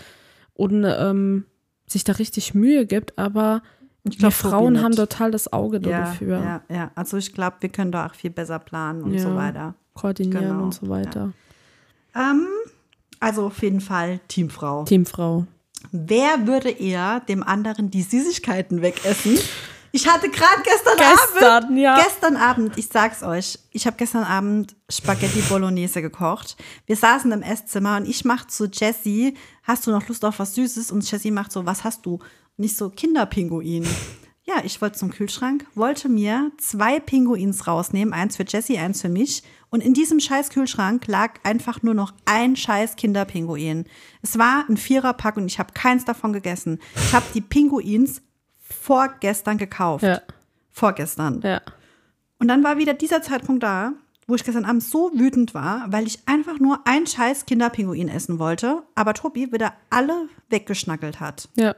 [0.54, 1.44] und ähm,
[1.86, 3.62] sich da richtig Mühe gibt, aber
[4.06, 6.38] Ich glaub, Frauen haben total das Auge ja, dafür.
[6.38, 6.90] Ja, ja.
[6.94, 9.20] Also ich glaube, wir können da auch viel besser planen und Ja.
[9.20, 9.74] so weiter.
[9.94, 11.32] Koordinieren Genau, und so weiter.
[12.14, 12.46] Ähm,
[13.20, 14.84] also auf jeden Fall Teamfrau.
[14.84, 15.46] Teamfrau.
[15.92, 19.38] Wer würde eher dem anderen die Süßigkeiten wegessen?
[19.94, 21.96] Ich hatte gerade gestern, Gestern, Abend, ja.
[22.02, 26.56] gestern Abend, ich sag's euch, ich habe gestern Abend Spaghetti Bolognese gekocht.
[26.86, 30.56] Wir saßen im Esszimmer und ich mach zu Jessie, hast du noch Lust auf was
[30.56, 30.90] Süßes?
[30.90, 32.18] Und Jessie macht so, was hast du?
[32.56, 33.86] Und ich so, Kinderpinguin.
[34.46, 39.08] Ja, ich wollte zum Kühlschrank, wollte mir zwei Pinguins rausnehmen, eins für Jessie, eins für
[39.08, 39.42] mich.
[39.70, 43.86] Und in diesem scheiß Kühlschrank lag einfach nur noch ein scheiß Kinderpinguin.
[44.20, 46.78] Es war ein Viererpack und ich habe keins davon gegessen.
[46.94, 48.20] Ich habe die Pinguins
[48.60, 50.04] vorgestern gekauft.
[50.04, 50.20] Ja.
[50.70, 51.40] Vorgestern.
[51.42, 51.62] Ja.
[52.38, 53.94] Und dann war wieder dieser Zeitpunkt da,
[54.26, 58.38] wo ich gestern Abend so wütend war, weil ich einfach nur ein scheiß Kinderpinguin essen
[58.38, 61.48] wollte, aber Tobi wieder alle weggeschnackelt hat.
[61.56, 61.74] Ja.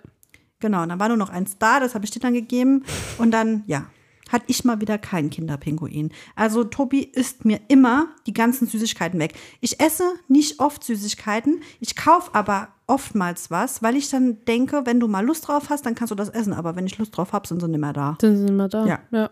[0.60, 2.84] Genau, und dann war nur noch eins da, das habe ich dir dann gegeben.
[3.18, 3.86] Und dann, ja,
[4.30, 6.10] hatte ich mal wieder keinen Kinderpinguin.
[6.34, 9.34] Also Tobi isst mir immer die ganzen Süßigkeiten weg.
[9.60, 14.98] Ich esse nicht oft Süßigkeiten, ich kaufe aber oftmals was, weil ich dann denke, wenn
[15.00, 16.52] du mal Lust drauf hast, dann kannst du das essen.
[16.52, 18.16] Aber wenn ich Lust drauf habe, sind sie nicht mehr da.
[18.20, 18.86] Sind wir da.
[18.86, 18.98] Ja.
[19.12, 19.30] ja.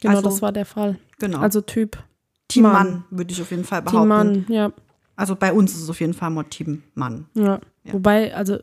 [0.00, 0.98] Genau, Also- das war der Fall.
[1.18, 1.38] Genau.
[1.38, 2.02] Also Typ
[2.48, 2.72] Team Mann.
[2.72, 4.00] Mann, würde ich auf jeden Fall behaupten.
[4.00, 4.72] Team Mann, ja.
[5.16, 7.26] Also bei uns ist es auf jeden Fall mal Team Mann.
[7.34, 7.60] ja.
[7.84, 7.92] Ja.
[7.92, 8.58] Wobei, also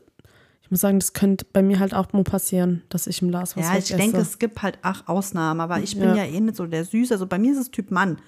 [0.72, 3.64] muss sagen, das könnte bei mir halt auch mal passieren, dass ich im Lars was
[3.66, 3.96] ja, ich wegesse.
[3.96, 6.16] denke, es gibt halt auch Ausnahmen, aber ich bin Ja.
[6.16, 7.12] ja eh nicht so der Süß.
[7.12, 8.18] Also bei mir ist es Typ Mann.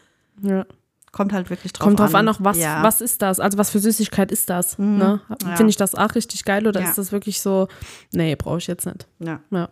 [0.43, 0.65] ja.
[1.13, 2.07] Kommt halt wirklich drauf Kommt an.
[2.07, 2.81] drauf an, auch was, ja.
[2.81, 2.83] Mhm.
[2.83, 3.39] was ist das?
[3.39, 4.79] Also was für Süßigkeit ist das?
[4.81, 5.21] Ne?
[5.45, 5.55] Ja.
[5.57, 6.89] Finde ich das auch richtig geil oder Ja.
[6.89, 7.69] ist das wirklich so,
[8.13, 9.07] nee, brauche ich jetzt nicht.
[9.21, 9.39] Ja.
[9.53, 9.69] Ja.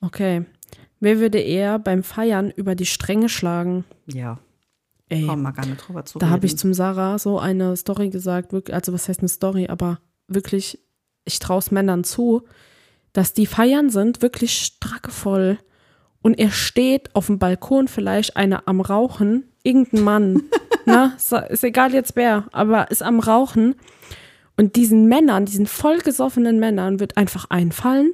[0.00, 0.44] Okay.
[1.00, 3.84] Wer würde eher beim Feiern über die Stränge schlagen?
[4.06, 4.38] ja.
[5.10, 8.08] Ey, Brauchen wir gar nicht drüber zu da habe ich zum Sarah so eine Story
[8.08, 9.98] gesagt, also was heißt eine Story, aber
[10.28, 10.78] wirklich,
[11.24, 12.42] ich traue es Männern zu,
[13.12, 15.58] dass die feiern sind, wirklich strackevoll.
[16.22, 20.42] Und er steht auf dem Balkon, vielleicht einer am Rauchen, irgendein Mann,
[20.86, 23.74] na, ist- ist egal jetzt wer, aber ist am Rauchen.
[24.56, 28.12] Und diesen Männern, diesen vollgesoffenen Männern wird einfach einfallen,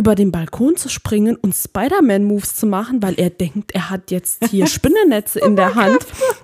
[0.00, 4.46] über den Balkon zu springen und Spider-Man-Moves zu machen, weil er denkt, er hat jetzt
[4.48, 5.98] hier Spinnennetze in der Hand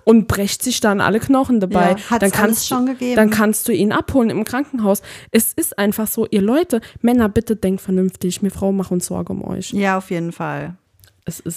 [0.04, 1.96] und brecht sich dann alle Knochen dabei.
[2.10, 3.16] Ja, dann kannst schon du, gegeben.
[3.16, 5.00] Dann kannst du ihn abholen im Krankenhaus.
[5.30, 8.42] Es ist einfach so, ihr Leute, Männer, bitte denkt vernünftig.
[8.42, 9.72] Wir Frauen machen uns Sorge um euch.
[9.72, 10.76] Ja, auf jeden Fall.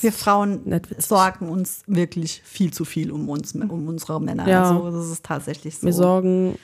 [0.01, 4.47] Wir Frauen sorgen uns wirklich viel zu viel um uns, um unsere Männer.
[4.47, 4.71] Ja.
[4.71, 5.85] Also das ist tatsächlich so.
[5.85, 6.57] wir sorgen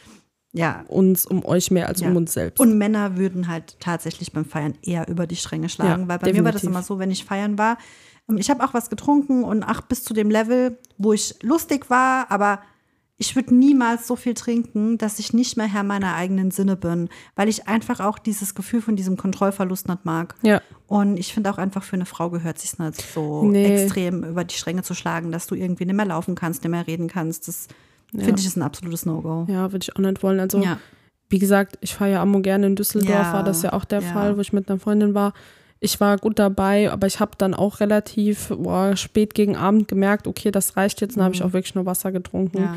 [0.56, 0.84] ja.
[0.88, 2.10] uns um euch mehr als Ja.
[2.10, 2.60] um uns selbst.
[2.60, 6.34] Und Männer würden halt tatsächlich beim Feiern eher über die Stränge schlagen, Ja, weil bei
[6.34, 6.70] mir war das definitiv.
[6.70, 7.78] immer so, wenn ich feiern war,
[8.30, 11.90] ähm, ich habe auch was getrunken und ach, bis zu dem Level, wo ich lustig
[11.90, 12.60] war, aber
[13.18, 17.08] ich würde niemals so viel trinken, dass ich nicht mehr Herr meiner eigenen Sinne bin,
[17.38, 20.36] weil ich einfach auch dieses Gefühl von diesem Kontrollverlust nicht mag.
[20.42, 23.84] ja, Und ich finde auch einfach für eine Frau gehört sich nicht so Nee.
[23.84, 26.88] extrem über die Stränge zu schlagen, dass du irgendwie nicht mehr laufen kannst, nicht mehr
[26.88, 27.48] reden kannst.
[27.48, 27.70] Das
[28.24, 29.46] finde ich ist ein absolutes No-Go.
[29.50, 30.40] ja, würde ich auch nicht wollen.
[30.40, 30.78] Also, Ja.
[31.30, 34.02] wie gesagt, ich fahre ja ammo gerne in Düsseldorf, Ja, war das ja auch der
[34.02, 34.12] ja.
[34.14, 35.34] Fall, wo ich mit einer Freundin war.
[35.80, 40.26] Ich war gut dabei, aber ich habe dann auch relativ boah, spät gegen Abend gemerkt,
[40.28, 41.18] okay, das reicht jetzt.
[41.18, 42.60] Dann habe ich auch wirklich nur Wasser getrunken.
[42.60, 42.64] Mhm.
[42.64, 42.76] Ja.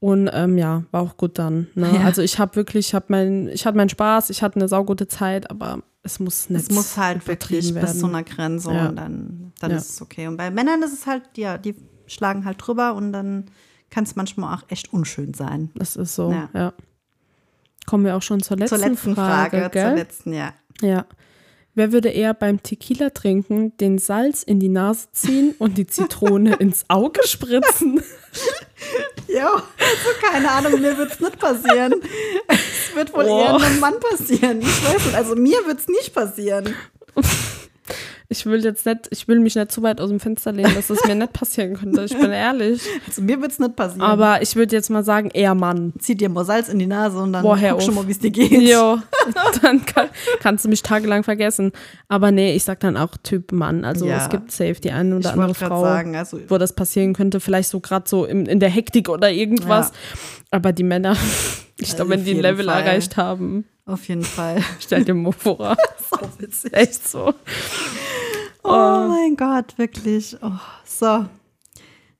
[0.00, 1.66] Und ähm, ja, war auch gut dann.
[1.74, 1.90] Ne?
[1.94, 2.00] Ja.
[2.04, 5.06] Also ich habe wirklich, ich habe mein, ich hatte meinen Spaß, ich hatte eine saugute
[5.08, 8.88] Zeit, aber es muss nicht Es muss halt wirklich übertrieben bis zu einer Grenze Ja.
[8.88, 9.76] und dann, dann Ja.
[9.76, 10.26] ist es okay.
[10.26, 11.74] Und bei Männern ist es halt, ja, die
[12.06, 13.44] schlagen halt drüber und dann
[13.90, 15.70] kann es manchmal auch echt unschön sein.
[15.74, 16.48] Das ist so, ja.
[16.54, 16.72] Ja.
[17.86, 19.86] Kommen wir auch schon zur letzten, zur letzten Frage, Frage, gell?
[19.88, 20.52] zur letzten, ja.
[20.80, 21.06] Ja.
[21.74, 26.54] Wer würde eher beim Tequila trinken den Salz in die Nase ziehen und die Zitrone
[26.56, 28.02] ins Auge spritzen?
[29.32, 29.62] Ja, also
[30.20, 31.94] keine Ahnung, mir wird es nicht passieren.
[32.48, 33.40] Es wird wohl Oh.
[33.40, 34.60] eher einem Mann passieren.
[34.60, 36.74] Ich weiß nicht, also mir wird es nicht passieren.
[38.32, 40.88] Ich will jetzt nicht, ich will mich nicht zu weit aus dem Fenster lehnen, dass
[40.88, 42.04] es mir nicht passieren könnte.
[42.04, 42.80] Ich bin ehrlich.
[43.08, 44.02] Also mir wird es nicht passieren.
[44.02, 45.92] Aber ich würde jetzt mal sagen, eher Mann.
[45.98, 48.20] zieh dir mal Salz in die Nase und dann Boah, guck schon mal, wie es
[48.20, 48.52] dir geht.
[48.70, 48.98] Jo,
[49.62, 50.06] dann kann,
[50.38, 51.72] kannst du mich tagelang vergessen.
[52.06, 53.84] Aber nee, ich sag dann auch Typ Mann.
[53.84, 54.18] Also Ja.
[54.18, 56.72] es gibt safe die eine Ich oder andere wollte gerade Frau, sagen, also wo das
[56.72, 57.40] passieren könnte.
[57.40, 59.90] Vielleicht so gerade so in, in der Hektik oder irgendwas.
[60.52, 61.16] Aber die Männer,
[61.78, 62.82] ich Also glaube, wenn die ein Level Fall.
[62.82, 64.62] erreicht haben, auf jeden Fall.
[64.80, 65.76] stell dir mal vor.
[66.10, 66.72] so witzig.
[66.72, 67.34] Echt so.
[68.62, 70.36] Oh mein Gott, wirklich.
[70.42, 70.50] Oh,
[70.84, 71.26] so.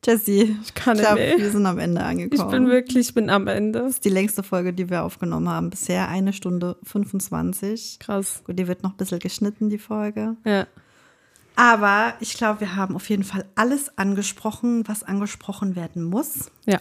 [0.05, 1.39] Jessie, ich kann nicht glaube, mehr.
[1.39, 2.51] wir sind am Ende Ich angekommen.
[2.51, 3.81] bin wirklich, ich bin am Ende.
[3.81, 5.69] das ist die längste Folge, die wir aufgenommen haben.
[5.69, 7.99] Bisher eine Stunde 25.
[8.01, 8.43] Krass.
[8.45, 10.37] Gut, die wird noch ein bisschen geschnitten, die Folge.
[10.47, 10.67] Ja.
[11.55, 16.51] Aber ich glaube, wir haben auf jeden Fall alles angesprochen, was angesprochen werden muss.
[16.65, 16.81] Ja.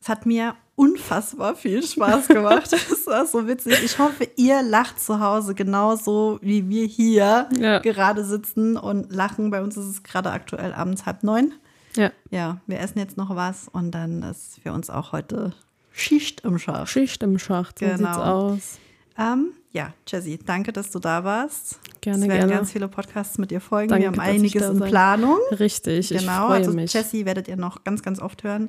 [0.00, 2.70] Es hat mir unfassbar viel Spaß gemacht.
[2.92, 3.82] Es war so witzig.
[3.84, 7.78] Ich hoffe, ihr lacht zu Hause genauso wie wir hier Ja.
[7.80, 9.50] gerade sitzen und lachen.
[9.50, 11.52] Bei uns ist es gerade aktuell abends halb neun.
[11.96, 12.10] Ja.
[12.30, 15.54] Ja, wir essen jetzt noch was und dann ist für uns auch heute
[15.92, 16.90] Schicht im Schaf.
[16.90, 17.96] Schicht im Schacht, so Genau.
[17.96, 18.78] sieht's aus.
[19.18, 21.78] Ähm, ja, Jessie, danke, dass du da warst.
[22.02, 22.52] Gerne, es werden gerne.
[22.52, 23.88] ganz viele Podcasts mit dir folgen.
[23.88, 25.38] Danke, wir haben ich einiges in Planung.
[25.58, 26.92] Richtig, ich Genau, freue also mich.
[26.92, 28.68] Jessie werdet ihr noch ganz, ganz oft hören.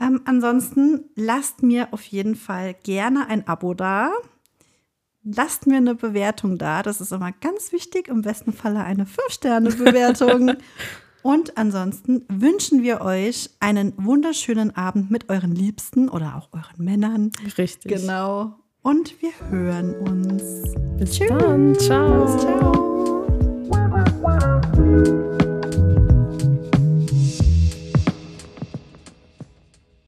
[0.00, 4.12] Ähm, ansonsten lasst mir auf jeden Fall gerne ein Abo da.
[5.22, 6.82] Lasst mir eine Bewertung da.
[6.82, 8.08] Das ist immer ganz wichtig.
[8.08, 10.56] Im besten Falle eine 5-Sterne-Bewertung.
[11.22, 17.30] Und ansonsten wünschen wir euch einen wunderschönen Abend mit euren Liebsten oder auch euren Männern.
[17.56, 17.90] Richtig.
[17.90, 18.58] Genau.
[18.82, 20.74] Und wir hören uns.
[20.98, 21.74] Bis dann.
[21.78, 22.36] Ciao.
[22.36, 22.84] Ciao.